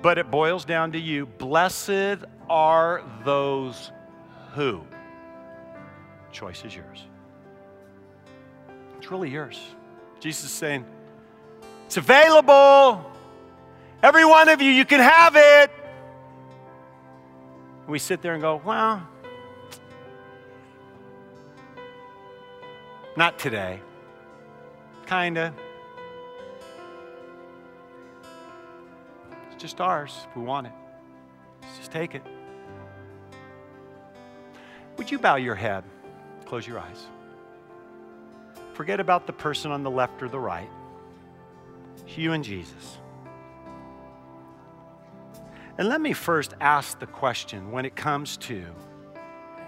But 0.00 0.16
it 0.18 0.30
boils 0.30 0.64
down 0.64 0.92
to 0.92 0.98
you. 0.98 1.26
Blessed 1.26 2.24
are 2.48 3.02
those 3.24 3.90
who. 4.54 4.82
Choice 6.32 6.64
is 6.64 6.74
yours. 6.74 7.04
It's 8.98 9.10
really 9.10 9.30
yours. 9.30 9.60
Jesus 10.20 10.44
is 10.44 10.50
saying, 10.50 10.84
It's 11.86 11.96
available. 11.96 13.04
Every 14.02 14.24
one 14.24 14.48
of 14.48 14.62
you, 14.62 14.70
you 14.70 14.84
can 14.84 15.00
have 15.00 15.34
it. 15.36 15.70
We 17.88 17.98
sit 17.98 18.22
there 18.22 18.34
and 18.34 18.42
go, 18.42 18.62
Well, 18.64 19.06
Not 23.18 23.36
today. 23.36 23.80
Kinda. 25.08 25.52
It's 29.50 29.60
just 29.60 29.80
ours 29.80 30.24
if 30.30 30.36
we 30.36 30.44
want 30.44 30.68
it. 30.68 30.72
Let's 31.60 31.78
just 31.78 31.90
take 31.90 32.14
it. 32.14 32.22
Would 34.98 35.10
you 35.10 35.18
bow 35.18 35.34
your 35.34 35.56
head? 35.56 35.82
Close 36.44 36.64
your 36.64 36.78
eyes. 36.78 37.08
Forget 38.74 39.00
about 39.00 39.26
the 39.26 39.32
person 39.32 39.72
on 39.72 39.82
the 39.82 39.90
left 39.90 40.22
or 40.22 40.28
the 40.28 40.38
right. 40.38 40.70
It's 41.96 42.16
you 42.16 42.34
and 42.34 42.44
Jesus. 42.44 42.98
And 45.76 45.88
let 45.88 46.00
me 46.00 46.12
first 46.12 46.54
ask 46.60 47.00
the 47.00 47.08
question 47.08 47.72
when 47.72 47.84
it 47.84 47.96
comes 47.96 48.36
to 48.36 48.64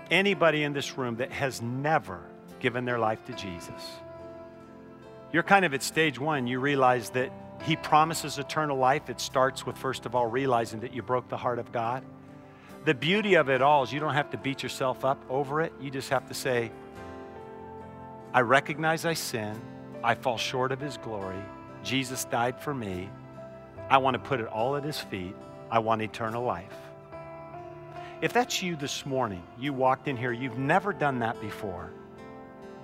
anybody 0.09 0.63
in 0.63 0.73
this 0.73 0.97
room 0.97 1.17
that 1.17 1.33
has 1.33 1.61
never 1.61 2.30
given 2.61 2.85
their 2.85 2.99
life 2.99 3.25
to 3.27 3.33
Jesus. 3.33 4.01
You're 5.33 5.43
kind 5.43 5.65
of 5.65 5.75
at 5.75 5.83
stage 5.83 6.19
one. 6.19 6.47
You 6.47 6.61
realize 6.61 7.11
that 7.11 7.33
He 7.63 7.77
promises 7.77 8.39
eternal 8.39 8.77
life. 8.77 9.09
It 9.09 9.21
starts 9.21 9.65
with, 9.65 9.77
first 9.77 10.07
of 10.07 10.15
all, 10.15 10.27
realizing 10.27 10.81
that 10.81 10.93
you 10.93 11.03
broke 11.03 11.29
the 11.29 11.37
heart 11.37 11.59
of 11.59 11.73
God. 11.73 12.05
The 12.85 12.95
beauty 12.95 13.35
of 13.35 13.49
it 13.49 13.63
all 13.63 13.83
is 13.85 13.93
you 13.93 14.01
don't 14.01 14.15
have 14.15 14.31
to 14.31 14.39
beat 14.39 14.63
yourself 14.63 15.05
up 15.05 15.23
over 15.29 15.61
it. 15.61 15.73
You 15.81 15.91
just 15.91 16.11
have 16.11 16.27
to 16.29 16.35
say, 16.35 16.73
I 18.33 18.41
recognize 18.41 19.05
I 19.05 19.15
sin. 19.15 19.61
I 20.03 20.15
fall 20.15 20.39
short 20.39 20.73
of 20.73 20.81
His 20.81 20.97
glory. 20.97 21.43
Jesus 21.85 22.25
died 22.25 22.61
for 22.61 22.75
me. 22.75 23.09
I 23.89 23.99
want 23.99 24.15
to 24.15 24.19
put 24.19 24.41
it 24.41 24.47
all 24.47 24.77
at 24.77 24.85
His 24.85 24.99
feet. 24.99 25.35
I 25.71 25.79
want 25.79 26.03
eternal 26.03 26.43
life. 26.43 26.75
If 28.21 28.33
that's 28.33 28.63
you 28.63 28.77
this 28.77 29.07
morning, 29.07 29.43
you 29.59 29.73
walked 29.73 30.09
in 30.09 30.17
here, 30.17 30.33
you've 30.33 30.59
never 30.59 30.93
done 30.93 31.21
that 31.21 31.41
before 31.41 31.91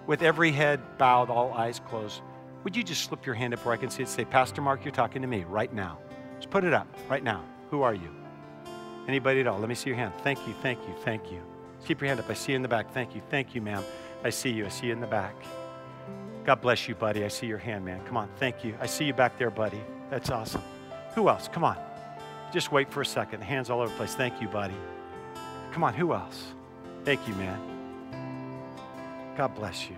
with 0.07 0.23
every 0.23 0.53
head 0.53 0.81
bowed, 0.99 1.31
all 1.31 1.53
eyes 1.53 1.81
closed, 1.89 2.23
would 2.65 2.77
you 2.77 2.83
just 2.83 3.05
slip 3.05 3.25
your 3.25 3.35
hand 3.35 3.55
up 3.55 3.65
where 3.65 3.75
I 3.75 3.77
can 3.77 3.91
see 3.91 4.03
it? 4.03 4.09
Say, 4.09 4.25
Pastor 4.25 4.61
Marc, 4.61 4.85
you're 4.85 4.93
talking 4.93 5.23
to 5.23 5.29
me 5.29 5.45
right 5.45 5.73
now. 5.73 5.99
Just 6.37 6.51
put 6.51 6.65
it 6.65 6.75
up 6.75 6.89
right 7.09 7.23
now. 7.23 7.45
Who 7.71 7.83
are 7.83 7.95
you? 7.95 8.11
Anybody 9.09 9.41
at 9.41 9.47
all? 9.47 9.59
Let 9.59 9.69
me 9.69 9.75
see 9.75 9.91
your 9.91 9.97
hand. 9.97 10.13
Thank 10.23 10.47
you, 10.47 10.55
thank 10.63 10.81
you, 10.87 10.95
thank 11.05 11.31
you. 11.31 11.41
Keep 11.85 12.01
your 12.01 12.09
hand 12.09 12.19
up. 12.19 12.29
I 12.29 12.35
see 12.35 12.53
you 12.53 12.57
in 12.57 12.63
the 12.63 12.69
back. 12.69 12.93
Thank 12.93 13.15
you, 13.15 13.23
thank 13.31 13.55
you, 13.55 13.61
ma'am. 13.61 13.85
I 14.25 14.31
see 14.31 14.51
you. 14.51 14.67
I 14.67 14.69
see 14.69 14.87
you 14.87 14.93
in 14.93 15.01
the 15.01 15.07
back. 15.07 15.35
God 16.45 16.61
bless 16.61 16.89
you, 16.89 16.95
buddy. 16.95 17.25
I 17.25 17.29
see 17.29 17.47
your 17.47 17.59
hand, 17.59 17.85
man. 17.85 18.01
Come 18.07 18.17
on. 18.17 18.29
Thank 18.37 18.65
you. 18.65 18.77
I 18.81 18.87
see 18.87 19.05
you 19.05 19.13
back 19.13 19.39
there, 19.39 19.51
buddy. 19.51 19.81
That's 20.11 20.31
awesome. 20.31 20.63
Who 21.15 21.29
else? 21.29 21.49
Come 21.49 21.65
on. 21.65 21.77
Just 22.53 22.73
wait 22.73 22.91
for 22.91 23.01
a 23.01 23.07
second. 23.07 23.43
Hands 23.43 23.69
all 23.69 23.81
over 23.81 23.91
the 23.91 23.97
place. 23.97 24.15
Thank 24.15 24.41
you, 24.41 24.49
buddy. 24.49 24.77
Come 25.73 25.85
on. 25.85 25.95
Who 25.95 26.13
else? 26.13 26.55
Thank 27.05 27.27
you, 27.29 27.35
man. 27.35 27.76
God 29.37 29.55
bless 29.55 29.91
you. 29.91 29.97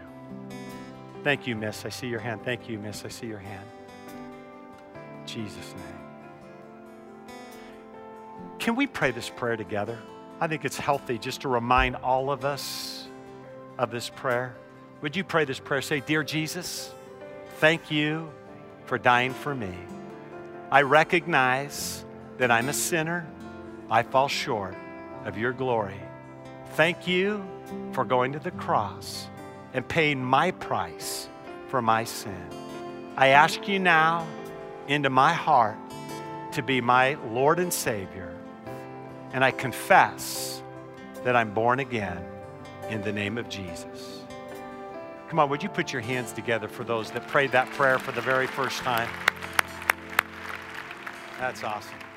Thank 1.22 1.46
you, 1.46 1.54
miss. 1.54 1.84
I 1.84 1.90
see 1.90 2.08
your 2.08 2.20
hand. 2.20 2.42
Thank 2.44 2.68
you, 2.68 2.78
miss. 2.78 3.04
I 3.04 3.08
see 3.08 3.26
your 3.26 3.38
hand. 3.38 3.66
In 5.20 5.26
Jesus' 5.26 5.74
name. 5.74 7.36
Can 8.58 8.74
we 8.74 8.86
pray 8.86 9.12
this 9.12 9.28
prayer 9.28 9.56
together? 9.56 9.98
I 10.40 10.48
think 10.48 10.64
it's 10.64 10.78
healthy 10.78 11.18
just 11.18 11.42
to 11.42 11.48
remind 11.48 11.96
all 11.96 12.30
of 12.30 12.44
us 12.44 13.08
of 13.78 13.90
this 13.90 14.08
prayer. 14.08 14.54
Would 15.02 15.14
you 15.16 15.24
pray 15.24 15.44
this 15.44 15.60
prayer? 15.60 15.82
Say, 15.82 16.00
Dear 16.00 16.24
Jesus, 16.24 16.92
thank 17.58 17.90
you 17.90 18.30
for 18.86 18.98
dying 18.98 19.32
for 19.32 19.54
me. 19.54 19.72
I 20.70 20.82
recognize 20.82 22.04
that 22.38 22.50
I'm 22.50 22.68
a 22.68 22.72
sinner. 22.72 23.26
I 23.90 24.02
fall 24.02 24.28
short 24.28 24.74
of 25.24 25.38
your 25.38 25.52
glory. 25.52 26.00
Thank 26.74 27.06
you 27.06 27.44
for 27.92 28.04
going 28.04 28.32
to 28.32 28.38
the 28.38 28.50
cross 28.52 29.28
and 29.72 29.86
paying 29.86 30.22
my 30.22 30.50
price 30.52 31.28
for 31.68 31.82
my 31.82 32.04
sin. 32.04 32.48
I 33.16 33.28
ask 33.28 33.68
you 33.68 33.78
now 33.78 34.26
into 34.86 35.10
my 35.10 35.32
heart 35.32 35.76
to 36.52 36.62
be 36.62 36.80
my 36.80 37.14
Lord 37.30 37.58
and 37.58 37.72
Savior, 37.72 38.34
and 39.32 39.44
I 39.44 39.50
confess 39.50 40.62
that 41.24 41.36
I'm 41.36 41.52
born 41.52 41.80
again 41.80 42.24
in 42.88 43.02
the 43.02 43.12
name 43.12 43.36
of 43.36 43.48
Jesus. 43.48 44.22
Come 45.28 45.38
on, 45.38 45.50
would 45.50 45.62
you 45.62 45.68
put 45.68 45.92
your 45.92 46.00
hands 46.00 46.32
together 46.32 46.68
for 46.68 46.84
those 46.84 47.10
that 47.10 47.28
prayed 47.28 47.52
that 47.52 47.68
prayer 47.72 47.98
for 47.98 48.12
the 48.12 48.22
very 48.22 48.46
first 48.46 48.78
time? 48.78 49.08
That's 51.38 51.62
awesome. 51.62 52.07